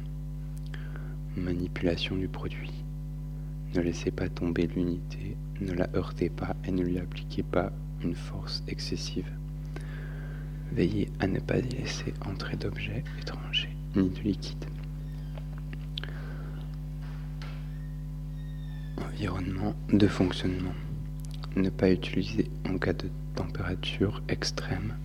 Manipulation 1.37 2.17
du 2.17 2.27
produit. 2.27 2.73
Ne 3.77 3.81
laissez 3.81 4.11
pas 4.11 4.29
tomber 4.29 4.67
l'unité 4.67 5.37
ne 5.61 5.73
la 5.73 5.89
heurtez 5.95 6.31
pas 6.31 6.57
et 6.65 6.73
ne 6.73 6.83
lui 6.83 6.99
appliquez 6.99 7.45
pas 7.45 7.71
une 8.03 8.17
force 8.17 8.65
excessive. 8.67 9.31
Veillez 10.73 11.13
à 11.21 11.29
ne 11.29 11.39
pas 11.39 11.59
y 11.59 11.69
laisser 11.69 12.13
entrer 12.25 12.57
d'objets 12.57 13.05
étrangers 13.21 13.77
ni 13.95 14.11
de 14.11 14.21
liquide. 14.21 14.65
Environnement 18.99 19.77
de 19.93 20.09
fonctionnement. 20.09 20.75
Ne 21.55 21.71
pas 21.71 21.93
utiliser 21.93 22.51
en 22.69 22.79
cas 22.79 22.95
de 22.95 23.09
température 23.37 24.25
extrême, 24.29 24.97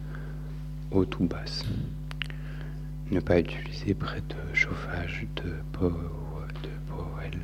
haute 0.89 1.19
ou 1.19 1.25
basse. 1.25 1.63
Ne 3.11 3.19
pas 3.19 3.39
utiliser 3.39 3.93
près 3.93 4.21
de 4.21 4.55
chauffage 4.55 5.27
de, 5.35 5.49
de 5.49 5.89
poêle, 6.87 7.41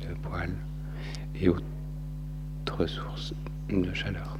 de 0.00 0.14
poêle 0.22 0.56
et 1.36 1.48
autres 1.48 1.62
ressources 2.76 3.32
de 3.70 3.94
chaleur. 3.94 4.36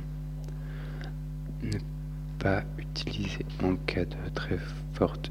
Ne 1.63 1.79
pas 2.41 2.65
utiliser 2.77 3.47
en 3.63 3.77
cas 3.77 4.05
de 4.05 4.17
très 4.35 4.59
forte 4.95 5.31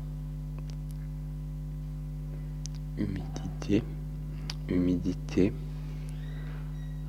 humidité, 2.97 3.83
humidité 4.69 5.51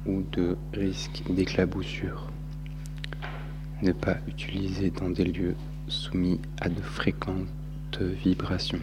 ou 0.06 0.22
de 0.32 0.56
risque 0.72 1.22
d'éclaboussure. 1.30 2.32
Ne 3.80 3.92
pas 3.92 4.16
utiliser 4.26 4.90
dans 4.90 5.08
des 5.08 5.24
lieux 5.24 5.54
soumis 5.86 6.40
à 6.60 6.68
de 6.68 6.82
fréquentes 6.82 7.46
vibrations. 7.96 8.80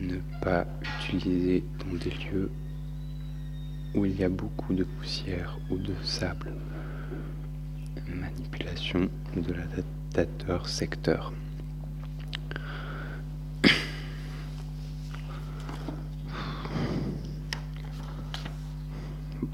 Ne 0.00 0.16
pas 0.40 0.66
utiliser 0.82 1.64
dans 1.80 1.96
des 1.96 2.10
lieux 2.10 2.50
où 3.94 4.04
il 4.06 4.18
y 4.18 4.24
a 4.24 4.28
beaucoup 4.28 4.72
de 4.74 4.84
poussière 4.84 5.58
ou 5.70 5.76
de 5.76 5.94
sable. 6.02 6.52
Manipulation 8.08 9.08
de 9.36 9.52
l'adaptateur 9.52 10.68
secteur. 10.68 11.32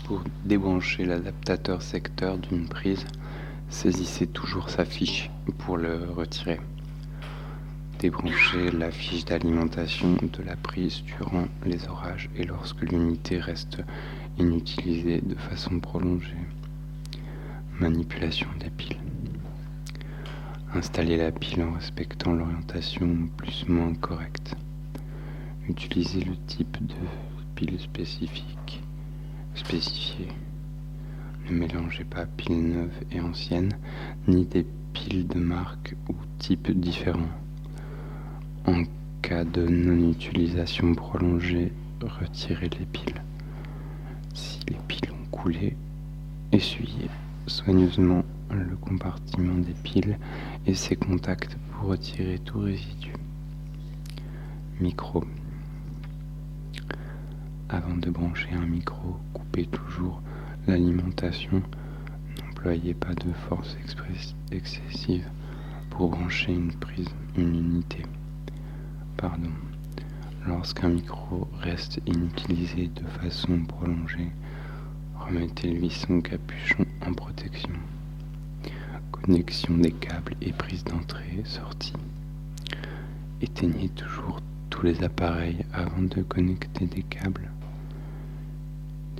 Pour 0.04 0.22
débrancher 0.44 1.06
l'adaptateur 1.06 1.80
secteur 1.80 2.36
d'une 2.36 2.68
prise, 2.68 3.06
saisissez 3.70 4.26
toujours 4.26 4.68
sa 4.68 4.84
fiche 4.84 5.30
pour 5.58 5.78
le 5.78 6.10
retirer. 6.10 6.60
Débranchez 8.04 8.70
la 8.70 8.90
fiche 8.90 9.24
d'alimentation 9.24 10.18
de 10.20 10.42
la 10.42 10.56
prise 10.56 11.02
durant 11.04 11.46
les 11.64 11.88
orages 11.88 12.28
et 12.36 12.44
lorsque 12.44 12.82
l'unité 12.82 13.38
reste 13.38 13.82
inutilisée 14.38 15.22
de 15.22 15.34
façon 15.36 15.80
prolongée. 15.80 16.36
Manipulation 17.80 18.46
des 18.60 18.68
piles. 18.68 19.00
Installer 20.74 21.16
la 21.16 21.32
pile 21.32 21.62
en 21.62 21.72
respectant 21.72 22.34
l'orientation 22.34 23.30
plus 23.38 23.64
ou 23.66 23.72
moins 23.72 23.94
correcte. 23.94 24.54
Utiliser 25.66 26.24
le 26.24 26.36
type 26.46 26.76
de 26.86 27.06
pile 27.54 27.80
spécifique 27.80 28.82
spécifié. 29.54 30.28
Ne 31.48 31.56
mélangez 31.56 32.04
pas 32.04 32.26
piles 32.26 32.68
neuves 32.68 33.00
et 33.10 33.20
anciennes, 33.20 33.72
ni 34.28 34.44
des 34.44 34.66
piles 34.92 35.26
de 35.26 35.38
marque 35.38 35.96
ou 36.10 36.14
types 36.38 36.70
différents. 36.70 37.43
En 38.66 38.82
cas 39.20 39.44
de 39.44 39.66
non-utilisation 39.66 40.94
prolongée, 40.94 41.72
retirez 42.00 42.70
les 42.78 42.86
piles. 42.86 43.22
Si 44.32 44.60
les 44.68 44.78
piles 44.88 45.10
ont 45.12 45.30
coulé, 45.30 45.76
essuyez 46.52 47.08
soigneusement 47.46 48.24
le 48.50 48.76
compartiment 48.76 49.58
des 49.58 49.74
piles 49.82 50.18
et 50.66 50.74
ses 50.74 50.96
contacts 50.96 51.56
pour 51.72 51.90
retirer 51.90 52.38
tout 52.38 52.60
résidu. 52.60 53.12
Micro. 54.80 55.24
Avant 57.68 57.96
de 57.96 58.10
brancher 58.10 58.52
un 58.54 58.66
micro, 58.66 59.16
coupez 59.32 59.66
toujours 59.66 60.22
l'alimentation. 60.66 61.62
N'employez 62.40 62.94
pas 62.94 63.14
de 63.14 63.32
force 63.48 63.76
excessive 64.50 65.28
pour 65.90 66.10
brancher 66.10 66.52
une 66.52 66.72
prise, 66.72 67.10
une 67.36 67.54
unité. 67.54 68.02
Lorsqu'un 70.46 70.88
micro 70.88 71.48
reste 71.60 72.00
inutilisé 72.06 72.88
de 72.88 73.04
façon 73.20 73.64
prolongée, 73.64 74.30
remettez-lui 75.18 75.88
son 75.88 76.20
capuchon 76.20 76.84
en 77.06 77.12
protection. 77.14 77.74
connexion 79.10 79.78
des 79.78 79.92
câbles 79.92 80.34
et 80.42 80.52
prises 80.52 80.84
d'entrée-sortie. 80.84 81.94
Éteignez 83.40 83.88
toujours 83.90 84.40
tous 84.68 84.84
les 84.84 85.02
appareils 85.02 85.64
avant 85.72 86.02
de 86.02 86.22
connecter 86.22 86.86
des 86.86 87.02
câbles. 87.02 87.50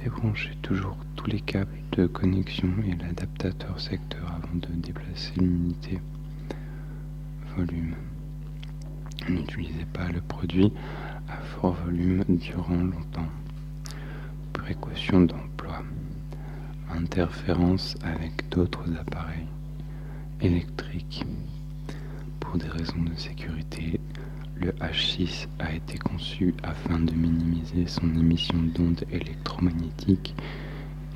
Débranchez 0.02 0.56
toujours 0.60 0.98
tous 1.16 1.28
les 1.28 1.40
câbles 1.40 1.78
de 1.92 2.06
connexion 2.06 2.68
et 2.86 2.96
l'adaptateur 3.02 3.80
secteur 3.80 4.30
avant 4.30 4.56
de 4.56 4.68
déplacer 4.74 5.32
l'unité 5.38 6.00
volume. 7.56 7.94
N'utilisez 9.28 9.86
pas 9.92 10.08
le 10.08 10.20
produit 10.20 10.70
à 11.28 11.36
fort 11.38 11.72
volume 11.86 12.24
durant 12.28 12.76
longtemps. 12.76 13.30
Précaution 14.52 15.22
d'emploi. 15.22 15.82
Interférence 16.90 17.96
avec 18.02 18.48
d'autres 18.50 18.84
appareils 19.00 19.46
électriques. 20.42 21.24
Pour 22.38 22.58
des 22.58 22.68
raisons 22.68 23.02
de 23.02 23.14
sécurité, 23.18 23.98
le 24.56 24.72
H6 24.72 25.48
a 25.58 25.72
été 25.72 25.96
conçu 25.96 26.54
afin 26.62 26.98
de 26.98 27.14
minimiser 27.14 27.86
son 27.86 28.14
émission 28.14 28.58
d'ondes 28.74 29.04
électromagnétiques 29.10 30.34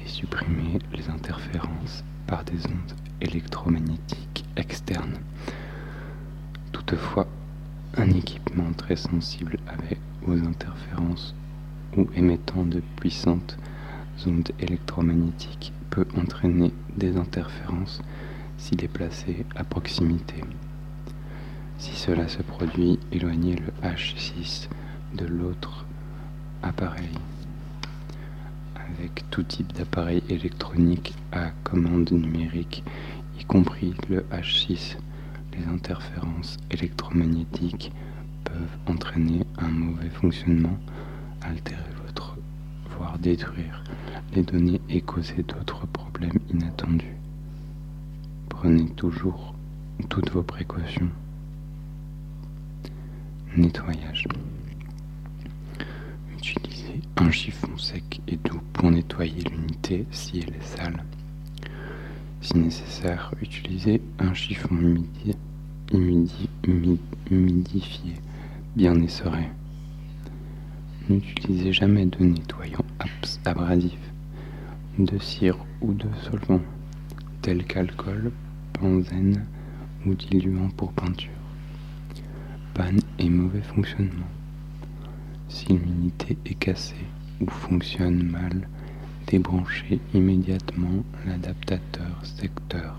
et 0.03 0.09
supprimer 0.09 0.79
les 0.97 1.11
interférences 1.11 2.05
par 2.27 2.43
des 2.45 2.67
ondes 2.67 2.95
électromagnétiques 3.21 4.45
externes. 4.57 5.19
Toutefois, 6.73 7.29
un 7.99 8.11
équipement 8.11 8.73
très 8.77 8.95
sensible 8.95 9.59
aux 10.27 10.39
interférences 10.39 11.35
ou 11.97 12.07
émettant 12.15 12.65
de 12.65 12.81
puissantes 12.97 13.59
ondes 14.27 14.51
électromagnétiques 14.61 15.73
peut 15.91 16.07
entraîner 16.17 16.73
des 16.97 17.17
interférences 17.17 18.01
s'il 18.57 18.85
est 18.85 18.89
placé 18.89 19.45
à 19.57 19.65
proximité. 19.65 20.45
Si 21.79 21.97
cela 21.97 22.29
se 22.29 22.43
produit, 22.43 23.01
éloignez 23.11 23.57
le 23.57 23.89
H6 23.89 24.69
de 25.15 25.27
l'autre 25.27 25.85
appareil. 26.63 27.19
Avec 28.77 29.25
tout 29.31 29.43
type 29.43 29.73
d'appareil 29.73 30.23
électronique 30.29 31.15
à 31.33 31.51
commande 31.65 32.13
numérique, 32.13 32.85
y 33.41 33.45
compris 33.45 33.95
le 34.09 34.21
H6, 34.33 34.97
les 35.59 35.67
interférences 35.67 36.57
électromagnétiques 36.71 37.93
peuvent 38.45 38.79
entraîner 38.87 39.45
un 39.59 39.69
mauvais 39.69 40.11
fonctionnement, 40.11 40.79
altérer 41.43 41.83
votre, 42.05 42.37
voire 42.97 43.19
détruire 43.19 43.83
les 44.35 44.43
données 44.43 44.81
et 44.89 45.01
causer 45.01 45.43
d'autres 45.43 45.87
problèmes 45.87 46.39
inattendus. 46.53 47.17
Prenez 48.49 48.89
toujours 48.91 49.55
toutes 50.09 50.31
vos 50.31 50.43
précautions. 50.43 51.11
Nettoyage. 53.57 54.27
Utilisez 56.37 57.01
un 57.17 57.31
chiffon 57.31 57.77
sec 57.77 58.21
et 58.29 58.37
doux 58.37 58.61
pour 58.73 58.91
nettoyer 58.91 59.43
l'unité 59.51 60.07
si 60.11 60.41
elle 60.41 60.55
est 60.55 60.63
sale. 60.63 61.03
Si 62.41 62.57
nécessaire, 62.57 63.35
utilisez 63.43 64.01
un 64.19 64.33
chiffon 64.35 64.77
humidifié, 67.31 68.15
bien 68.77 69.01
essoré. 69.03 69.49
N'utilisez 71.09 71.73
jamais 71.73 72.07
de 72.07 72.25
nettoyant 72.25 72.85
abrasif, 73.45 73.99
de 74.99 75.19
cire 75.19 75.59
ou 75.81 75.95
de 75.95 76.09
solvant, 76.23 76.61
tel 77.43 77.65
qu'alcool, 77.65 78.33
benzène 78.81 79.45
ou 80.07 80.15
diluant 80.15 80.71
pour 80.71 80.93
peinture 80.93 81.31
panne 82.79 83.01
et 83.19 83.29
mauvais 83.29 83.61
fonctionnement. 83.61 84.31
Si 85.49 85.67
l'unité 85.67 86.39
est 86.47 86.55
cassée 86.55 86.95
ou 87.41 87.51
fonctionne 87.51 88.23
mal, 88.23 88.69
débranchez 89.29 90.01
immédiatement 90.15 91.05
l'adaptateur 91.27 92.25
secteur. 92.25 92.99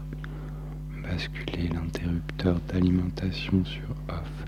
Basculez 1.04 1.70
l'interrupteur 1.70 2.60
d'alimentation 2.68 3.66
sur 3.66 3.90
off 4.10 4.46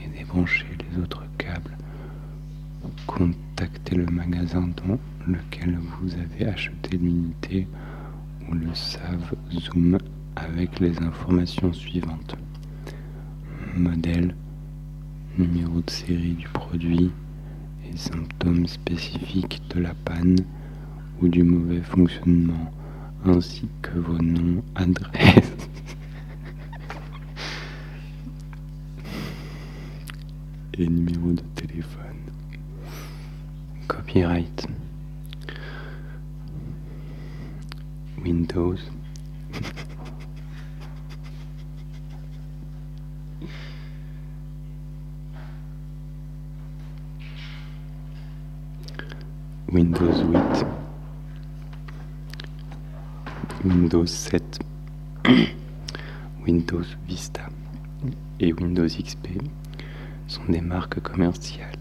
et 0.00 0.16
débranchez 0.16 0.66
les 0.78 1.02
autres 1.02 1.24
câbles. 1.36 1.76
Contactez 3.08 3.96
le 3.96 4.06
magasin 4.06 4.68
dans 4.86 4.98
lequel 5.26 5.76
vous 5.78 6.14
avez 6.14 6.46
acheté 6.46 6.96
l'unité 6.96 7.66
ou 8.48 8.54
le 8.54 8.72
SAV 8.72 9.34
Zoom 9.50 9.98
avec 10.36 10.78
les 10.78 10.96
informations 11.02 11.72
suivantes. 11.72 12.36
Modèle 13.76 14.36
numéro 15.36 15.80
de 15.80 15.90
série 15.90 16.34
du 16.34 16.46
produit 16.48 17.10
et 17.90 17.96
symptômes 17.96 18.68
spécifiques 18.68 19.60
de 19.74 19.80
la 19.80 19.94
panne 20.04 20.36
ou 21.20 21.28
du 21.28 21.42
mauvais 21.42 21.80
fonctionnement, 21.82 22.72
ainsi 23.24 23.68
que 23.82 23.98
vos 23.98 24.18
noms, 24.18 24.62
adresses. 24.74 25.56
Et 30.74 30.86
numéros 30.86 31.32
de 31.32 31.42
téléphone. 31.56 32.04
Copyright. 33.88 34.66
Windows. 38.24 38.78
Windows 49.70 50.22
8, 50.32 50.64
Windows 53.68 54.06
7, 54.06 54.60
Windows 56.46 56.86
Vista 57.06 57.42
et 58.40 58.54
Windows 58.54 58.86
XP 58.86 59.28
sont 60.26 60.44
des 60.48 60.62
marques 60.62 61.00
commerciales 61.00 61.76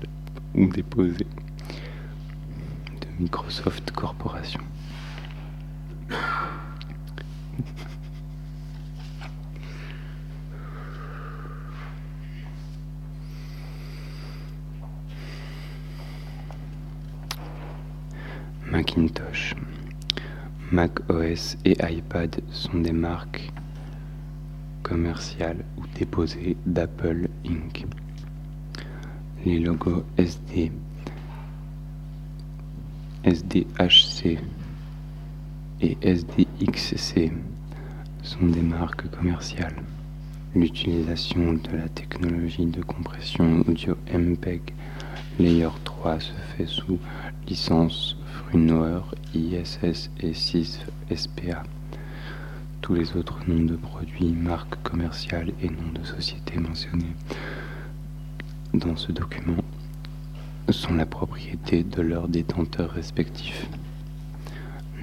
ou 0.54 0.68
déposées 0.68 1.28
de 3.00 3.08
Microsoft 3.20 3.92
Corporation. 3.92 4.60
Et 21.66 21.78
iPad 21.84 22.42
sont 22.52 22.80
des 22.80 22.92
marques 22.92 23.52
commerciales 24.82 25.64
ou 25.78 25.84
déposées 25.96 26.58
d'Apple 26.66 27.28
Inc. 27.46 27.86
Les 29.46 29.60
logos 29.60 30.04
SD, 30.18 30.72
SDHC 33.24 34.40
et 35.82 35.98
SDXC 36.02 37.32
sont 38.24 38.48
des 38.48 38.62
marques 38.62 39.08
commerciales. 39.12 39.84
L'utilisation 40.56 41.54
de 41.54 41.78
la 41.78 41.88
technologie 41.90 42.66
de 42.66 42.82
compression 42.82 43.64
audio 43.68 43.96
MPEG 44.12 44.74
Layer 45.40 45.70
3 45.84 46.20
se 46.20 46.32
fait 46.56 46.66
sous 46.66 46.98
licence 47.48 48.17
Frunauer, 48.50 49.02
ISS 49.36 50.10
et 50.22 50.34
6 50.34 50.80
SPA. 51.14 51.64
Tous 52.80 52.94
les 52.94 53.18
autres 53.18 53.40
noms 53.46 53.66
de 53.66 53.76
produits, 53.76 54.32
marques 54.32 54.82
commerciales 54.84 55.52
et 55.62 55.70
noms 55.70 55.92
de 55.94 56.06
sociétés 56.06 56.58
mentionnés 56.58 57.14
dans 58.74 58.96
ce 58.96 59.12
document 59.12 59.58
sont 60.70 60.94
la 60.94 61.06
propriété 61.06 61.84
de 61.84 62.02
leurs 62.02 62.30
détenteurs 62.30 62.92
respectifs. 62.92 63.68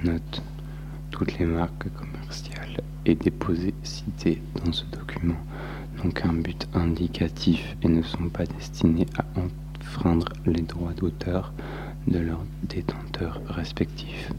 Note, 0.03 0.41
toutes 1.11 1.37
les 1.37 1.45
marques 1.45 1.89
commerciales 1.93 2.81
et 3.05 3.13
déposées 3.13 3.75
citées 3.83 4.41
dans 4.63 4.73
ce 4.73 4.85
document 4.85 5.37
n'ont 5.97 6.09
qu'un 6.09 6.33
but 6.33 6.67
indicatif 6.73 7.77
et 7.83 7.89
ne 7.89 8.01
sont 8.01 8.29
pas 8.29 8.45
destinées 8.45 9.07
à 9.19 9.25
enfreindre 9.39 10.29
les 10.47 10.61
droits 10.61 10.93
d'auteur 10.93 11.53
de 12.07 12.19
leurs 12.19 12.45
détenteurs 12.63 13.41
respectifs. 13.47 14.31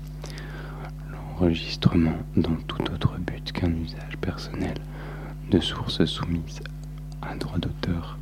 L'enregistrement 1.11 2.17
dans 2.37 2.57
tout 2.67 2.83
autre 2.93 3.19
but 3.19 3.53
qu'un 3.53 3.73
usage 3.73 4.17
personnel 4.21 4.75
de 5.51 5.61
sources 5.61 6.05
soumises 6.05 6.61
à 7.23 7.35
droit 7.37 7.59
d'auteur, 7.59 8.19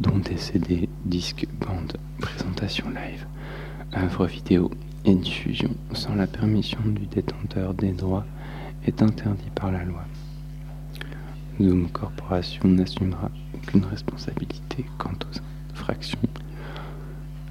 dont 0.00 0.18
des 0.18 0.36
CD, 0.36 0.88
disques, 1.04 1.46
bandes, 1.60 1.96
présentations 2.18 2.90
live, 2.90 3.26
œuvres 3.96 4.26
vidéo 4.26 4.70
et 5.04 5.14
diffusion 5.14 5.70
sans 5.92 6.14
la 6.14 6.26
permission 6.26 6.80
du 6.84 7.06
détenteur 7.06 7.74
des 7.74 7.92
droits 7.92 8.26
est 8.86 9.02
interdit 9.02 9.50
par 9.54 9.70
la 9.72 9.84
loi. 9.84 10.04
Zoom 11.60 11.88
Corporation 11.90 12.68
n'assumera 12.68 13.30
aucune 13.54 13.84
responsabilité 13.84 14.84
quant 14.98 15.12
aux 15.12 15.72
infractions 15.72 16.18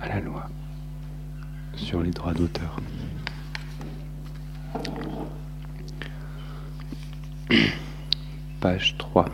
à 0.01 0.09
la 0.09 0.19
loi 0.19 0.49
sur 1.76 2.01
les 2.01 2.11
droits 2.11 2.34
d'auteur. 2.34 2.78
Page 8.59 8.95
3. 8.97 9.26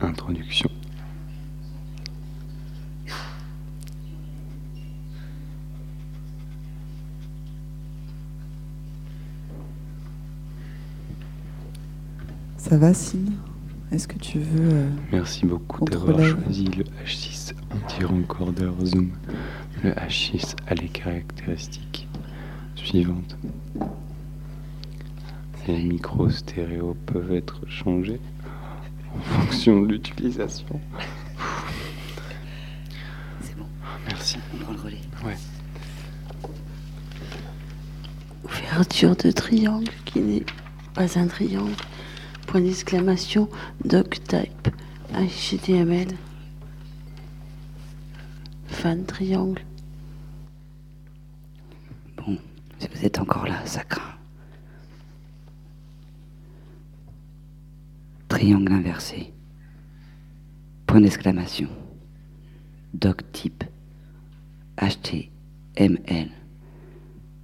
Introduction. 0.00 0.70
Ça 12.56 12.76
va, 12.76 12.92
Sine? 12.94 13.36
Est-ce 13.92 14.08
que 14.08 14.18
tu 14.18 14.40
veux. 14.40 14.72
Euh, 14.72 14.88
Merci 15.12 15.46
beaucoup 15.46 15.84
d'avoir 15.84 16.18
choisi 16.20 16.64
le 16.64 16.84
H6 17.04 17.52
anti-recorder 17.72 18.70
Zoom. 18.84 19.10
Le 19.84 19.90
H6 19.92 20.56
a 20.66 20.74
les 20.74 20.88
caractéristiques 20.88 22.08
suivantes. 22.74 23.36
Les 25.68 25.82
micros 25.82 26.30
stéréo 26.30 26.96
peuvent 27.06 27.32
être 27.32 27.60
changés 27.68 28.20
en 29.14 29.20
fonction 29.40 29.80
de 29.82 29.86
l'utilisation. 29.92 30.80
C'est 33.40 33.56
bon. 33.56 33.66
Merci. 34.08 34.38
On 34.54 34.58
prend 34.58 34.72
le 34.72 34.80
relais. 34.80 35.00
Ouais. 35.24 35.36
Ouverture 38.44 39.16
de 39.16 39.30
triangle 39.30 39.90
qui 40.04 40.20
n'est 40.20 40.44
pas 40.94 41.18
un 41.18 41.26
triangle 41.26 41.72
point 42.46 42.60
d'exclamation, 42.60 43.48
doctype, 43.84 44.68
HTML, 45.12 46.08
fan 48.66 49.04
triangle. 49.04 49.62
Bon, 52.16 52.38
si 52.78 52.88
vous 52.94 53.04
êtes 53.04 53.18
encore 53.18 53.46
là, 53.46 53.64
ça 53.66 53.82
craint. 53.82 54.02
Triangle 58.28 58.72
inversé, 58.72 59.32
point 60.86 61.00
d'exclamation, 61.00 61.68
doctype, 62.94 63.64
HTML, 64.78 66.30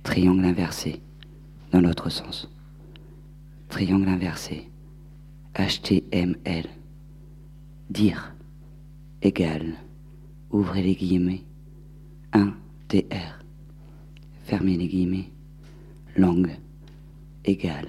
triangle 0.02 0.44
inversé, 0.44 1.00
dans 1.72 1.80
l'autre 1.80 2.10
sens. 2.10 2.48
Triangle 3.70 4.08
inversé, 4.08 4.68
HTML. 5.54 6.66
Dire 7.90 8.34
égale, 9.20 9.74
ouvrez 10.50 10.82
les 10.82 10.94
guillemets, 10.94 11.42
1 12.32 12.54
TR. 12.88 13.44
Fermez 14.44 14.78
les 14.78 14.88
guillemets. 14.88 15.28
Langue 16.16 16.56
égale, 17.44 17.88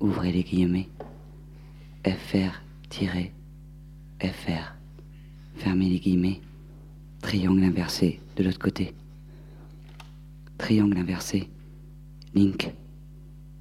ouvrez 0.00 0.32
les 0.32 0.44
guillemets, 0.44 0.88
FR-FR. 2.04 2.56
Fermez 5.56 5.88
les 5.90 5.98
guillemets. 5.98 6.40
Triangle 7.20 7.64
inversé 7.64 8.20
de 8.36 8.44
l'autre 8.44 8.58
côté. 8.58 8.94
Triangle 10.56 10.98
inversé. 10.98 11.50
Link. 12.34 12.72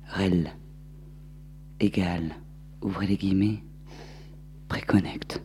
Rel. 0.07 0.53
Égale 1.79 2.35
ouvrez 2.85 3.07
les 3.07 3.17
guillemets, 3.17 3.63
préconnecte, 4.67 5.41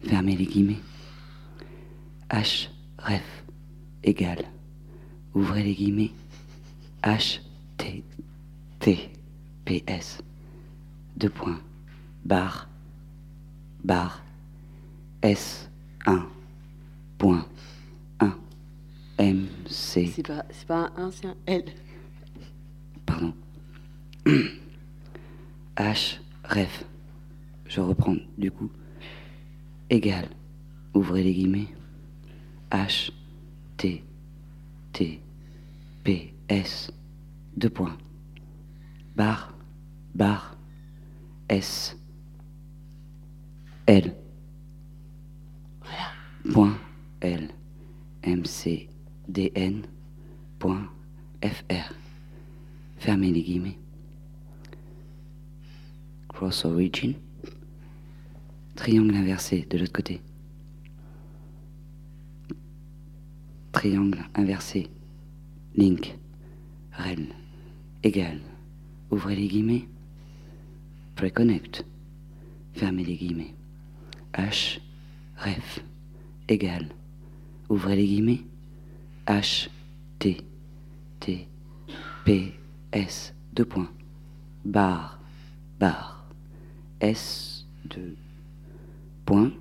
fermez 0.00 0.34
les 0.34 0.46
guillemets, 0.46 0.80
H, 2.30 2.70
ref, 2.98 3.44
égale, 4.02 4.46
ouvrez 5.34 5.62
les 5.62 5.74
guillemets, 5.74 6.12
H, 7.02 7.40
T, 7.76 8.02
T, 8.80 9.10
P, 9.66 9.84
S, 9.86 10.22
deux 11.18 11.28
points, 11.28 11.60
barre, 12.24 12.66
barre, 13.84 14.24
S, 15.20 15.68
1, 16.06 16.26
point, 17.18 17.46
1, 18.20 18.34
M, 19.18 19.48
C. 19.66 20.10
C'est 20.14 20.26
pas, 20.26 20.46
pas 20.66 20.92
un 20.96 21.08
1, 21.08 21.10
c'est 21.10 21.26
un 21.26 21.36
L. 21.46 21.64
Pardon. 23.04 23.34
H, 25.76 26.20
Ref, 26.44 26.84
je 27.66 27.80
reprends 27.80 28.16
du 28.36 28.50
coup, 28.50 28.70
égal, 29.88 30.28
ouvrez 30.92 31.22
les 31.22 31.32
guillemets, 31.32 31.68
H, 32.70 33.10
T, 33.78 34.04
T, 34.92 35.20
P, 36.04 36.34
S, 36.48 36.92
deux 37.56 37.70
points, 37.70 37.96
barre, 39.16 39.54
barre, 40.14 40.56
S, 41.48 41.96
L, 43.86 44.14
point, 46.52 46.76
L, 47.22 47.48
M, 48.22 48.44
C, 48.44 48.90
D, 49.28 49.50
N, 49.54 49.86
point, 50.58 50.88
F, 51.42 51.64
R. 51.70 51.94
Fermez 52.98 53.32
les 53.32 53.42
guillemets 53.42 53.78
origin, 56.64 57.14
triangle 58.74 59.14
inversé 59.14 59.66
de 59.70 59.78
l'autre 59.78 59.92
côté, 59.92 60.20
triangle 63.72 64.24
inversé, 64.34 64.88
link, 65.76 66.16
rel, 66.92 67.28
égal, 68.02 68.40
ouvrez 69.10 69.36
les 69.36 69.48
guillemets, 69.48 69.88
preconnect, 71.16 71.84
fermez 72.74 73.04
les 73.04 73.16
guillemets, 73.16 73.54
h, 74.34 74.80
ref, 75.38 75.84
égal, 76.48 76.88
ouvrez 77.68 77.96
les 77.96 78.06
guillemets, 78.06 78.42
h, 79.26 79.68
t, 80.18 80.36
t, 81.20 81.48
p, 82.24 82.52
s, 82.92 83.34
deux 83.54 83.64
points, 83.64 83.90
barre, 84.64 85.20
barre. 85.78 86.13
S 87.04 87.66
de 87.84 88.16
point 89.26 89.52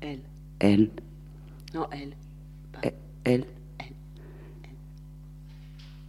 L. 0.00 0.18
L. 0.58 0.90
Non, 1.72 1.88
L. 1.92 2.16
Pas. 2.72 2.90
L. 3.24 3.44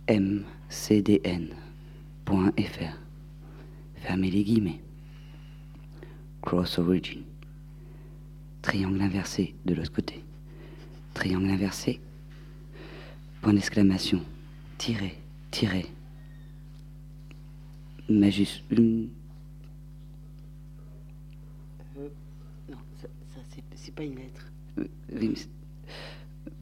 M. 0.07 0.45
C. 0.67 1.03
D. 1.03 1.21
N. 1.23 1.49
Point 2.25 2.51
FR. 2.57 2.97
Fermez 3.97 4.31
les 4.31 4.43
guillemets. 4.43 4.81
Cross 6.41 6.79
origin. 6.79 7.21
Triangle 8.63 9.01
inversé 9.01 9.53
de 9.65 9.75
l'autre 9.75 9.93
côté. 9.93 10.23
Triangle 11.13 11.51
inversé. 11.51 11.99
Point 13.41 13.53
d'exclamation. 13.53 14.21
Tiré. 14.79 15.19
Tiré. 15.51 15.85
Majuscule 23.91 23.95
pas 23.95 24.03
une 24.03 24.15
lettre. 24.15 25.49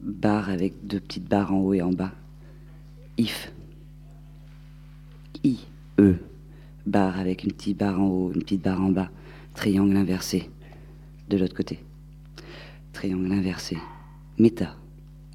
barre 0.00 0.48
avec 0.48 0.86
deux 0.86 1.00
petites 1.00 1.28
barres 1.28 1.52
en 1.52 1.58
haut 1.58 1.74
et 1.74 1.82
en 1.82 1.92
bas. 1.92 2.12
If. 3.18 3.52
I. 5.44 5.58
E. 5.98 6.16
Barre 6.86 7.18
avec 7.18 7.44
une 7.44 7.52
petite 7.52 7.78
barre 7.78 8.00
en 8.00 8.06
haut, 8.06 8.32
une 8.32 8.42
petite 8.42 8.62
barre 8.62 8.80
en 8.80 8.90
bas. 8.90 9.10
Triangle 9.54 9.96
inversé. 9.96 10.50
De 11.28 11.36
l'autre 11.36 11.54
côté. 11.54 11.80
Triangle 12.92 13.32
inversé. 13.32 13.76
Méta. 14.38 14.76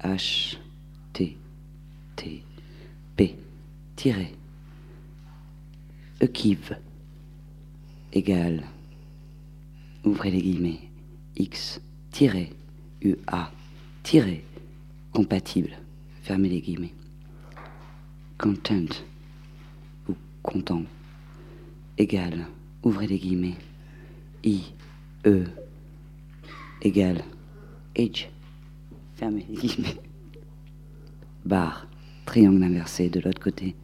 H. 0.02 0.58
T. 1.12 1.36
T. 2.16 2.42
P. 3.16 3.36
Tiré. 3.94 4.34
Equive. 6.20 6.76
Égal. 8.12 8.64
Ouvrez 10.04 10.30
les 10.30 10.42
guillemets. 10.42 10.80
X 11.38 11.80
UA, 12.18 13.52
compatible, 15.12 15.76
fermez 16.22 16.48
les 16.48 16.60
guillemets. 16.62 16.94
Content, 18.38 18.88
ou 20.08 20.14
content, 20.42 20.84
égal, 21.98 22.46
ouvrez 22.82 23.06
les 23.06 23.18
guillemets. 23.18 23.56
I, 24.44 24.62
E, 25.26 25.44
égal, 26.80 27.22
H, 27.96 28.28
fermez 29.16 29.44
les 29.50 29.56
guillemets. 29.56 30.00
Barre, 31.44 31.86
triangle 32.24 32.62
inversé 32.62 33.10
de 33.10 33.20
l'autre 33.20 33.42
côté. 33.42 33.74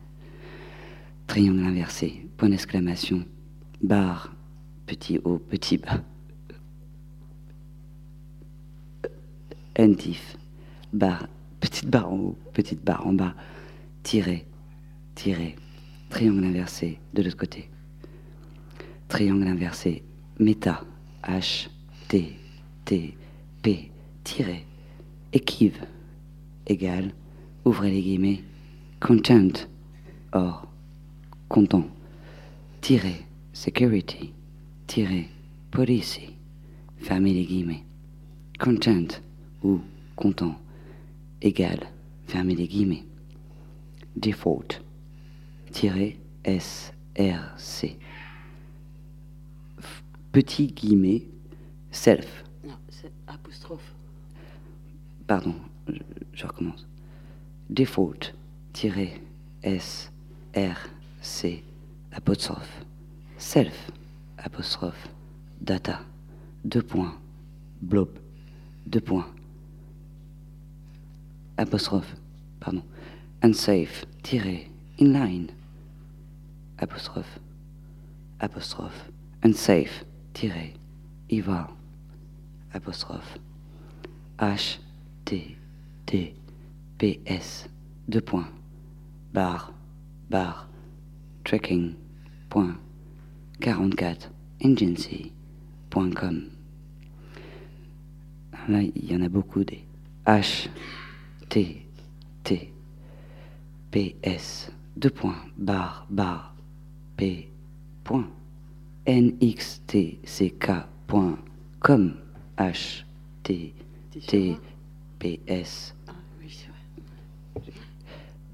triangle 1.26 1.64
inversé, 1.64 2.26
point 2.38 2.48
d'exclamation, 2.48 3.26
barre, 3.82 4.34
petit 4.86 5.18
haut, 5.22 5.38
petit 5.38 5.76
bas, 5.76 6.02
endif, 9.78 10.36
barre, 10.92 11.28
petite 11.60 11.88
barre 11.88 12.12
en 12.12 12.18
haut, 12.18 12.38
petite 12.52 12.84
barre 12.84 13.06
en 13.06 13.12
bas, 13.12 13.34
tiré, 14.02 14.46
tiré, 15.14 15.56
triangle 16.10 16.44
inversé 16.44 16.98
de 17.14 17.22
l'autre 17.22 17.36
côté. 17.36 17.68
Triangle 19.08 19.48
inversé, 19.48 20.02
méta, 20.38 20.84
H, 21.22 21.68
T, 22.08 22.36
T, 22.84 23.16
P, 23.62 23.90
tiré, 24.24 24.66
équive, 25.32 25.86
égal, 26.66 27.12
ouvrez 27.64 27.90
les 27.90 28.02
guillemets, 28.02 28.42
content, 29.00 29.68
or, 30.32 30.68
content, 31.48 31.86
tiré, 32.80 33.26
security, 33.52 34.32
tiré, 34.86 35.28
policy, 35.70 36.34
fermez 36.98 37.32
les 37.32 37.44
guillemets, 37.44 37.84
content 38.58 39.20
ou 39.62 39.80
content, 40.16 40.56
égal, 41.40 41.78
fermez 42.26 42.54
les 42.54 42.68
guillemets, 42.68 43.04
default, 44.16 44.82
tiré, 45.70 46.18
S, 46.44 46.92
R, 47.18 47.58
C, 47.58 47.98
petit 50.32 50.68
guillemet, 50.68 51.28
self. 51.90 52.44
Non, 52.66 52.76
c'est 52.88 53.12
apostrophe. 53.26 53.94
Pardon, 55.26 55.54
je, 56.32 56.46
recommence. 56.46 56.86
Default, 57.70 58.34
tiré, 58.72 59.22
S, 59.62 60.10
R, 60.56 60.76
C, 61.20 61.62
apostrophe. 62.12 62.84
Self, 63.38 63.90
apostrophe. 64.38 65.08
Data, 65.60 66.00
deux 66.64 66.82
points. 66.82 67.14
Blob, 67.82 68.08
deux 68.86 69.00
points. 69.00 69.26
Apostrophe, 71.58 72.16
pardon. 72.60 72.82
Unsafe, 73.42 74.04
tiré, 74.22 74.70
inline. 74.98 75.50
Apostrophe. 76.78 77.38
Apostrophe. 78.40 79.10
Unsafe, 79.44 80.04
tiré, 80.32 80.74
Iva, 81.28 81.68
apostrophe, 82.72 83.38
H, 84.38 84.78
T, 85.24 85.56
T, 86.06 86.34
P, 86.98 87.20
S, 87.26 87.68
deux 88.06 88.20
points, 88.20 88.48
barre, 89.32 89.72
barre, 90.30 90.68
tracking, 91.42 91.94
point, 92.50 92.76
44, 93.60 94.30
agency, 94.62 95.32
point 95.90 96.12
com. 96.14 96.50
Là, 98.68 98.82
il 98.82 99.10
y 99.10 99.16
en 99.16 99.22
a 99.22 99.28
beaucoup 99.28 99.64
des 99.64 99.84
H, 100.26 100.68
T, 101.52 101.84
T, 102.44 102.72
P, 103.90 104.16
S, 104.22 104.72
deux 104.96 105.10
points, 105.10 105.36
barre, 105.58 106.06
barre, 106.08 106.54
P, 107.14 107.50
point 108.04 108.26
nxtck.com 109.06 110.22
h 112.56 113.04
t 113.42 113.74
t 114.26 114.56
p 115.18 115.40
s. 115.46 115.94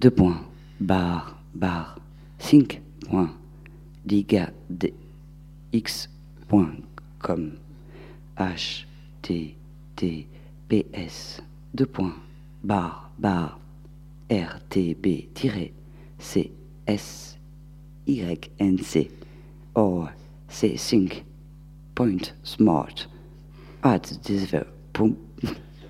Deux 0.01 0.11
points 0.11 0.43
bar 0.81 1.39
bar 1.55 2.01
sync 2.41 2.81
point 3.09 3.31
liga 4.07 4.51
x.com 5.73 7.53
h 8.37 8.87
t 9.23 9.55
t 9.95 10.27
p 10.69 10.87
s. 10.93 11.41
Deux 11.73 11.87
points 11.87 12.15
bar 12.63 13.11
bar 13.19 13.57
rtb 14.29 15.29
c 16.19 16.53
s 16.87 17.39
y 18.07 18.39
n 18.59 18.79
c. 18.79 19.11
Or 19.75 20.13
say 20.49 20.77
sync 20.77 21.25
point 21.95 22.33
smart 22.43 23.07
at 23.83 24.13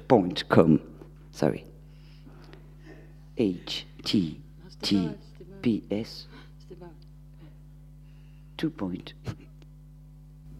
point 0.08 0.48
com. 0.48 0.80
Sorry. 1.30 1.64
H 3.36 3.86
t 4.04 4.40
t 4.82 5.10
p 5.62 5.84
s. 5.90 6.26
Two 8.56 8.70
point. 8.70 9.14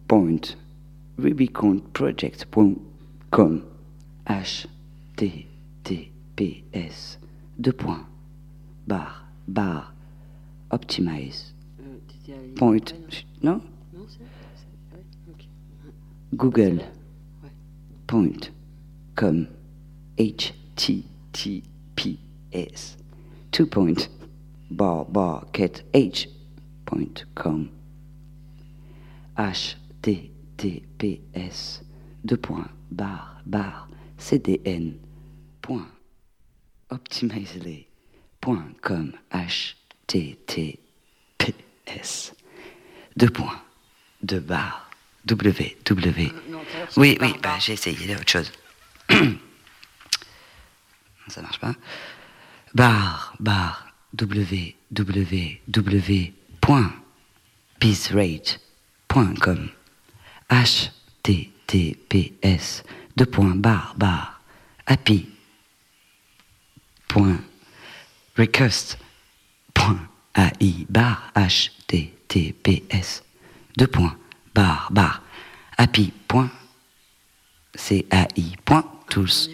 Point 0.07 0.55
rubicon 1.17 1.81
project 1.93 2.45
com. 3.31 3.65
H 4.27 4.67
t 5.17 5.48
t 5.83 6.11
p 6.35 6.63
s. 6.73 7.17
Deux 7.59 7.73
points. 7.73 8.05
Bar 8.87 9.25
bar 9.47 9.93
optimize. 10.71 11.53
Point 12.55 12.93
non? 13.41 13.61
Google. 16.35 16.81
Point 18.07 18.51
com. 19.15 19.47
Https 20.17 21.63
two 23.51 23.65
point 23.65 24.09
bar 24.71 25.05
bar 25.05 25.45
cat 25.53 25.81
h. 25.93 26.27
Point 26.85 27.25
com. 27.35 27.69
Https 29.37 30.41
deux 32.25 32.37
points. 32.37 32.69
Bar 32.91 33.41
bar 33.45 33.87
cdn 34.17 34.97
point. 35.69 35.87
Optimizely 36.89 37.85
point 38.41 38.73
com 38.81 39.13
https 39.31 40.79
deux 43.15 43.29
points. 43.29 43.61
Deux 44.23 44.39
barres 44.39 44.89
W, 45.25 45.77
W. 45.85 46.31
oui, 46.97 47.17
oui, 47.21 47.35
bah, 47.43 47.59
j'ai 47.59 47.73
essayé 47.73 48.15
autre 48.15 48.27
chose. 48.27 48.51
Ça 51.27 51.41
marche 51.43 51.59
pas. 51.59 51.75
Bar, 52.73 53.35
bar, 53.39 53.93
W, 54.15 54.75
W, 54.91 55.61
W, 55.67 56.33
point, 56.61 56.91
peacerate.com. 57.79 59.69
H, 60.49 60.91
T, 61.21 61.51
T, 61.67 61.95
P, 62.09 62.33
S, 62.41 62.83
deux 63.15 63.27
points, 63.27 63.55
bar, 63.55 63.93
bar, 63.97 64.41
happy, 64.87 65.29
point, 67.09 67.41
request, 68.37 68.97
point, 69.73 69.99
AI, 70.35 70.85
bar, 70.87 71.33
H, 71.35 71.71
T, 71.87 72.13
T, 72.29 72.53
P, 72.53 72.85
S, 72.89 73.23
deux 73.75 73.87
points, 73.87 74.15
bar, 74.53 74.87
bar, 74.91 75.21
happy, 75.77 76.13
point, 76.27 76.49
C-A-I, 77.75 78.55
point, 78.63 78.85
tous. 79.09 79.49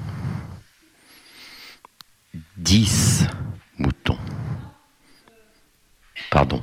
Dix 2.64 3.26
moutons. 3.80 4.20
Pardon, 6.30 6.62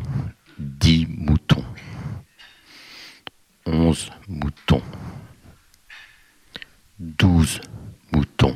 dix 0.57 1.09
moutons. 1.09 1.65
Onze 3.66 4.09
moutons. 4.29 4.83
Douze 7.01 7.61
moutons. 8.12 8.55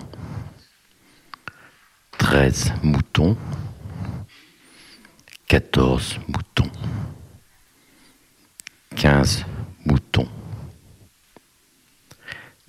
Treize 2.16 2.72
moutons. 2.80 3.36
Quatorze 5.48 6.20
moutons. 6.28 6.70
Quinze 8.94 9.44
moutons. 9.84 10.28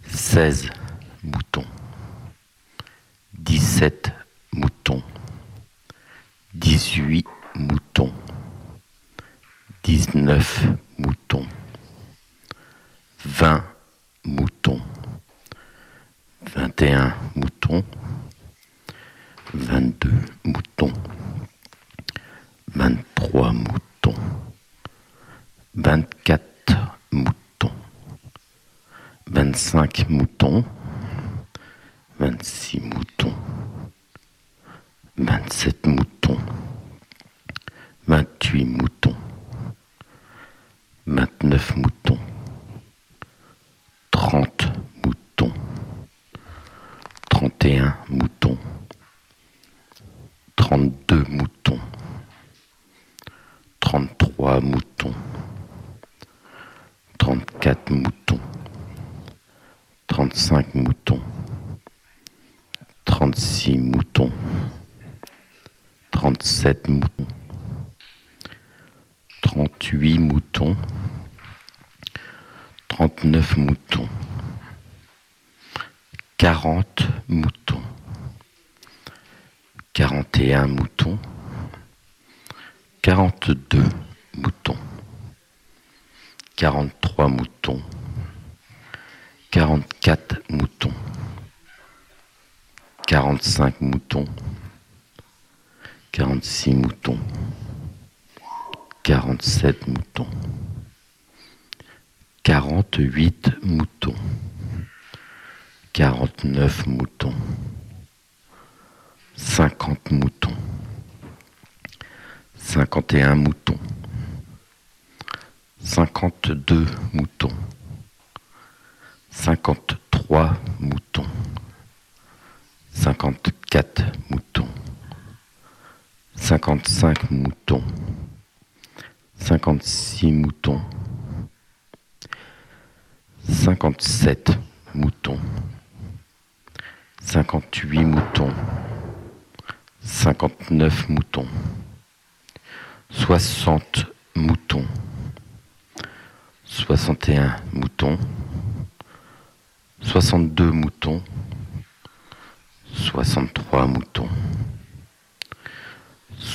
Seize 0.08 0.72
moutons. 1.22 1.68
Dix-sept 3.34 4.12
moutons. 4.54 5.04
Dix-huit 6.54 7.26
moutons. 7.56 8.14
Dix-neuf 9.84 10.66
moutons. 10.98 11.48
Vingt 13.26 13.64
moutons. 14.24 14.82
Vingt 16.56 16.82
et 16.82 16.94
un 16.94 17.14
moutons. 17.36 17.84
Vingt-deux 19.54 20.22
moutons. 20.44 20.94
Vingt-trois 22.76 23.52
moutons. 23.52 24.16
Vingt-quatre 25.76 26.98
moutons. 27.12 27.72
Vingt-cinq 29.28 30.10
moutons. 30.10 30.64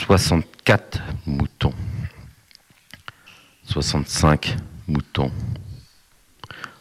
64 0.09 1.02
moutons. 1.26 1.74
65 3.64 4.56
moutons. 4.86 5.30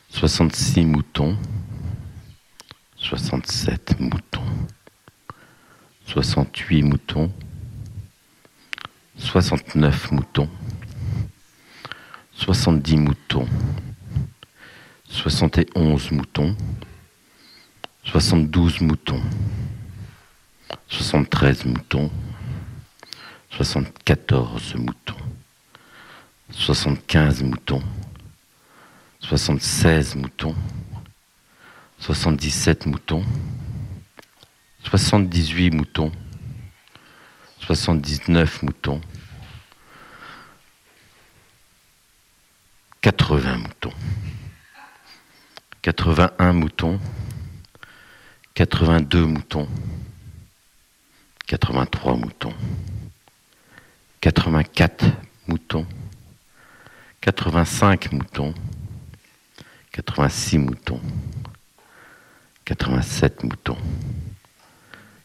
66 0.09 0.85
moutons. 0.85 1.35
67 2.95 3.99
moutons. 3.99 4.45
68 6.05 6.83
moutons. 6.83 7.29
69 9.17 10.11
moutons. 10.13 10.49
70 12.33 12.95
moutons. 12.95 13.47
71 15.09 16.11
moutons. 16.11 16.55
72 18.05 18.79
moutons. 18.79 19.21
73 20.87 21.65
moutons 21.65 22.09
soixante-quatorze 23.57 24.75
moutons, 24.75 25.17
soixante-quinze 26.51 27.41
moutons, 27.41 27.81
soixante-seize 29.19 30.13
moutons, 30.13 30.53
soixante-dix-sept 31.97 32.85
moutons, 32.85 33.25
soixante-dix-huit 34.83 35.71
moutons, 35.71 36.11
soixante-dix-neuf 37.59 38.61
moutons, 38.61 39.01
quatre-vingts 43.01 43.57
moutons, 43.57 43.93
quatre-vingt-un 45.81 46.53
moutons, 46.53 46.99
quatre-vingt-deux 48.53 49.25
moutons, 49.25 49.67
quatre-vingt-trois 51.47 52.15
moutons, 52.15 52.53
quatre-vingt-quatre 54.19 55.05
moutons, 55.47 55.85
quatre-vingt-cinq 57.21 58.11
moutons, 58.11 58.53
quatre-vingt-six 59.91 60.57
moutons, 60.57 61.01
quatre-vingt-sept 62.65 63.43
moutons, 63.43 63.77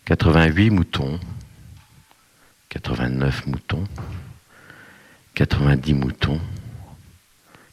quatre-vingt-huit 0.04 0.70
moutons, 0.70 1.18
quatre-vingt-neuf 2.68 3.46
moutons, 3.46 3.84
quatre-vingt-dix 5.34 5.94
moutons, 5.94 6.40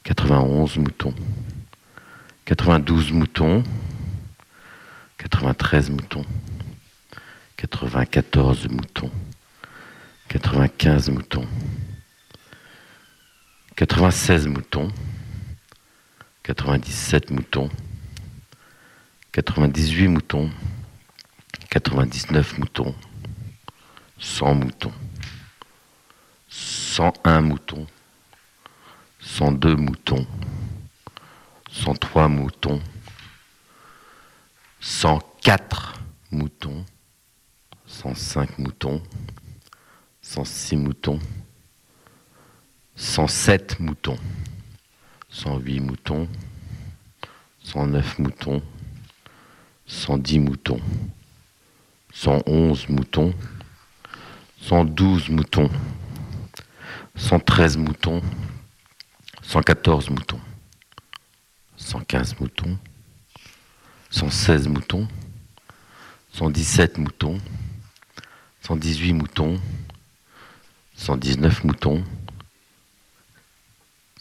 quatre-vingt-onze 0.04 0.78
moutons, 0.78 1.14
quatre-vingt-douze 2.46 3.12
moutons, 3.12 3.64
quatre-vingt-treize 5.18 5.90
moutons, 5.90 6.26
quatre-vingt-quatorze 7.58 8.70
moutons, 8.70 9.12
quatre-vingt-quinze 10.30 11.10
moutons, 11.10 11.48
quatre-vingt-seize 13.76 14.48
moutons, 14.48 14.90
quatre-vingt-dix-sept 16.44 17.32
moutons, 17.32 17.68
quatre-vingt-dix-huit 19.32 20.08
moutons, 20.08 20.52
quatre-vingt-dix-neuf 21.72 22.60
moutons, 22.60 22.94
cent 24.20 24.54
moutons, 24.54 24.94
cent 26.48 27.14
un 27.24 27.42
moutons, 27.42 27.88
cent 29.20 29.52
deux 29.52 29.76
moutons, 29.76 30.28
cent 31.72 31.96
trois 31.96 32.28
moutons, 32.28 32.80
cent 34.80 35.18
quatre 35.42 35.96
moutons, 36.30 36.86
cent 37.88 38.14
cinq 38.14 38.60
moutons, 38.60 39.02
cent 40.30 40.46
six 40.46 40.78
moutons, 40.78 41.20
cent 42.96 43.26
sept 43.26 43.80
moutons, 43.80 44.20
cent 45.28 45.58
huit 45.58 45.80
moutons, 45.80 46.28
cent 47.64 47.88
neuf 47.88 48.20
moutons, 48.20 48.62
cent 49.88 50.20
dix 50.20 50.38
moutons, 50.38 50.80
cent 52.14 52.44
onze 52.46 52.88
moutons, 52.90 53.34
cent 54.62 54.86
douze 54.86 55.30
moutons, 55.30 55.72
cent 57.16 57.40
treize 57.40 57.76
moutons, 57.76 58.22
cent 59.42 59.64
quatorze 59.64 60.12
moutons, 60.12 60.42
cent 61.76 62.02
quinze 62.02 62.40
moutons, 62.40 62.78
cent 64.12 64.30
seize 64.30 64.68
moutons, 64.68 65.08
cent 66.32 66.52
dix-sept 66.52 67.00
moutons, 67.00 67.40
cent 68.62 68.76
dix-huit 68.76 69.14
moutons, 69.14 69.60
cent 71.00 71.16
dix-neuf 71.16 71.64
moutons, 71.64 72.04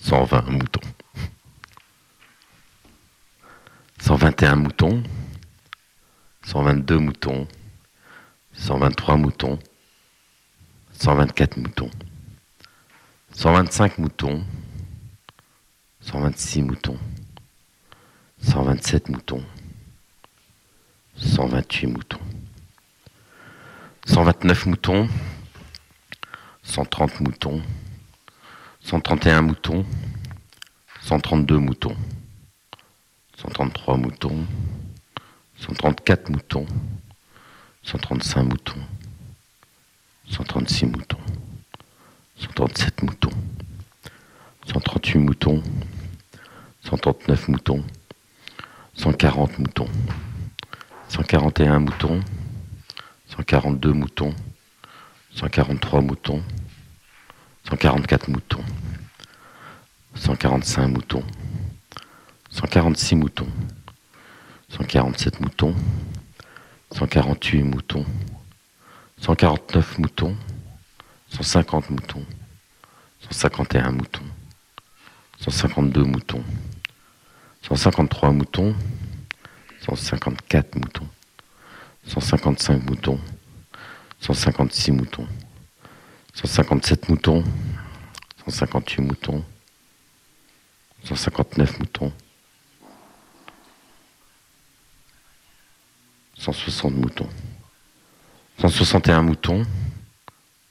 cent 0.00 0.22
vingt 0.22 0.48
moutons, 0.48 0.88
cent 3.98 4.14
vingt 4.14 4.42
et 4.42 4.46
un 4.46 4.54
moutons, 4.54 5.02
cent 6.44 6.62
vingt-deux 6.62 6.98
moutons, 6.98 7.48
cent 8.52 8.78
vingt-trois 8.78 9.16
moutons, 9.16 9.58
cent 10.92 11.16
vingt-quatre 11.16 11.56
moutons, 11.56 11.90
cent 13.32 13.52
vingt-cinq 13.54 13.98
moutons, 13.98 14.44
cent 16.00 16.20
vingt-six 16.20 16.62
moutons, 16.62 16.98
cent 18.40 18.62
vingt-sept 18.62 19.08
moutons, 19.08 19.44
cent 21.16 21.48
vingt-huit 21.48 21.88
moutons, 21.88 22.20
cent 24.06 24.22
vingt-neuf 24.22 24.64
moutons, 24.66 25.08
cent 26.68 26.84
trente 26.84 27.18
moutons, 27.20 27.62
cent 28.82 29.00
trente 29.00 29.26
et 29.26 29.30
un 29.30 29.40
moutons, 29.40 29.86
cent 31.00 31.18
trente-deux 31.18 31.58
moutons, 31.58 31.96
cent 33.36 33.48
trente-trois 33.48 33.96
moutons, 33.96 34.44
cent 35.56 35.72
trente-quatre 35.72 36.28
moutons, 36.28 36.66
cent 37.82 37.96
trente-cinq 37.96 38.42
moutons, 38.42 38.82
cent 40.28 40.44
trente-six 40.44 40.84
moutons, 40.84 41.18
cent 42.36 42.52
trente-sept 42.54 43.02
moutons, 43.02 43.30
cent 44.66 44.80
trente-huit 44.80 45.20
moutons, 45.20 45.62
cent 46.82 46.98
trente-neuf 46.98 47.48
moutons, 47.48 47.82
cent 48.94 49.14
quarante 49.14 49.58
moutons, 49.58 49.88
cent 51.08 51.22
quarante 51.22 51.60
et 51.60 51.66
un 51.66 51.78
moutons, 51.78 52.20
cent 53.26 53.42
quarante-deux 53.42 53.94
moutons, 53.94 54.34
cent 55.38 55.48
quarante-trois 55.48 56.00
moutons, 56.00 56.42
cent 57.62 57.76
quarante-quatre 57.76 58.26
moutons, 58.28 58.64
cent 60.16 60.34
quarante-cinq 60.34 60.88
moutons, 60.88 61.22
cent 62.50 62.66
quarante-six 62.66 63.14
moutons, 63.14 63.46
cent 64.68 64.82
quarante-sept 64.82 65.38
moutons, 65.38 65.76
cent 66.90 67.06
quarante-huit 67.06 67.62
moutons, 67.62 68.04
cent 69.20 69.36
quarante-neuf 69.36 69.98
moutons, 69.98 70.36
cent 71.28 71.44
cinquante 71.44 71.88
moutons, 71.88 72.26
cent 73.20 73.30
cinquante 73.30 73.76
et 73.76 73.78
un 73.78 73.92
moutons, 73.92 74.26
cent 75.38 75.52
cinquante-deux 75.52 76.02
moutons, 76.02 76.42
153 77.62 78.32
moutons, 78.32 78.74
154 79.82 80.74
moutons, 80.74 81.08
155 82.08 82.82
moutons, 82.90 83.20
156 84.20 84.92
moutons, 84.92 85.26
157 86.34 87.08
moutons, 87.08 87.44
158 88.46 89.00
moutons, 89.02 89.44
159 91.04 91.78
moutons, 91.78 92.12
160 96.36 96.90
moutons, 96.90 97.28
161 98.58 99.22
moutons, 99.22 99.66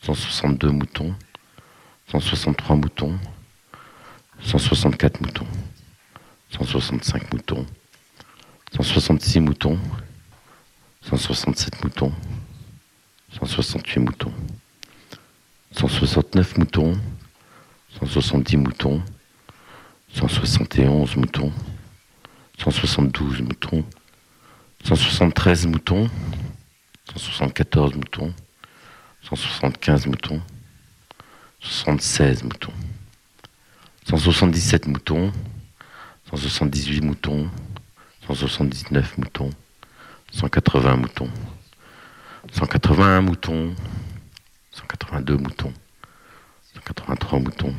162 0.01 0.71
moutons, 0.71 1.13
163 2.07 2.75
moutons, 2.75 3.19
164 4.41 5.21
moutons, 5.21 5.47
165 6.51 7.33
moutons, 7.33 7.65
166 8.71 9.39
moutons, 9.41 9.77
167 11.01 11.83
moutons, 11.83 12.13
168 13.39 13.99
moutons, 13.99 14.33
169 15.71 16.57
moutons, 16.57 16.97
170 18.01 18.57
moutons, 18.57 19.01
171 20.15 21.15
moutons, 21.17 21.51
172 22.57 23.43
moutons, 23.43 23.83
173 24.83 25.67
moutons, 25.67 26.09
174 27.09 27.95
moutons, 27.95 28.33
175 29.21 30.07
moutons, 30.07 30.41
76 31.59 32.43
moutons, 32.43 32.73
177 34.09 34.87
moutons, 34.87 35.31
178 36.31 37.01
moutons, 37.01 37.47
179 38.27 39.17
moutons, 39.19 39.51
180 40.33 40.97
moutons, 40.97 41.29
181 42.53 43.21
moutons, 43.21 43.75
182 44.71 45.37
moutons, 45.37 45.73
183 46.73 47.39
moutons, 47.39 47.73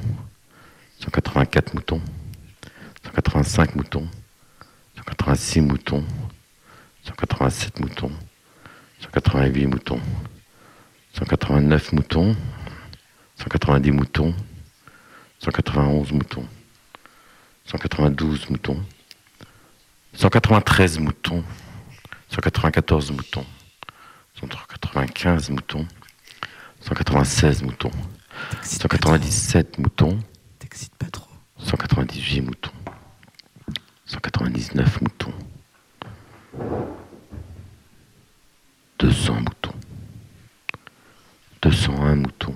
184 1.01 1.74
moutons, 1.74 2.01
185 3.05 3.74
moutons, 3.74 4.09
186 4.97 5.61
moutons, 5.62 6.05
187 7.05 7.81
moutons, 7.81 8.12
188 9.01 9.66
moutons, 9.66 10.01
189 11.15 11.93
moutons, 11.93 12.36
190 13.39 13.93
moutons, 13.93 14.35
191 15.40 16.12
moutons, 16.12 16.47
192 17.66 18.51
moutons, 18.51 18.82
193 20.15 20.99
moutons, 20.99 21.45
194 22.31 23.12
moutons, 23.12 23.47
195 24.40 25.51
moutons, 25.51 25.86
196 26.81 27.62
moutons, 27.62 27.90
197 28.62 29.78
moutons, 29.78 30.19
198 31.59 32.40
moutons, 32.43 32.73
199 34.06 35.01
moutons, 35.01 35.35
200 38.98 39.40
moutons, 39.40 39.74
201 41.60 42.16
moutons, 42.16 42.55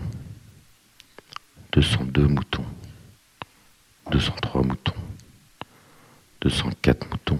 202 1.72 2.28
moutons, 2.28 2.64
203 4.10 4.62
moutons, 4.62 4.94
204 6.40 7.06
moutons, 7.10 7.38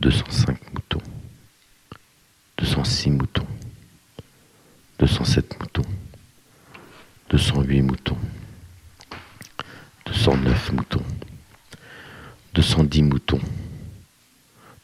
205 0.00 0.58
moutons, 0.72 1.02
206 2.56 3.10
moutons, 3.10 3.46
207 4.98 5.58
moutons, 5.60 5.82
208 7.28 7.82
moutons, 7.82 8.18
209 10.06 10.72
moutons, 10.72 11.02
210 12.54 13.02
moutons, 13.02 13.40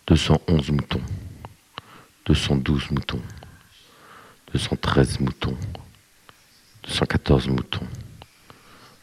211 0.07 0.73
moutons, 0.73 1.01
212 2.27 2.91
moutons, 2.91 3.23
213 4.53 5.21
moutons, 5.21 5.57
214 6.83 7.49
moutons, 7.49 7.87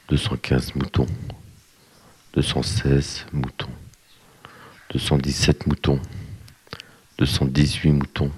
215 0.10 0.76
moutons, 0.76 1.08
216 2.34 3.26
moutons, 3.34 3.70
217 4.90 5.66
moutons, 5.66 6.00
218 7.18 7.92
moutons, 7.94 8.32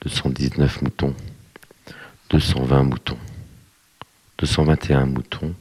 219 0.00 0.82
moutons, 0.82 1.14
220 2.28 2.84
moutons, 2.84 3.18
221 4.38 5.06
moutons, 5.06 5.54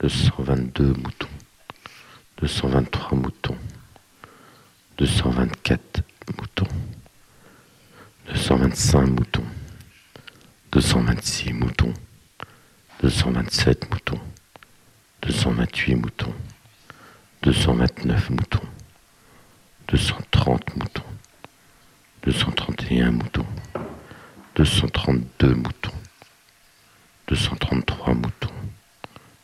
222 0.00 0.94
moutons, 0.94 1.28
223 2.38 3.16
moutons, 3.16 3.56
224 4.96 6.02
moutons, 6.38 6.68
225 8.26 9.06
moutons, 9.06 9.44
226 10.72 11.52
moutons, 11.52 11.94
227 13.00 13.88
moutons, 13.90 14.20
228 15.22 15.94
moutons, 15.96 16.34
229 17.42 18.30
moutons, 18.30 18.66
230 19.86 20.76
moutons, 20.76 21.04
231 22.22 23.12
moutons, 23.12 23.46
232 24.54 25.54
moutons, 25.54 25.94
233 27.26 28.14
moutons, 28.14 28.52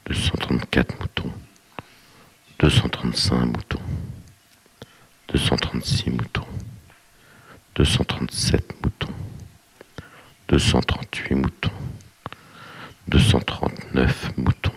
234 0.04 1.00
moutons, 1.00 1.32
235 2.58 3.46
moutons, 3.46 3.80
236 5.28 6.10
moutons, 6.10 6.46
237 7.74 8.62
moutons, 8.82 9.14
238 10.48 11.34
moutons, 11.34 11.72
239 13.10 14.32
moutons, 14.36 14.72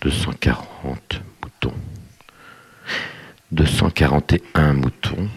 240 0.00 1.22
moutons, 1.40 1.74
241 3.50 4.74
moutons, 4.74 5.28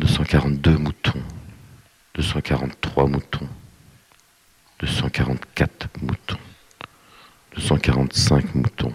242 0.00 0.78
moutons, 0.78 1.20
243 2.14 3.06
moutons, 3.06 3.48
244 4.78 5.88
moutons, 6.00 6.38
245 7.54 8.54
moutons, 8.54 8.94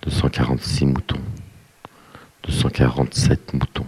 246 0.00 0.86
moutons, 0.86 1.20
247 2.42 3.52
moutons, 3.52 3.86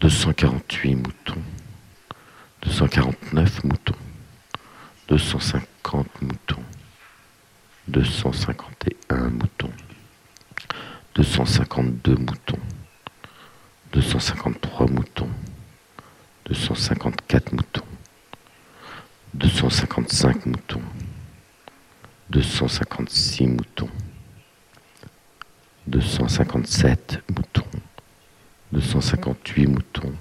248 0.00 0.94
moutons, 0.94 1.42
249 2.60 3.64
moutons, 3.64 3.96
250 5.08 6.22
moutons, 6.22 6.62
251 7.88 9.30
moutons, 9.30 9.72
252 11.14 12.14
moutons, 12.14 12.60
253 13.92 14.86
moutons, 14.86 15.28
254 16.46 17.52
moutons, 17.52 17.84
255 19.34 20.46
moutons, 20.46 20.80
256 22.30 23.46
moutons, 23.48 23.90
257 25.86 27.22
moutons, 27.36 27.64
258 28.72 29.66
moutons, 29.66 30.14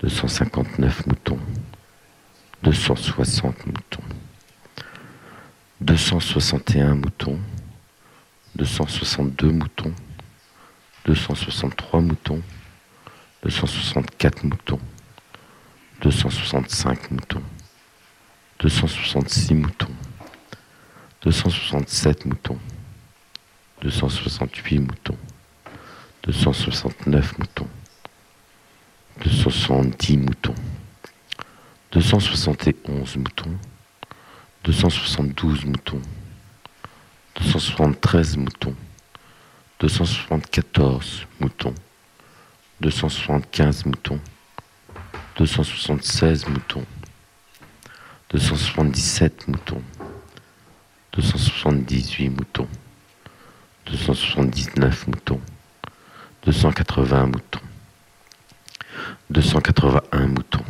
259 0.00 1.06
moutons, 1.06 1.38
260 2.64 3.66
moutons, 3.66 4.02
261 5.80 6.94
moutons, 6.96 7.38
262 8.58 9.52
moutons, 9.52 9.92
263 11.06 12.00
moutons, 12.00 12.42
264 13.42 14.42
moutons, 14.42 14.80
265 16.00 17.10
moutons, 17.12 17.42
266 18.58 19.54
moutons, 19.54 19.92
267 21.20 22.24
moutons, 22.26 22.58
268 23.82 24.80
moutons, 24.80 25.18
269 26.22 27.38
moutons, 27.38 27.68
270 29.20 30.16
moutons, 30.16 30.54
271 31.92 33.16
moutons, 33.16 33.56
272 34.64 35.66
moutons, 35.66 36.02
273 37.36 38.36
moutons, 38.38 38.74
274 39.78 41.26
moutons, 41.38 41.74
275 42.80 43.84
moutons, 43.84 44.20
276 45.34 46.46
moutons, 46.48 46.86
277 48.30 49.48
moutons, 49.48 49.82
278 51.12 52.30
moutons, 52.30 52.68
279 53.84 55.06
moutons, 55.08 55.40
280 56.42 57.26
moutons, 57.26 57.60
281 59.30 60.26
moutons, 60.26 60.64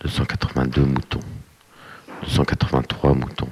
282 0.00 0.84
moutons, 0.84 1.20
283 2.26 3.14
moutons, 3.14 3.48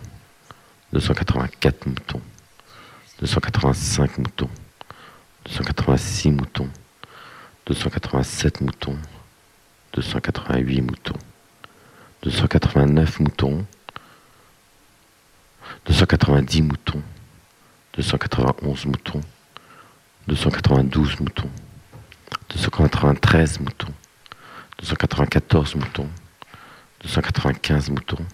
284 0.92 1.86
moutons, 1.86 2.20
285 3.24 4.18
moutons, 4.18 4.50
286 5.44 6.30
moutons, 6.30 6.68
287 7.64 8.60
moutons, 8.60 8.98
288 9.92 10.82
moutons, 10.82 11.18
289 12.20 13.20
moutons, 13.20 13.64
290 15.86 16.62
moutons, 16.62 17.02
291 17.94 18.84
moutons, 18.84 19.22
292 20.28 21.16
moutons, 21.20 21.50
293 22.50 23.60
moutons, 23.60 23.92
294 24.76 25.74
moutons, 25.76 26.08
295 27.00 27.88
moutons, 27.88 28.26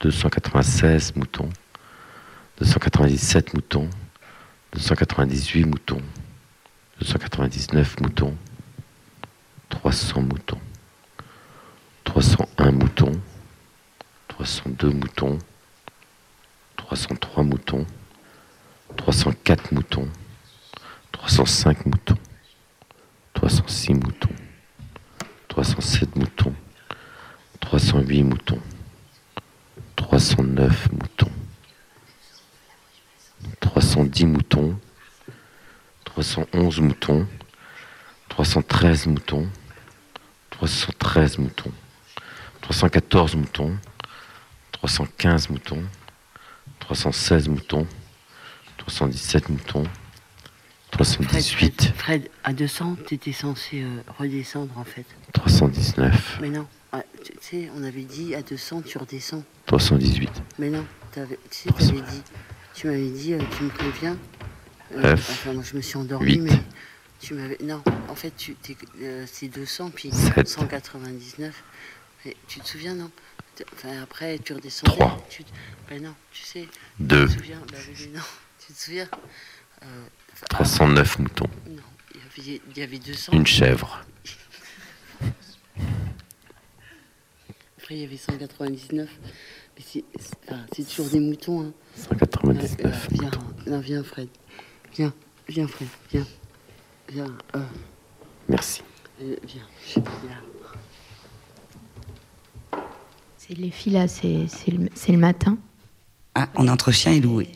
296 0.00 1.14
moutons, 1.14 1.50
297 2.64 3.54
moutons, 3.54 3.88
298 4.72 5.64
moutons, 5.64 6.00
299 7.00 7.96
moutons, 8.00 8.34
300 9.68 10.20
moutons, 10.20 10.60
301 12.04 12.70
moutons, 12.70 13.12
302 14.28 14.92
moutons, 14.92 15.38
303 16.76 17.42
moutons, 17.42 17.86
304 18.96 19.72
moutons, 19.72 20.08
305 21.12 21.86
moutons, 21.86 22.18
306 23.42 23.94
moutons, 23.94 24.28
307 25.48 26.14
moutons, 26.16 26.54
308 27.60 28.22
moutons, 28.22 28.60
309 29.96 30.88
moutons, 30.92 31.31
310 33.60 34.26
moutons, 34.26 34.78
311 36.04 36.80
moutons, 36.80 37.26
313 38.28 39.06
moutons, 39.06 39.48
313 40.50 41.38
moutons, 41.38 41.72
314 42.60 43.36
moutons, 43.36 43.76
315 44.72 45.48
moutons, 45.50 45.82
316 46.80 47.48
moutons, 47.48 47.86
317 48.78 49.48
moutons, 49.48 49.84
318. 50.90 51.92
Fred, 51.96 52.28
à 52.44 52.52
200, 52.52 52.96
tu 53.06 53.14
étais 53.14 53.32
censé 53.32 53.82
euh, 53.82 54.02
redescendre 54.18 54.76
en 54.76 54.84
fait. 54.84 55.06
319. 55.32 56.38
Mais 56.40 56.50
non, 56.50 56.66
ah, 56.92 57.02
tu 57.24 57.32
sais, 57.40 57.70
on 57.74 57.82
avait 57.82 58.02
dit 58.02 58.34
à 58.34 58.42
200, 58.42 58.82
tu 58.82 58.98
redescends. 58.98 59.42
318. 59.66 60.30
Mais 60.58 60.68
non, 60.68 60.84
avais, 61.16 61.38
tu 61.50 61.70
sais, 61.70 61.70
avais 61.70 62.00
dit, 62.02 62.22
tu 62.74 62.86
m'avais 62.86 63.10
dit, 63.10 63.34
euh, 63.34 63.40
tu 63.56 63.64
me 63.64 63.68
préviens. 63.70 64.16
Euh, 64.96 65.14
enfin, 65.14 65.52
moi 65.52 65.62
je 65.62 65.76
me 65.76 65.80
suis 65.80 65.96
endormi, 65.96 66.38
mais 66.38 66.58
tu 67.20 67.34
m'avais. 67.34 67.58
Non, 67.62 67.82
en 68.08 68.14
fait, 68.14 68.32
tu, 68.36 68.56
c'est 69.26 69.48
200, 69.48 69.90
puis 69.90 70.10
199. 70.10 71.62
tu 72.48 72.60
te 72.60 72.68
souviens, 72.68 72.94
non? 72.94 73.10
Enfin, 73.74 74.02
après, 74.02 74.38
tu 74.38 74.52
redescends. 74.54 74.86
3. 74.86 75.26
Ben 75.88 76.02
non, 76.02 76.14
tu 76.32 76.42
sais. 76.42 76.68
2. 76.98 77.26
Tu 77.26 77.34
te 77.34 77.38
souviens? 77.38 77.62
Ben, 77.70 78.12
non, 78.14 78.22
tu 78.66 78.72
te 78.72 78.78
souviens? 78.78 79.08
309 80.50 81.18
moutons. 81.18 81.48
Non, 81.68 81.82
il 82.14 82.20
y, 82.20 82.50
avait, 82.50 82.60
il 82.70 82.78
y 82.78 82.82
avait 82.82 82.98
200. 82.98 83.32
Une 83.32 83.46
chèvre. 83.46 84.04
Après, 87.78 87.96
il 87.96 88.00
y 88.00 88.04
avait 88.04 88.16
199. 88.16 89.08
Mais 89.76 90.02
c'est, 90.74 90.84
toujours 90.84 91.08
des 91.08 91.20
moutons. 91.20 91.62
Hein. 91.62 91.72
199 91.96 92.76
euh, 92.84 92.90
viens, 93.10 93.24
moutons. 93.24 93.40
Non, 93.66 93.80
viens, 93.80 94.02
Fred. 94.02 94.28
Viens, 94.94 95.12
viens, 95.48 95.66
Fred. 95.66 95.88
Viens. 96.10 96.26
Viens. 97.08 97.36
Euh. 97.56 97.60
Merci. 98.48 98.82
Euh, 99.20 99.36
viens, 99.44 99.66
viens. 99.94 100.02
C'est 103.36 103.54
les 103.54 103.70
filles 103.70 103.94
là, 103.94 104.08
c'est, 104.08 104.46
c'est, 104.48 104.70
le, 104.70 104.88
c'est 104.94 105.12
le 105.12 105.18
matin. 105.18 105.58
Ah, 106.34 106.48
on 106.54 106.66
est 106.66 106.70
entre 106.70 106.92
chien 106.92 107.12
et 107.12 107.20
loup. 107.20 107.38
Oui. 107.38 107.48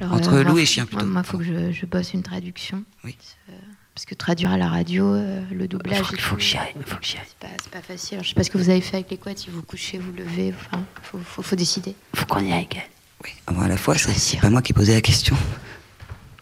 Entre 0.00 0.34
euh, 0.34 0.44
loup 0.44 0.58
et 0.58 0.66
chien 0.66 0.86
plutôt. 0.86 1.06
Moi, 1.06 1.22
il 1.24 1.26
faut 1.26 1.38
que 1.38 1.44
je, 1.44 1.70
je, 1.70 1.86
bosse 1.86 2.12
une 2.12 2.22
traduction. 2.22 2.84
Oui. 3.04 3.16
Euh, 3.48 3.52
parce 3.94 4.06
que 4.06 4.14
traduire 4.14 4.50
à 4.50 4.56
la 4.56 4.68
radio, 4.68 5.14
euh, 5.14 5.42
le 5.50 5.68
doublage. 5.68 5.98
Il 6.12 6.20
faut, 6.20 6.36
que 6.36 6.42
j'y 6.42 6.56
aille. 6.56 6.74
C'est 7.02 7.16
pas, 7.38 7.48
pas, 7.70 7.82
facile. 7.82 8.14
Alors, 8.14 8.24
je 8.24 8.30
sais 8.30 8.34
pas 8.34 8.42
ce 8.42 8.50
que 8.50 8.56
vous 8.56 8.70
avez 8.70 8.80
fait 8.80 8.96
avec 8.96 9.10
les 9.10 9.18
quads, 9.18 9.36
si 9.36 9.50
vous 9.50 9.62
couchez, 9.62 9.98
vous 9.98 10.12
levez. 10.12 10.54
Enfin, 10.54 10.82
faut, 11.02 11.18
faut, 11.18 11.42
faut 11.42 11.56
décider. 11.56 11.94
Faut 12.14 12.24
qu'on 12.26 12.40
y 12.40 12.52
aille, 12.52 12.68
Oui, 13.22 13.30
à 13.46 13.68
la 13.68 13.76
fois, 13.76 13.96
c'est 13.98 14.40
pas 14.40 14.48
moi 14.50 14.62
qui 14.62 14.72
ai 14.72 14.74
posé 14.74 14.94
la 14.94 15.02
question. 15.02 15.36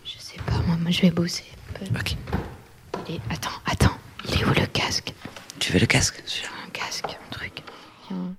Je 0.05 0.13
sais 0.19 0.39
pas, 0.47 0.59
moi, 0.67 0.77
moi 0.77 0.91
je 0.91 1.03
vais 1.03 1.11
bosser. 1.11 1.45
Ok. 1.99 2.17
Et, 3.09 3.19
attends, 3.31 3.51
attends, 3.67 3.99
il 4.29 4.41
est 4.41 4.45
où 4.45 4.51
le 4.51 4.67
casque? 4.67 5.13
Tu 5.59 5.73
veux 5.73 5.81
le 5.81 5.87
casque? 5.87 6.23
Un 6.67 6.71
casque, 6.71 7.07
un 7.07 7.31
truc. 7.31 7.63
En, 8.13 8.35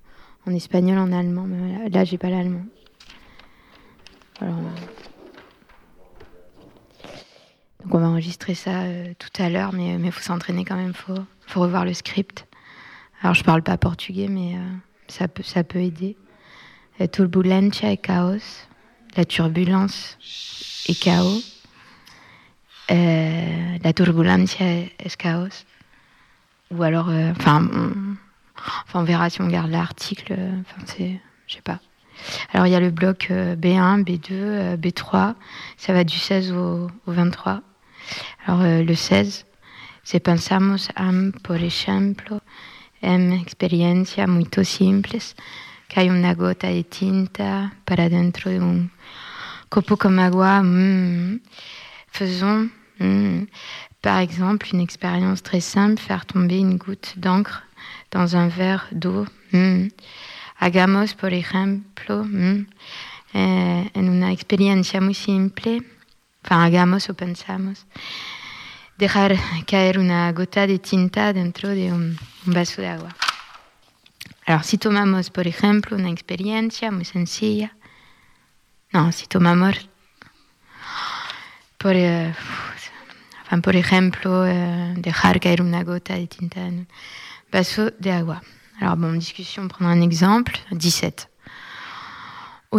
en 0.50 0.56
espagnol, 0.56 0.98
en 0.98 1.12
allemand, 1.12 1.46
mais 1.48 1.90
là, 1.90 2.06
j'ai 2.06 2.18
pas 2.18 2.30
l'allemand. 2.30 2.64
Alors. 4.40 4.56
Donc 7.84 7.96
on 7.96 8.00
va 8.00 8.08
enregistrer 8.08 8.54
ça 8.54 8.82
euh, 8.82 9.14
tout 9.18 9.42
à 9.42 9.50
l'heure, 9.50 9.74
mais 9.74 9.96
il 9.96 10.12
faut 10.12 10.22
s'entraîner 10.22 10.66
quand 10.66 10.76
même, 10.76 10.94
faut, 10.94 11.18
faut, 11.48 11.62
revoir 11.62 11.86
le 11.86 11.94
script. 11.94 12.48
Alors 13.22 13.34
je 13.34 13.44
parle 13.44 13.64
pas 13.64 13.78
portugais, 13.78 14.28
mais 14.28 14.56
euh, 14.56 14.60
ça, 15.08 15.28
peut, 15.28 15.44
ça 15.44 15.64
peut 15.64 15.80
aider. 15.80 16.18
Turbulencia 17.12 17.98
chaos, 17.98 18.68
la 19.18 19.26
turbulence 19.26 20.18
et 20.88 20.94
chaos. 20.94 21.42
Euh, 22.92 23.78
la 23.84 23.94
turbulencia 23.94 24.68
est 24.68 25.16
chaos. 25.18 25.66
Ou 26.70 26.84
alors, 26.84 27.10
enfin, 27.32 27.68
on, 28.94 29.04
verra 29.04 29.32
si 29.32 29.42
on 29.42 29.48
garde 29.48 29.72
l'article. 29.72 30.34
Enfin, 30.34 30.84
c'est, 30.86 31.20
je 31.48 31.56
sais 31.56 31.62
pas. 31.62 31.80
Alors 32.54 32.68
il 32.68 32.70
y 32.70 32.76
a 32.76 32.80
le 32.80 32.92
bloc 32.92 33.32
B1, 33.32 34.04
B2, 34.04 34.78
B3, 34.78 35.34
ça 35.78 35.94
va 35.94 36.04
du 36.04 36.18
16 36.18 36.52
au, 36.52 36.92
au 37.08 37.12
23. 37.12 37.64
Alors 38.46 38.62
euh, 38.62 38.84
le 38.84 38.96
16, 38.96 39.46
si 40.04 40.20
pensamos 40.20 40.90
en, 40.96 41.32
por 41.44 41.62
ejemplo, 41.62 42.42
en 43.02 43.34
experiencias 43.34 44.28
muy 44.28 44.48
simples, 44.64 45.36
que 45.88 46.00
hay 46.00 46.10
una 46.10 46.34
gota 46.34 46.68
de 46.68 46.84
tinta 46.84 47.74
para 47.86 48.10
dentro 48.10 48.50
de 48.50 48.60
un 48.60 48.92
copo 49.70 49.98
comme 49.98 50.22
agua, 50.22 50.62
mm, 50.62 51.42
faisons 52.08 52.70
mm, 53.00 53.44
par 54.02 54.20
exemple 54.20 54.70
une 54.74 54.82
expérience 54.82 55.44
très 55.44 55.62
simple, 55.62 56.02
faire 56.02 56.26
tomber 56.26 56.60
une 56.60 56.78
goutte 56.78 57.14
d'encre 57.18 57.64
dans 58.12 58.36
un 58.36 58.48
verre 58.48 58.88
d'eau. 58.92 59.26
Mm. 59.52 59.90
Hagamos, 60.60 61.16
por 61.16 61.34
ejemplo, 61.34 62.26
eh, 63.34 63.90
en 63.94 64.10
una 64.10 64.32
experiencia 64.32 65.02
muy 65.02 65.16
simple, 65.16 65.82
enfin 66.44 66.62
hagamos 66.62 67.10
o 67.10 67.14
pensamos, 67.14 67.86
dejar 68.98 69.36
caer 69.66 69.98
una 69.98 70.32
gota 70.32 70.68
de 70.68 70.80
tinta 70.80 71.34
dentro 71.34 71.70
de 71.70 71.92
un, 71.92 72.18
un 72.46 72.54
vaso 72.54 72.82
de 72.82 72.88
agua. 72.88 73.16
Alors, 74.46 74.66
si 74.66 74.78
tomamos, 74.78 75.30
por 75.30 75.48
ejemplo, 75.48 75.96
una 75.96 76.10
experiencia 76.10 76.92
muy 76.92 77.06
sencilla, 77.06 77.76
no, 78.92 79.12
si 79.12 79.28
tomamos, 79.28 79.90
por, 81.78 81.96
eh, 81.96 82.34
enfin, 83.46 83.62
por 83.62 83.76
ejemplo, 83.76 84.46
eh, 84.46 84.94
dejar 84.98 85.40
caer 85.40 85.62
una 85.62 85.84
gota 85.84 86.16
de 86.16 86.28
tinta 86.28 86.68
en 86.68 86.80
un 86.80 86.88
vaso 87.52 87.92
de 88.00 88.12
agua. 88.12 88.42
Alors, 88.80 88.98
bon, 88.98 89.14
discussion, 89.14 89.68
prendre 89.68 89.94
un 89.94 90.04
exemple, 90.04 90.60
17. 90.72 91.31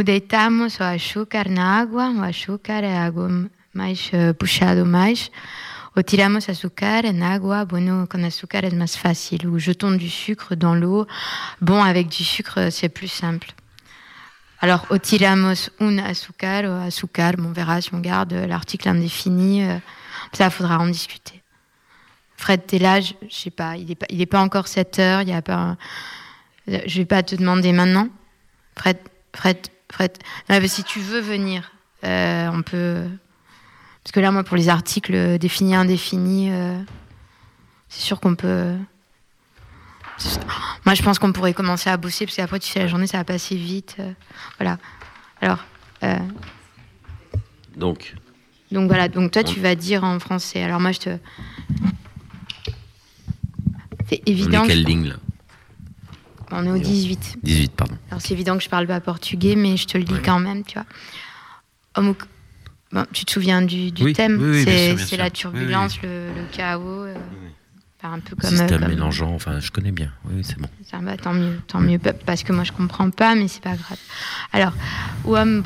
Deitamos 0.01 0.81
o 0.81 0.85
açúcar 0.85 1.51
na 1.51 1.81
água, 1.81 2.11
o 2.11 2.23
açúcar 2.23 2.83
é 2.83 2.97
algo 2.97 3.51
mais 3.75 4.11
uh, 4.15 4.33
puxado 4.33 4.87
mais. 4.87 5.31
Ou 5.95 6.03
tiramos 6.03 6.49
açúcar 6.49 7.05
en 7.05 7.23
agua, 7.23 7.67
bueno, 7.67 8.07
con 8.09 8.25
azúcar 8.25 8.65
est 8.65 8.75
más 8.75 8.97
facile. 8.97 9.47
Ou 9.47 9.59
jetons 9.59 9.99
du 9.99 10.09
sucre 10.09 10.57
dans 10.57 10.75
l'eau. 10.75 11.07
Bon, 11.61 11.83
avec 11.83 12.09
du 12.09 12.25
sucre, 12.25 12.71
c'est 12.71 12.89
plus 12.89 13.09
simple. 13.09 13.53
Alors, 14.61 14.87
au 14.89 14.97
tiramos 14.97 15.71
un 15.81 15.99
azúcar, 15.99 16.65
ou 16.65 16.81
azúcar, 16.81 17.35
on 17.39 17.53
verra 17.53 17.83
si 17.83 17.93
on 17.93 18.01
garde 18.01 18.33
l'article 18.33 18.89
indéfini. 18.89 19.65
Euh, 19.65 19.79
ça, 20.33 20.49
faudra 20.49 20.79
en 20.79 20.87
discuter. 20.87 21.43
Fred, 22.37 22.65
t'es 22.67 22.79
là, 22.79 23.01
je, 23.01 23.13
sais 23.29 23.51
pas, 23.51 23.77
il 23.77 23.87
n'est 23.87 23.95
pas, 23.95 24.07
il 24.09 24.27
pas 24.27 24.41
encore 24.41 24.69
7 24.69 24.99
heures, 24.99 25.23
il 25.23 25.29
y 25.29 25.33
a 25.33 25.43
pas. 25.43 25.77
Je 26.67 26.97
vais 26.97 27.05
pas 27.05 27.23
te 27.23 27.37
demander 27.37 27.73
maintenant. 27.73 28.09
Fred, 28.77 28.97
Fred, 29.35 29.59
Fred. 29.93 30.17
si 30.67 30.85
tu 30.85 31.01
veux 31.01 31.21
venir, 31.21 31.71
euh, 32.05 32.49
on 32.53 32.63
peut. 32.63 33.05
Parce 34.03 34.13
que 34.13 34.21
là, 34.21 34.33
moi, 34.33 34.43
pour 34.43 34.57
les 34.57 34.69
articles 34.69 35.39
définis, 35.39 35.75
indéfinis, 35.75 36.51
euh, 36.51 36.81
c'est 37.89 38.01
sûr 38.01 38.19
qu'on 38.19 38.35
peut. 38.35 38.75
Moi, 40.87 40.95
je 40.95 41.03
pense 41.03 41.19
qu'on 41.19 41.33
pourrait 41.33 41.53
commencer 41.53 41.91
à 41.91 41.97
bosser, 41.99 42.25
parce 42.25 42.37
qu'après, 42.37 42.59
tu 42.59 42.71
sais, 42.71 42.79
la 42.79 42.87
journée, 42.87 43.07
ça 43.07 43.19
va 43.19 43.25
passer 43.25 43.55
vite. 43.55 43.97
Euh, 44.01 44.13
voilà. 44.59 44.79
Alors. 45.41 45.59
donc. 47.77 48.15
Donc 48.71 48.89
voilà, 48.89 49.09
donc 49.09 49.33
toi, 49.33 49.45
tu 49.45 49.61
vas 49.61 49.75
dire 49.75 50.03
en 50.03 50.19
français. 50.19 50.63
Alors 50.63 50.81
moi, 50.81 50.93
je 50.93 51.01
te. 51.01 51.19
C'est 54.09 54.23
évident. 54.25 54.63
On 54.63 54.65
est 54.65 54.69
quelle 54.69 54.85
ligne, 54.85 55.09
là? 55.09 55.17
On 56.53 56.67
est 56.67 56.71
au 56.71 56.79
18. 56.79 57.39
18, 57.43 57.73
pardon. 57.73 57.97
Alors 58.11 58.21
c'est 58.21 58.35
évident 58.35 58.57
que 58.57 58.65
je 58.65 58.69
parle 58.69 58.87
pas 58.87 59.01
portugais, 59.01 59.57
mais 59.57 59.77
je 59.77 59.87
te 59.87 59.99
le 59.99 60.05
dis 60.05 60.21
quand 60.25 60.39
même, 60.39 60.63
tu 60.65 60.79
vois. 60.79 62.15
tu 63.13 63.25
te 63.25 63.31
souviens 63.31 63.63
du, 63.63 63.93
thème 63.93 64.55
C'est 64.65 65.17
la 65.17 65.31
turbulence, 65.31 66.01
le, 66.03 66.31
chaos. 66.53 67.05
Euh, 67.05 67.15
un 68.05 68.19
peu 68.19 68.37
comme. 68.37 68.51
Système 68.51 68.87
mélangeant, 68.89 69.33
enfin, 69.33 69.61
je 69.61 69.71
connais 69.71 69.93
bien. 69.93 70.11
Oui, 70.25 70.43
c'est 70.43 70.59
bon. 70.59 70.69
Ça 70.91 70.99
va, 70.99 71.17
tant 71.17 71.33
mieux, 71.33 71.61
tant 71.67 71.81
mieux, 71.81 71.99
parce 71.99 72.43
que 72.43 72.53
moi 72.53 72.65
je 72.65 72.73
comprends 72.73 73.11
pas, 73.11 73.35
mais 73.35 73.49
c'est 73.49 73.63
pas 73.63 73.77
grave. 73.77 73.99
Alors, 74.53 74.73
uam 75.25 75.63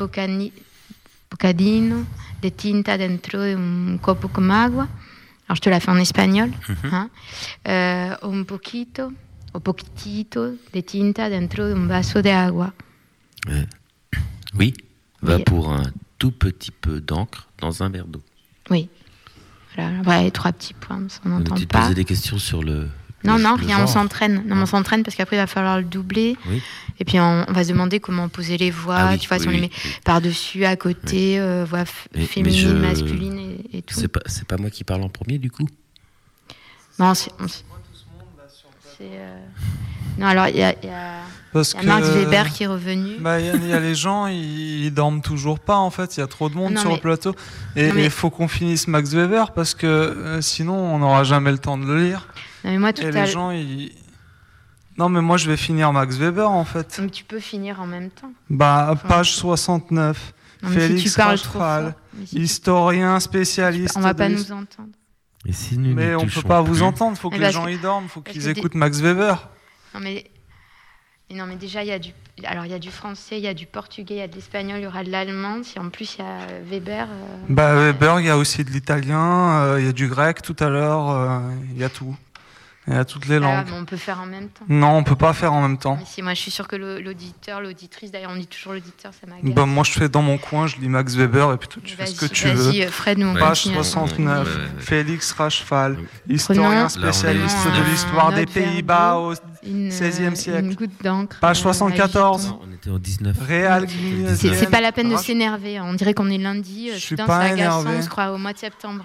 bocadino 1.29 2.05
de 2.41 2.49
tinta 2.49 2.97
dentro 2.97 3.39
de 3.39 3.55
un 3.55 3.97
copo 3.97 4.27
con 4.27 4.49
agua. 4.49 4.87
Alors 5.47 5.55
je 5.55 5.61
te 5.61 5.69
la 5.69 5.79
fais 5.79 5.91
en 5.91 5.97
espagnol. 5.97 6.51
Mhm. 6.69 6.75
hein. 6.91 7.09
euh, 7.67 8.15
un 8.21 8.43
poquito 8.43 9.11
o 9.57 9.59
poquitito 9.59 10.55
de 10.71 10.81
tinta 10.81 11.29
dentro 11.29 11.67
de 11.67 11.73
un 11.73 11.87
vaso 11.87 12.21
de 12.21 12.29
agua. 12.29 12.73
Euh, 13.49 13.65
oui, 14.57 14.73
va 15.21 15.39
pour 15.39 15.71
un 15.71 15.91
tout 16.19 16.31
petit 16.31 16.71
peu 16.71 17.01
d'encre 17.01 17.47
dans 17.57 17.81
un 17.81 17.89
verre 17.89 18.05
d'eau. 18.05 18.21
Oui. 18.69 18.87
Voilà, 19.75 20.29
trois 20.31 20.53
petits 20.53 20.73
points, 20.73 21.07
on 21.25 21.29
n'entend 21.29 21.55
pas. 21.55 21.59
Tu 21.59 21.67
posais 21.67 21.93
des 21.93 22.05
questions 22.05 22.37
sur 22.37 22.63
le. 22.63 22.87
Non, 23.23 23.39
non, 23.39 23.55
rien, 23.55 23.81
on 23.81 23.87
s'entraîne. 23.87 24.43
Non, 24.47 24.61
on 24.61 24.65
s'entraîne 24.65 25.03
parce 25.03 25.15
qu'après, 25.15 25.35
il 25.35 25.39
va 25.39 25.47
falloir 25.47 25.77
le 25.77 25.83
doubler. 25.83 26.37
Oui. 26.47 26.61
Et 26.99 27.05
puis, 27.05 27.19
on, 27.19 27.45
va 27.47 27.63
se 27.63 27.69
demander 27.69 27.99
comment 27.99 28.29
poser 28.29 28.57
les 28.57 28.71
voix. 28.71 28.95
Ah 28.95 29.17
tu 29.17 29.27
vois, 29.27 29.37
si 29.37 29.47
on 29.47 29.51
les 29.51 29.59
met 29.59 29.71
par-dessus, 30.03 30.65
à 30.65 30.75
côté, 30.75 31.39
euh, 31.39 31.65
voix 31.65 31.85
féminine, 31.85 32.79
masculine 32.79 33.57
et, 33.73 33.81
tout. 33.81 33.95
C'est 33.99 34.07
pas, 34.07 34.21
pas 34.47 34.57
moi 34.57 34.69
qui 34.69 34.83
parle 34.83 35.03
en 35.03 35.09
premier, 35.09 35.39
du 35.39 35.51
coup? 35.51 35.67
Non, 36.99 37.13
c'est. 37.13 37.31
Euh, 39.01 39.37
non, 40.17 40.27
alors 40.27 40.47
il 40.47 40.57
y 40.57 40.63
a, 40.63 40.71
y 40.83 40.89
a, 40.89 41.21
Max 41.83 42.09
Weber 42.09 42.51
qui 42.51 42.63
est 42.63 42.67
revenu. 42.67 43.17
Bah, 43.19 43.39
il 43.39 43.67
y, 43.67 43.73
a 43.73 43.79
les 43.79 43.95
gens, 43.95 44.27
ils, 44.27 44.91
dorment 44.91 45.21
toujours 45.21 45.59
pas 45.59 45.77
en 45.77 45.89
fait. 45.89 46.17
Il 46.17 46.19
y 46.19 46.23
a 46.23 46.27
trop 46.27 46.49
de 46.49 46.55
monde 46.55 46.77
sur 46.77 46.91
le 46.91 46.99
plateau. 46.99 47.35
Et 47.75 47.87
il 47.87 48.09
faut 48.09 48.29
qu'on 48.29 48.47
finisse 48.47 48.87
Max 48.87 49.13
Weber 49.13 49.53
parce 49.53 49.73
que 49.73 49.87
euh, 49.87 50.41
sinon 50.41 50.75
on 50.75 50.99
n'aura 50.99 51.23
jamais 51.23 51.51
le 51.51 51.59
temps 51.59 51.77
de 51.77 51.85
le 51.85 52.03
lire. 52.03 52.27
Non, 52.63 52.71
mais 52.71 52.77
moi, 52.79 52.93
tout 52.93 53.03
et 53.03 53.11
les 53.11 53.27
gens, 53.27 53.51
ils. 53.51 53.91
Non, 54.97 55.09
mais 55.09 55.21
moi 55.21 55.37
je 55.37 55.47
vais 55.47 55.57
finir 55.57 55.93
Max 55.93 56.15
Weber 56.17 56.49
en 56.49 56.65
fait. 56.65 56.99
Mais 57.01 57.09
tu 57.09 57.23
peux 57.23 57.39
finir 57.39 57.79
en 57.79 57.85
même 57.85 58.09
temps. 58.09 58.31
Bah, 58.49 58.95
page 59.07 59.35
69. 59.35 60.33
Félix 60.63 61.15
si 62.25 62.39
historien 62.39 63.19
spécialiste. 63.19 63.95
On 63.95 64.01
va 64.01 64.15
pas 64.15 64.27
nous 64.27 64.51
entendre. 64.51 64.89
Mais 65.45 66.15
on 66.15 66.25
ne 66.25 66.29
peut 66.29 66.41
pas 66.41 66.61
vous 66.61 66.81
entendre, 66.81 67.15
il 67.15 67.19
faut 67.19 67.29
que 67.29 67.37
les 67.37 67.51
gens 67.51 67.67
y 67.67 67.77
dorment, 67.77 68.05
il 68.05 68.09
faut 68.09 68.21
qu'ils 68.21 68.47
écoutent 68.47 68.75
Max 68.75 68.99
Weber. 68.99 69.49
Non 69.93 70.01
mais, 70.01 70.29
non, 71.29 71.45
mais 71.45 71.57
déjà, 71.57 71.83
il 71.83 71.89
y, 71.89 71.91
a 71.91 71.99
du... 71.99 72.11
Alors, 72.45 72.63
il 72.63 72.71
y 72.71 72.73
a 72.73 72.79
du 72.79 72.89
français, 72.89 73.37
il 73.37 73.43
y 73.43 73.47
a 73.47 73.53
du 73.53 73.65
portugais, 73.65 74.15
il 74.15 74.19
y 74.19 74.21
a 74.21 74.29
de 74.29 74.35
l'espagnol, 74.35 74.79
il 74.79 74.83
y 74.83 74.87
aura 74.87 75.03
de 75.03 75.11
l'allemand. 75.11 75.61
Si 75.61 75.77
en 75.77 75.89
plus 75.89 76.15
il 76.15 76.21
y 76.21 76.25
a 76.25 76.37
Weber. 76.63 77.07
Euh, 77.09 77.37
bah, 77.49 77.75
Weber, 77.75 78.21
il 78.21 78.27
y 78.27 78.29
a 78.29 78.37
aussi 78.37 78.63
de 78.63 78.71
l'italien, 78.71 79.61
euh, 79.61 79.79
il 79.81 79.85
y 79.85 79.89
a 79.89 79.91
du 79.91 80.07
grec 80.07 80.41
tout 80.41 80.55
à 80.59 80.69
l'heure, 80.69 81.09
euh, 81.09 81.39
il 81.73 81.77
y 81.77 81.83
a 81.83 81.89
tout. 81.89 82.15
Il 82.87 82.93
y 82.93 82.97
a 82.97 83.03
toutes 83.03 83.27
les 83.27 83.35
ah, 83.35 83.39
langues. 83.39 83.67
on 83.73 83.83
peut 83.83 83.97
faire 83.97 84.21
en 84.21 84.25
même 84.25 84.47
temps. 84.47 84.63
Non, 84.69 84.91
on 84.95 85.03
peut 85.03 85.17
pas 85.17 85.33
faire 85.33 85.51
en 85.51 85.61
même 85.61 85.77
temps. 85.77 85.99
si, 86.05 86.21
moi 86.21 86.33
je 86.33 86.39
suis 86.39 86.51
sûre 86.51 86.69
que 86.69 86.77
l'auditeur, 86.77 87.59
l'auditrice, 87.59 88.11
d'ailleurs 88.11 88.31
on 88.31 88.37
dit 88.37 88.47
toujours 88.47 88.73
l'auditeur, 88.73 89.11
ça 89.13 89.27
m'agace. 89.27 89.53
Bah, 89.53 89.65
moi 89.65 89.83
je 89.83 89.91
fais 89.91 90.07
dans 90.07 90.21
mon 90.21 90.37
coin, 90.37 90.67
je 90.67 90.77
lis 90.77 90.87
Max 90.87 91.15
Weber 91.15 91.51
et 91.51 91.57
puis 91.57 91.67
tu 91.67 91.95
fais 91.95 92.05
ce 92.05 92.19
que 92.19 92.25
tu 92.25 92.47
veux. 92.47 92.71
Vas-y, 92.71 92.87
Fred, 92.87 93.17
nous 93.17 93.27
on 93.27 93.33
Page 93.33 93.63
69, 93.63 94.47
Félix 94.79 95.33
Rachfal, 95.33 95.97
historien 96.29 96.87
spécialiste 96.87 97.65
de 97.65 97.89
l'histoire 97.89 98.31
des 98.31 98.45
Pays-Bas 98.45 99.17
au 99.17 99.33
XVIe 99.65 100.35
siècle. 100.35 100.63
Une 100.63 100.75
goutte 100.75 101.03
d'encre. 101.03 101.39
Page 101.41 101.59
74. 101.59 102.55
On 102.61 102.73
était 102.73 102.89
au 102.89 102.99
19. 102.99 103.35
Réal 103.41 103.85
C'est 104.35 104.71
pas 104.71 104.81
la 104.81 104.93
peine 104.93 105.09
de 105.09 105.17
s'énerver, 105.17 105.81
on 105.81 105.93
dirait 105.93 106.13
qu'on 106.13 106.29
est 106.29 106.37
lundi. 106.37 106.91
Je 106.93 106.99
suis 106.99 107.15
pas 107.17 107.49
énervé. 107.49 107.97
On 107.97 108.01
se 108.01 108.07
croit 108.07 108.31
au 108.31 108.37
mois 108.37 108.53
de 108.53 108.59
septembre. 108.59 109.03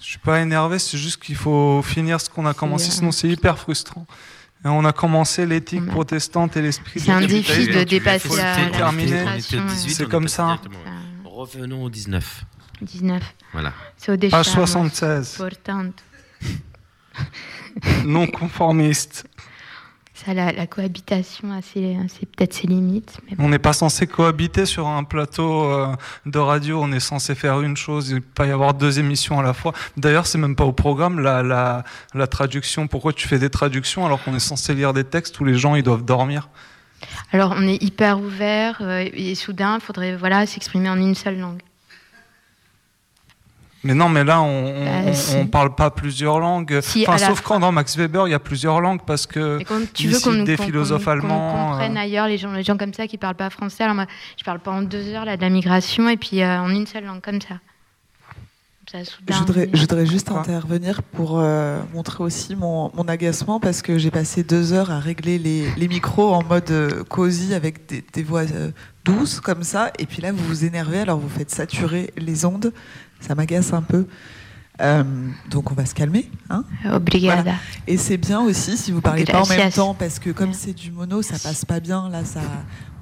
Je 0.00 0.06
suis 0.06 0.18
pas 0.18 0.40
énervé, 0.40 0.78
c'est 0.78 0.98
juste 0.98 1.22
qu'il 1.22 1.36
faut 1.36 1.82
finir 1.82 2.20
ce 2.20 2.30
qu'on 2.30 2.46
a 2.46 2.54
commencé, 2.54 2.90
sinon 2.90 3.12
c'est 3.12 3.28
hyper 3.28 3.58
frustrant. 3.58 4.06
Et 4.64 4.68
on 4.68 4.84
a 4.84 4.92
commencé 4.92 5.46
l'éthique 5.46 5.86
protestante 5.86 6.56
et 6.56 6.62
l'esprit. 6.62 7.00
C'est 7.00 7.12
un 7.12 7.20
défi 7.20 7.66
de 7.66 7.84
dépasser 7.84 8.36
la, 8.36 8.66
terminer. 8.70 9.24
C'est 9.40 10.08
comme 10.08 10.28
ça. 10.28 10.58
Revenons 11.24 11.84
au 11.84 11.90
19. 11.90 12.44
19. 12.82 13.22
Voilà. 13.52 13.72
C'est 13.96 14.12
au 14.12 14.30
Page 14.30 14.46
76. 14.46 15.42
non 18.04 18.26
conformiste 18.26 19.26
ça, 20.24 20.34
la, 20.34 20.66
cohabitation 20.66 21.48
c'est 21.62 22.26
peut-être 22.26 22.52
ses 22.52 22.66
limites. 22.66 23.18
On 23.38 23.48
n'est 23.48 23.58
pas 23.58 23.72
censé 23.72 24.06
cohabiter 24.06 24.66
sur 24.66 24.86
un 24.86 25.04
plateau 25.04 25.64
euh, 25.64 25.94
de 26.26 26.38
radio, 26.38 26.80
on 26.82 26.92
est 26.92 27.00
censé 27.00 27.34
faire 27.34 27.60
une 27.60 27.76
chose, 27.76 28.10
il 28.10 28.16
ne 28.16 28.18
peut 28.20 28.26
pas 28.34 28.46
y 28.46 28.50
avoir 28.50 28.74
deux 28.74 28.98
émissions 28.98 29.38
à 29.38 29.42
la 29.42 29.54
fois. 29.54 29.72
D'ailleurs, 29.96 30.26
c'est 30.26 30.38
même 30.38 30.56
pas 30.56 30.64
au 30.64 30.72
programme 30.72 31.20
la, 31.20 31.42
la, 31.42 31.84
la 32.14 32.26
traduction. 32.26 32.86
Pourquoi 32.86 33.12
tu 33.12 33.28
fais 33.28 33.38
des 33.38 33.50
traductions 33.50 34.04
alors 34.04 34.22
qu'on 34.22 34.34
est 34.34 34.40
censé 34.40 34.74
lire 34.74 34.92
des 34.92 35.04
textes 35.04 35.40
où 35.40 35.44
les 35.44 35.54
gens 35.54 35.74
ils 35.74 35.82
doivent 35.82 36.04
dormir? 36.04 36.48
Alors, 37.32 37.54
on 37.56 37.66
est 37.66 37.82
hyper 37.82 38.20
ouvert 38.20 38.78
euh, 38.82 39.08
et 39.12 39.34
soudain, 39.34 39.76
il 39.76 39.80
faudrait 39.80 40.16
voilà, 40.16 40.44
s'exprimer 40.46 40.90
en 40.90 40.98
une 40.98 41.14
seule 41.14 41.38
langue. 41.38 41.62
Mais 43.82 43.94
non, 43.94 44.10
mais 44.10 44.24
là, 44.24 44.42
on 44.42 44.64
ne 44.64 45.42
bah, 45.42 45.48
parle 45.50 45.74
pas 45.74 45.90
plusieurs 45.90 46.38
langues. 46.38 46.80
enfin, 46.82 47.18
sauf 47.18 47.40
quand 47.40 47.60
dans 47.60 47.72
Max 47.72 47.96
Weber, 47.96 48.28
il 48.28 48.30
y 48.30 48.34
a 48.34 48.38
plusieurs 48.38 48.80
langues 48.80 49.00
parce 49.06 49.26
que 49.26 49.58
tu 49.94 50.08
veux 50.08 50.44
des 50.44 50.56
philosophes 50.56 51.08
allemands. 51.08 51.52
Qu'on 51.52 51.70
comprenne 51.70 51.96
euh, 51.96 52.00
ailleurs 52.00 52.28
les 52.28 52.36
gens, 52.36 52.52
les 52.52 52.62
gens 52.62 52.76
comme 52.76 52.92
ça 52.92 53.06
qui 53.06 53.16
parlent 53.16 53.36
pas 53.36 53.48
français. 53.48 53.84
Alors 53.84 53.94
moi, 53.94 54.06
je 54.36 54.44
parle 54.44 54.60
pas 54.60 54.70
en 54.70 54.82
deux 54.82 55.08
heures 55.14 55.24
là 55.24 55.36
de 55.36 55.42
la 55.42 55.48
migration 55.48 56.08
et 56.08 56.18
puis 56.18 56.42
euh, 56.42 56.60
en 56.60 56.68
une 56.68 56.86
seule 56.86 57.04
langue 57.04 57.22
comme 57.22 57.40
ça. 57.40 57.54
je, 58.92 59.38
voudrais, 59.38 59.70
je 59.72 59.80
voudrais, 59.80 60.04
juste 60.04 60.30
intervenir 60.30 61.02
pour 61.02 61.38
euh, 61.38 61.80
montrer 61.94 62.22
aussi 62.22 62.56
mon, 62.56 62.90
mon 62.94 63.08
agacement 63.08 63.60
parce 63.60 63.80
que 63.80 63.96
j'ai 63.96 64.10
passé 64.10 64.42
deux 64.42 64.74
heures 64.74 64.90
à 64.90 65.00
régler 65.00 65.38
les, 65.38 65.70
les 65.76 65.88
micros 65.88 66.34
en 66.34 66.42
mode 66.44 67.04
cosy 67.08 67.54
avec 67.54 67.86
des, 67.86 68.04
des 68.12 68.22
voix 68.22 68.42
douces 69.06 69.40
comme 69.40 69.62
ça 69.62 69.90
et 69.98 70.04
puis 70.04 70.20
là 70.20 70.32
vous 70.32 70.44
vous 70.44 70.64
énervez 70.66 70.98
alors 70.98 71.18
vous 71.18 71.30
faites 71.30 71.50
saturer 71.50 72.12
les 72.18 72.44
ondes 72.44 72.72
ça 73.20 73.34
m'agace 73.34 73.72
un 73.72 73.82
peu. 73.82 74.06
Euh, 74.80 75.04
donc 75.50 75.70
on 75.70 75.74
va 75.74 75.84
se 75.84 75.94
calmer. 75.94 76.30
Hein 76.48 76.64
Obrigada. 76.90 77.54
Et 77.86 77.96
c'est 77.96 78.16
bien 78.16 78.40
aussi 78.40 78.76
si 78.76 78.92
vous 78.92 79.00
parlez 79.00 79.24
pas 79.24 79.42
en 79.42 79.46
même 79.46 79.70
temps, 79.70 79.94
parce 79.94 80.18
que 80.18 80.30
comme 80.30 80.52
c'est 80.52 80.72
du 80.72 80.90
mono, 80.90 81.22
ça 81.22 81.38
passe 81.38 81.64
pas 81.64 81.80
bien. 81.80 82.08
Là, 82.08 82.24
ça, 82.24 82.40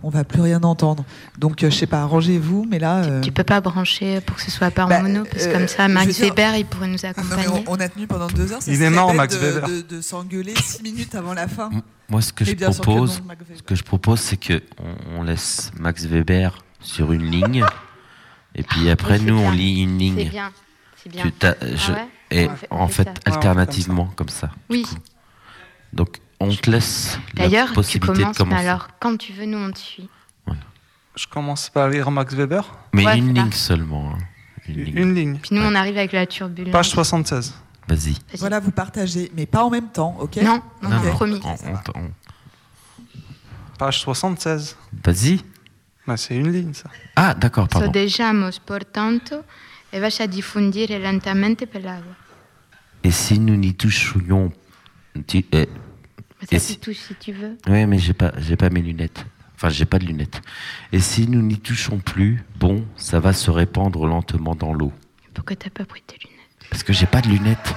on 0.03 0.11
va 0.11 0.25
plus 0.25 0.41
rien 0.41 0.63
entendre. 0.63 1.05
Donc 1.39 1.63
euh, 1.63 1.71
je 1.71 1.77
sais 1.77 1.87
pas, 1.87 2.03
arrangez-vous, 2.03 2.67
mais 2.69 2.79
là. 2.79 3.03
Tu, 3.03 3.11
ne 3.11 3.15
euh, 3.15 3.31
peux 3.33 3.45
pas 3.45 3.61
brancher 3.61 4.21
pour 4.23 4.37
que 4.37 4.43
ce 4.43 4.51
soit 4.51 4.71
pas 4.71 4.87
en 4.87 4.89
bah, 4.89 5.03
mono, 5.03 5.25
parce 5.31 5.47
que 5.47 5.53
comme 5.53 5.69
ça, 5.69 5.87
Max 5.89 6.19
Weber, 6.19 6.57
il 6.57 6.67
pourrait 6.67 6.89
nous 6.89 7.05
accompagner. 7.05 7.65
on, 7.67 7.77
a 7.77 7.89
tenu 7.89 8.07
pendant 8.07 8.27
deux 8.27 8.53
heures. 8.53 8.63
Ça 8.63 8.73
il 8.73 8.83
est 8.83 8.91
mort, 8.91 9.15
Max 9.15 9.35
de, 9.35 9.41
Weber. 9.41 9.69
De, 9.89 10.01
s'engueuler 10.01 10.55
six 10.57 10.83
minutes 10.83 11.15
avant 11.15 11.35
la 11.35 11.47
fin. 11.47 11.71
Moi, 12.09 12.23
ce 12.23 12.33
que 12.33 12.45
je 12.45 12.55
propose, 12.55 13.23
ce 13.55 13.63
que 13.63 13.75
je 13.75 13.83
propose, 13.85 14.21
c'est 14.21 14.39
que 14.39 14.63
on 15.17 15.23
laisse 15.23 15.71
Max 15.79 16.07
Weber 16.07 16.59
sur 16.81 17.13
une 17.13 17.31
ligne. 17.31 17.65
Et 18.59 18.65
puis 18.65 18.91
après, 18.91 19.19
nous, 19.21 19.39
on 19.39 19.51
lit 19.51 19.83
une 19.83 19.99
ligne. 19.99 20.17
C'est 20.17 20.25
bien. 20.25 20.53
C'est 20.97 21.09
bien. 21.11 21.33
Ah 21.95 22.07
et 22.31 22.49
en 22.71 22.89
fait, 22.89 23.09
alternativement, 23.25 24.11
comme 24.17 24.29
ça. 24.29 24.51
Oui. 24.69 24.85
Donc, 25.93 26.19
on 26.41 26.55
te 26.55 26.71
laisse 26.71 27.19
la 27.35 27.67
possibilité 27.69 28.25
tu 28.33 28.35
commences, 28.35 28.63
de 28.63 28.67
alors, 28.69 28.89
quand 29.01 29.17
tu 29.17 29.33
veux, 29.33 29.47
nous, 29.47 29.59
on 29.59 29.71
te 29.71 29.79
suit. 29.79 30.09
Je 31.15 31.27
commence 31.27 31.71
par 31.71 31.89
lire 31.89 32.11
Max 32.11 32.35
Weber. 32.35 32.65
Mais 32.93 33.19
une 33.19 33.35
ligne 33.35 33.53
seulement. 33.53 34.13
Hein. 34.13 34.19
Une, 34.69 35.15
ligne. 35.15 35.39
Puis 35.39 35.55
nous, 35.55 35.63
on 35.63 35.75
arrive 35.75 35.97
avec 35.97 36.13
la 36.13 36.27
turbulence. 36.27 36.73
Page 36.73 36.91
76. 36.91 37.55
Vas-y. 37.89 38.15
voilà, 38.37 38.61
vous 38.61 38.71
partagez, 38.71 39.33
mais 39.35 39.47
pas 39.47 39.65
en 39.65 39.71
même 39.71 39.89
temps, 39.89 40.15
ok? 40.21 40.37
Non, 40.37 40.61
non, 40.83 40.91
promis. 41.13 41.41
Page 43.79 44.01
76. 44.01 44.77
Vas-y. 45.05 45.41
Bah, 46.09 46.17
c'est 46.17 46.37
une 46.37 46.51
ligne, 46.51 46.73
ça. 46.73 46.89
Ah, 47.17 47.35
d'accord, 47.35 47.69
pardon. 47.69 47.93
Portanto, 48.65 49.45
e 49.93 50.01
vas 50.01 50.21
a 50.21 50.27
diffondire 50.27 50.99
lentamente 50.99 51.67
per 51.67 51.83
l'acqua. 51.83 52.17
Et 53.05 53.11
si 53.11 53.39
nous 53.39 53.57
n'y 53.57 53.75
touchions... 53.75 54.51
Tu, 55.27 55.45
eh, 55.53 55.69
ça, 56.51 56.59
si... 56.59 56.79
touches 56.79 56.97
si 56.97 57.15
tu 57.17 57.33
veux. 57.33 57.59
Oui, 57.67 57.85
mais 57.85 57.99
j'ai 57.99 58.15
pas, 58.15 58.33
j'ai 58.39 58.57
pas 58.57 58.71
mes 58.71 58.81
lunettes. 58.81 59.27
Enfin, 59.55 59.69
j'ai 59.69 59.85
pas 59.85 59.99
de 59.99 60.07
lunettes. 60.07 60.41
Et 60.93 61.01
si 61.01 61.29
nous 61.29 61.43
n'y 61.43 61.61
touchons 61.61 61.99
plus, 61.99 62.43
bon, 62.57 62.87
ça 62.97 63.21
va 63.21 63.35
se 63.35 63.51
répandre 63.51 64.07
lentement 64.07 64.55
dans 64.55 64.73
l'eau. 64.73 64.95
Pourquoi 65.35 65.57
t'as 65.57 65.69
pas 65.69 65.85
pris 65.85 66.01
tes 66.07 66.17
lunettes? 66.25 66.71
Parce 66.71 66.83
que 66.83 66.95
j'ai 66.95 67.07
pas 67.07 67.21
de 67.21 67.29
lunettes. 67.29 67.75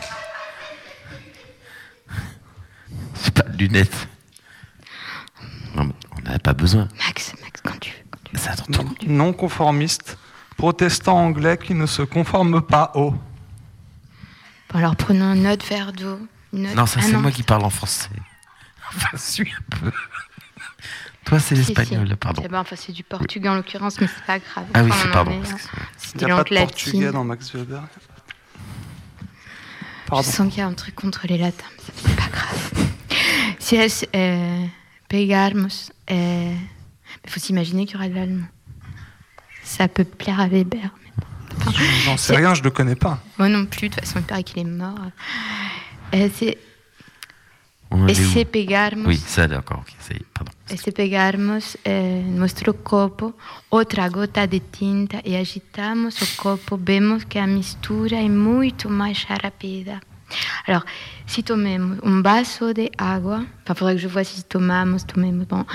J'ai 3.26 3.32
pas 3.32 3.44
de 3.44 3.58
lunettes. 3.58 4.08
Non, 5.76 5.92
on 6.16 6.22
n'a 6.22 6.40
pas 6.40 6.54
besoin. 6.54 6.88
Max, 6.98 7.34
Max, 7.42 7.60
quand 7.62 7.78
tu 7.82 7.92
veux. 7.92 8.01
Non, 8.70 8.96
non 9.08 9.34
conformiste, 9.34 10.18
protestant 10.58 11.18
anglais 11.18 11.58
qui 11.58 11.74
ne 11.74 11.86
se 11.86 12.02
conforme 12.02 12.62
pas 12.62 12.92
au. 12.96 13.12
Bon, 13.12 14.80
alors 14.80 14.96
prenons 14.96 15.26
un 15.26 15.52
autre 15.52 15.66
verre 15.66 15.92
d'eau. 15.94 16.20
Non, 16.54 16.86
ça 16.86 17.02
c'est 17.02 17.18
moi 17.18 17.32
qui 17.32 17.44
parle 17.44 17.64
en 17.64 17.70
français. 17.70 18.10
Enfin, 18.90 19.18
suis 19.18 19.52
un 19.52 19.78
peu. 19.78 19.92
Toi, 21.26 21.40
c'est 21.40 21.56
l'espagnol, 21.56 22.08
si, 22.10 22.16
pardon. 22.16 22.44
Bon, 22.50 22.58
enfin, 22.58 22.76
c'est 22.76 22.92
du 22.92 23.04
portugais 23.04 23.48
en 23.48 23.56
l'occurrence, 23.56 24.02
mais 24.02 24.08
c'est 24.08 24.26
pas 24.26 24.40
grave. 24.40 24.66
Ah 24.74 24.84
oui, 24.84 24.92
c'est 25.02 25.12
pardon. 25.12 25.32
Il 26.16 26.26
n'y 26.26 26.32
a 26.32 26.36
pas 26.36 26.44
de 26.44 26.56
portugais 26.56 27.12
dans 27.12 27.24
Max 27.24 27.54
Weber. 27.54 27.84
Pardon. 30.08 30.24
Je 30.24 30.36
sens 30.36 30.50
qu'il 30.50 30.58
y 30.58 30.62
a 30.62 30.68
un 30.68 30.74
truc 30.74 30.96
contre 30.96 31.26
les 31.28 31.38
latins, 31.38 31.64
mais 31.78 31.94
c'est 31.96 32.16
pas 32.16 32.28
grave. 32.28 32.88
si 33.60 33.76
es 33.76 34.08
eh, 34.14 34.68
pegarmos, 35.08 35.92
eh, 36.10 36.56
il 37.26 37.30
faut 37.30 37.40
s'imaginer 37.40 37.86
qu'il 37.86 37.96
y 37.96 37.98
aura 37.98 38.10
de 38.10 38.16
l'allemand. 38.16 38.48
Ça 39.64 39.88
peut 39.88 40.06
plaire 40.06 40.40
à 40.40 40.48
Weber. 40.48 40.90
Enfin, 41.58 41.72
J'en 42.06 42.18
sais 42.18 42.36
rien, 42.36 42.54
je 42.54 42.62
ne 42.62 42.66
le 42.66 42.72
connais 42.72 42.96
pas. 42.96 43.22
Moi 43.38 43.50
non 43.50 43.66
plus, 43.66 43.90
de 43.90 43.96
toute 43.96 44.06
façon, 44.06 44.20
il 44.20 44.26
paraît 44.26 44.44
qu'il 44.44 44.60
est 44.60 44.70
mort. 44.70 44.98
Eh, 46.14 46.30
c'est 46.30 46.58
Ese 48.08 48.46
pegarmos. 48.46 49.08
Oui, 49.08 49.18
ça 49.18 49.48
d'accord, 49.48 49.80
okay, 49.82 49.96
ça 50.00 50.14
y 50.14 50.18
est, 50.18 50.26
pardon. 50.34 50.52
Ese 50.70 50.92
pegarmos 50.94 51.78
eh, 51.84 52.24
nuestro 52.24 52.74
copo 52.74 53.34
outra 53.70 54.08
gota 54.08 54.48
de 54.48 54.60
tinta 54.60 55.22
e 55.26 55.36
agitamos 55.36 56.22
o 56.22 56.38
copo, 56.38 56.78
vemos 56.78 57.26
que 57.26 57.38
a 57.38 57.46
mistura 57.46 58.16
é 58.16 58.30
muito 58.30 58.90
mais 58.90 59.26
rápida. 59.26 60.00
Alors, 60.66 60.86
si 61.28 61.44
tomemos 61.44 62.00
un 62.04 62.22
vaso 62.22 62.74
de 62.74 62.90
agua, 62.98 63.46
enfin, 63.64 63.76
faudrait 63.76 63.96
que 63.96 64.02
je 64.02 64.08
vois 64.08 64.24
si 64.24 64.42
tomamos, 64.44 65.04
tomemos, 65.04 65.46
bon, 65.46 65.66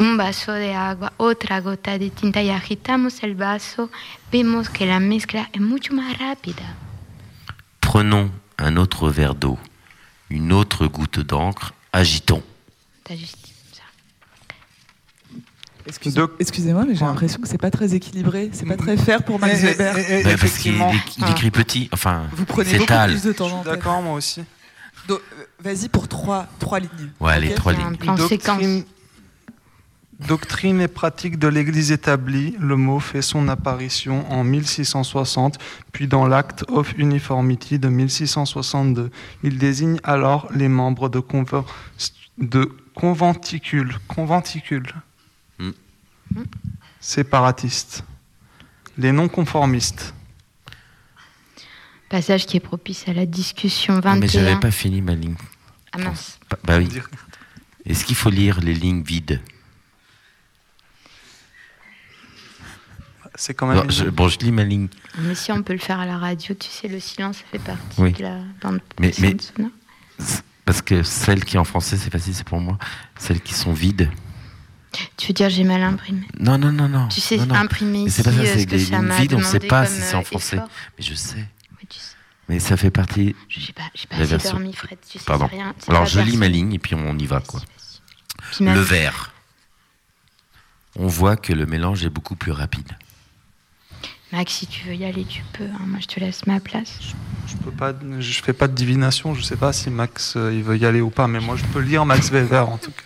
un 0.00 0.16
vaso 0.16 0.52
de 0.52 0.72
agua, 0.74 1.12
otra 1.18 1.60
gota 1.60 1.98
de 1.98 2.10
tinta 2.10 2.42
y 2.42 2.50
agitamos 2.50 3.22
el 3.22 3.36
vaso, 3.36 3.90
vemos 4.32 4.68
que 4.68 4.86
la 4.86 4.98
mezcla 4.98 5.48
es 5.52 5.60
mucho 5.60 5.94
más 5.94 6.18
rápida. 6.18 6.74
Prenons 7.80 8.30
un 8.58 8.76
autre 8.76 9.10
verre 9.10 9.34
d'eau 9.34 9.58
une 10.30 10.52
autre 10.52 10.86
goutte 10.86 11.20
d'encre, 11.20 11.74
agitons. 11.92 12.42
Excusez-moi, 16.38 16.84
mais 16.86 16.94
j'ai 16.94 17.04
l'impression 17.04 17.40
que 17.40 17.48
c'est 17.48 17.58
pas 17.58 17.72
très 17.72 17.94
équilibré, 17.94 18.50
c'est 18.52 18.66
pas 18.66 18.76
très 18.76 18.96
fair 18.96 19.24
pour 19.24 19.40
Max 19.40 19.60
Weber. 19.60 19.96
parce 20.38 20.58
qu'il 20.58 20.80
écrit 21.28 21.50
petit, 21.50 21.90
enfin, 21.92 22.28
vous 22.32 22.44
prenez 22.44 22.78
beaucoup 22.78 22.92
plus 23.06 23.22
de 23.24 23.32
temps. 23.32 23.62
D'accord, 23.64 24.00
moi 24.00 24.14
aussi. 24.14 24.42
Euh, 25.10 25.18
vas-y 25.58 25.88
pour 25.88 26.06
trois, 26.06 26.46
trois 26.60 26.78
lignes. 26.78 27.10
Ouais, 27.18 27.40
les 27.40 27.54
trois 27.54 27.72
lignes. 27.72 27.96
Doctrine, 28.16 28.84
Doctrine 30.26 30.80
et 30.80 30.88
pratique 30.88 31.38
de 31.38 31.48
l'Église 31.48 31.92
établie, 31.92 32.54
le 32.60 32.76
mot 32.76 33.00
fait 33.00 33.22
son 33.22 33.48
apparition 33.48 34.30
en 34.30 34.44
1660, 34.44 35.58
puis 35.92 36.08
dans 36.08 36.26
l'Act 36.26 36.64
of 36.68 36.92
Uniformity 36.98 37.78
de 37.78 37.88
1662. 37.88 39.10
Il 39.42 39.58
désigne 39.58 39.98
alors 40.04 40.48
les 40.54 40.68
membres 40.68 41.08
de, 41.08 41.22
de 42.38 42.70
conventicules, 42.94 43.96
conventicules 44.08 44.92
hmm. 45.58 45.70
séparatistes, 47.00 48.04
les 48.98 49.12
non-conformistes. 49.12 50.14
Passage 52.10 52.46
qui 52.46 52.56
est 52.56 52.60
propice 52.60 53.08
à 53.08 53.14
la 53.14 53.24
discussion 53.24 54.00
21. 54.00 54.16
Mais 54.16 54.28
j'avais 54.28 54.60
pas 54.60 54.70
fini 54.70 55.00
ma 55.00 55.14
ligne. 55.14 55.36
Ah 55.92 55.98
mince. 55.98 56.38
Bah, 56.50 56.58
bah 56.64 56.78
oui. 56.78 56.88
Est-ce 57.86 58.04
qu'il 58.04 58.16
faut 58.16 58.30
lire 58.30 58.60
les 58.60 58.74
lignes 58.74 59.02
vides? 59.02 59.40
C'est 63.40 63.54
quand 63.54 63.66
même. 63.66 63.90
je, 63.90 64.04
bon, 64.04 64.28
je 64.28 64.38
lis 64.40 64.52
ma 64.52 64.64
ligne. 64.64 64.88
Mais 65.20 65.34
si 65.34 65.50
on 65.50 65.62
peut 65.62 65.72
le 65.72 65.78
faire 65.78 65.98
à 65.98 66.04
la 66.04 66.18
radio, 66.18 66.54
tu 66.54 66.68
sais, 66.68 66.88
le 66.88 67.00
silence 67.00 67.38
ça 67.38 67.44
fait 67.50 67.58
partie 67.58 68.12
de 68.12 68.22
la 68.22 68.36
bande 68.60 68.80
mais, 69.00 69.14
mais 69.18 69.34
Parce 70.66 70.82
que 70.82 71.02
celles 71.02 71.42
qui 71.42 71.56
en 71.56 71.64
français, 71.64 71.96
c'est 71.96 72.10
facile, 72.10 72.34
c'est 72.34 72.46
pour 72.46 72.60
moi. 72.60 72.76
Celles 73.18 73.40
qui 73.40 73.54
sont 73.54 73.72
vides. 73.72 74.10
Tu 75.16 75.28
veux 75.28 75.32
dire 75.32 75.48
j'ai 75.48 75.64
mal 75.64 75.82
imprimé 75.82 76.20
Non, 76.38 76.58
non, 76.58 76.70
non, 76.70 76.86
non. 76.86 77.08
Tu 77.08 77.22
sais, 77.22 77.38
non, 77.38 77.54
imprimer 77.54 78.00
ici, 78.00 78.10
c'est 78.10 78.24
pas 78.24 78.32
ça, 78.32 78.44
c'est 78.44 78.66
que 78.66 78.78
ça 78.78 78.98
lignes 78.98 79.10
vides, 79.12 79.32
on 79.32 79.38
ne 79.38 79.44
sait 79.44 79.58
pas 79.58 79.86
si 79.86 80.02
c'est 80.02 80.16
en 80.16 80.20
euh, 80.20 80.24
français. 80.24 80.58
Mais 80.98 81.02
je 81.02 81.14
sais. 81.14 81.48
Mais 82.50 82.58
ça 82.60 82.76
fait 82.76 82.90
partie. 82.90 83.34
Je 83.48 83.60
n'ai 83.60 83.72
pas, 83.72 83.84
pas 84.10 84.16
assez 84.16 84.26
version. 84.26 84.50
dormi, 84.50 84.74
Fred. 84.74 84.98
Tu 85.08 85.18
sais, 85.18 85.24
Pardon. 85.24 85.46
Rien, 85.46 85.74
Alors 85.88 86.04
je 86.04 86.20
lis 86.20 86.36
ma 86.36 86.48
ligne 86.48 86.74
et 86.74 86.78
puis 86.78 86.94
on 86.94 87.16
y 87.16 87.24
va, 87.24 87.40
quoi. 87.40 87.62
Le 88.60 88.80
verre. 88.80 89.32
On 90.96 91.06
voit 91.06 91.36
que 91.36 91.54
le 91.54 91.64
mélange 91.64 92.04
est 92.04 92.10
beaucoup 92.10 92.36
plus 92.36 92.52
rapide. 92.52 92.92
Max, 94.32 94.52
si 94.52 94.66
tu 94.66 94.86
veux 94.86 94.94
y 94.94 95.04
aller, 95.04 95.24
tu 95.24 95.42
peux. 95.52 95.64
Hein. 95.64 95.86
Moi, 95.86 95.98
je 96.00 96.06
te 96.06 96.20
laisse 96.20 96.46
ma 96.46 96.60
place. 96.60 96.98
Je, 97.48 97.54
ne 97.56 97.60
peux 97.62 97.72
pas, 97.72 97.92
je 98.20 98.42
fais 98.42 98.52
pas 98.52 98.68
de 98.68 98.74
divination. 98.74 99.34
Je 99.34 99.42
sais 99.42 99.56
pas 99.56 99.72
si 99.72 99.90
Max 99.90 100.34
euh, 100.36 100.54
il 100.54 100.62
veut 100.62 100.78
y 100.78 100.86
aller 100.86 101.00
ou 101.00 101.10
pas, 101.10 101.26
mais 101.26 101.40
moi, 101.40 101.56
je 101.56 101.64
peux 101.64 101.80
lire 101.80 102.06
Max 102.06 102.30
Weber 102.30 102.68
en 102.68 102.78
tout 102.78 102.92
cas. 102.92 103.02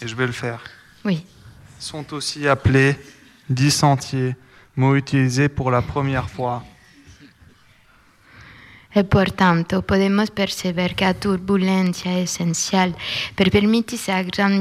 Et 0.00 0.08
je 0.08 0.16
vais 0.16 0.26
le 0.26 0.32
faire. 0.32 0.60
Oui. 1.04 1.22
Sont 1.78 2.14
aussi 2.14 2.48
appelés 2.48 2.96
dix 3.50 3.70
sentiers, 3.70 4.36
mot 4.74 4.96
utilisé 4.96 5.50
pour 5.50 5.70
la 5.70 5.82
première 5.82 6.30
fois. 6.30 6.64
E 8.96 9.04
portanto 9.04 9.82
podemos 9.82 10.30
perceber 10.30 10.94
que 10.94 11.04
a 11.04 11.12
turbulencia 11.12 12.12
é 12.12 12.22
essencial 12.22 12.94
per 13.36 13.50
permitirse 13.50 14.10
a 14.10 14.22
gran 14.22 14.58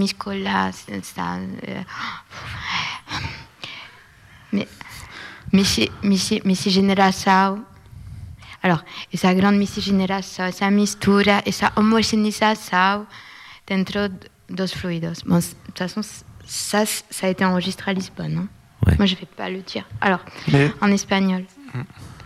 miscolanza. 5.56 6.42
miscigenação. 6.44 7.66
Alors, 8.62 8.84
essa 9.14 9.34
grande 9.34 9.60
miscigenação, 9.60 10.46
essa 10.46 10.72
mistura, 10.72 11.44
essa 11.46 11.72
homogeneização 11.76 13.06
dentro 13.68 14.10
dos 14.50 14.74
fluidos. 14.74 15.22
Bon, 15.24 15.40
de 15.40 15.56
toute 15.66 15.78
façon, 15.78 16.02
ça, 16.46 16.86
ça 16.86 17.28
a 17.28 17.30
été 17.30 17.46
enregistré 17.46 17.92
à 17.92 17.94
Lisbonne. 17.94 18.34
Non 18.34 18.48
ouais. 18.88 18.96
Moi, 18.98 19.06
je 19.06 19.16
ne 19.16 19.20
vais 19.20 19.28
pas 19.28 19.50
le 19.50 19.62
dire. 19.62 19.86
Alors, 20.02 20.20
mais... 20.48 20.74
en 20.82 20.92
espagnol. 20.92 21.46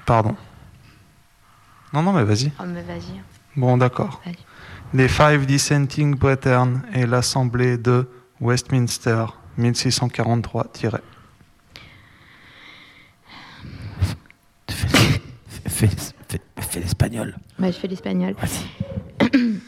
Pardon. 0.05 0.35
Non, 1.91 2.03
non, 2.03 2.13
mais 2.13 2.23
vas-y. 2.23 2.51
Oh, 2.59 2.63
mais 2.65 2.83
vas-y. 2.83 3.21
Bon, 3.55 3.77
d'accord. 3.77 4.21
Les 4.93 5.07
Five 5.07 5.45
Dissenting 5.45 6.15
Brethren 6.15 6.83
et 6.93 7.05
l'Assemblée 7.05 7.77
de 7.77 8.07
Westminster, 8.39 9.25
1643- 9.59 10.99
Fais, 15.65 16.79
l'espagnol. 16.79 17.35
je 17.59 17.71
fais 17.71 17.87
l'espagnol. 17.87 18.35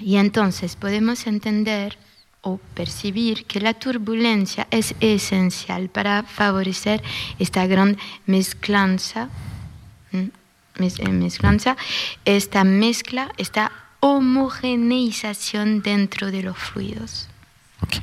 y 0.00 0.16
entonces 0.16 0.76
podemos 0.76 1.26
entender 1.26 1.98
o 2.42 2.58
percibir 2.74 3.46
que 3.46 3.60
la 3.60 3.74
turbulencia 3.74 4.66
es 4.70 4.94
esencial 5.00 5.88
para 5.88 6.24
favorecer 6.24 7.02
esta 7.38 7.66
gran 7.66 7.96
mezclanza, 8.26 9.28
eh, 10.12 10.30
mezclanza 11.10 11.76
esta 12.24 12.64
mezcla, 12.64 13.30
esta 13.36 13.70
homogeneización 14.00 15.82
dentro 15.82 16.32
de 16.32 16.42
los 16.42 16.58
fluidos. 16.58 17.28
Ok. 17.82 18.02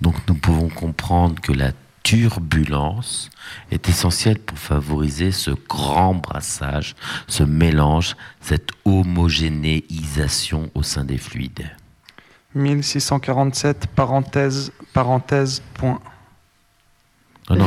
Donc 0.00 0.16
nous 0.26 0.34
pouvons 0.34 0.68
comprendre 0.74 1.40
que 1.40 1.52
la 1.52 1.72
turbulence 2.04 3.30
est 3.72 3.88
essentielle 3.88 4.38
pour 4.38 4.58
favoriser 4.58 5.32
ce 5.32 5.50
grand 5.50 6.14
brassage, 6.14 6.94
ce 7.26 7.42
mélange, 7.42 8.14
cette 8.40 8.70
homogénéisation 8.84 10.70
au 10.74 10.84
sein 10.84 11.04
des 11.04 11.18
fluides. 11.18 11.68
1647, 12.54 13.88
parenthèse, 13.88 14.70
parenthèse, 14.92 15.62
point. 15.74 15.98
Ah 17.48 17.56
non, 17.56 17.66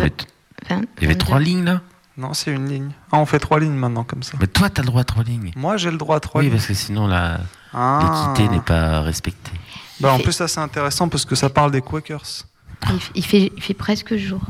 il 0.70 0.86
y 1.02 1.06
avait 1.06 1.16
trois 1.16 1.40
lignes 1.40 1.66
là? 1.66 1.82
Non, 2.16 2.34
c'est 2.34 2.52
une 2.52 2.68
ligne. 2.68 2.92
Ah, 3.12 3.18
on 3.18 3.26
fait 3.26 3.40
trois 3.40 3.60
lignes 3.60 3.76
maintenant 3.76 4.04
comme 4.04 4.24
ça. 4.24 4.38
Mais 4.40 4.48
toi, 4.48 4.70
tu 4.70 4.82
as 4.82 4.84
le 4.84 4.88
droit 4.88 5.02
à 5.02 5.04
trois 5.04 5.24
lignes. 5.24 5.52
Moi, 5.56 5.78
j'ai 5.78 5.92
le 5.92 5.98
droit 5.98 6.16
à 6.16 6.20
trois 6.20 6.42
lignes. 6.42 6.52
Oui, 6.52 6.58
parce 6.58 6.68
que 6.68 6.74
sinon, 6.74 7.06
l'équité 7.08 7.38
ah. 7.74 8.34
n'est 8.52 8.62
pas 8.62 9.02
respectée. 9.02 9.52
Bah, 10.00 10.14
en 10.14 10.20
plus, 10.20 10.32
ça, 10.32 10.48
c'est 10.48 10.60
intéressant 10.60 11.10
parce 11.10 11.26
que 11.26 11.36
ça 11.36 11.50
parle 11.50 11.72
des 11.72 11.82
Quakers. 11.82 12.46
Il, 13.16 13.24
fait, 13.24 13.52
presque 13.78 14.16
jour. 14.16 14.42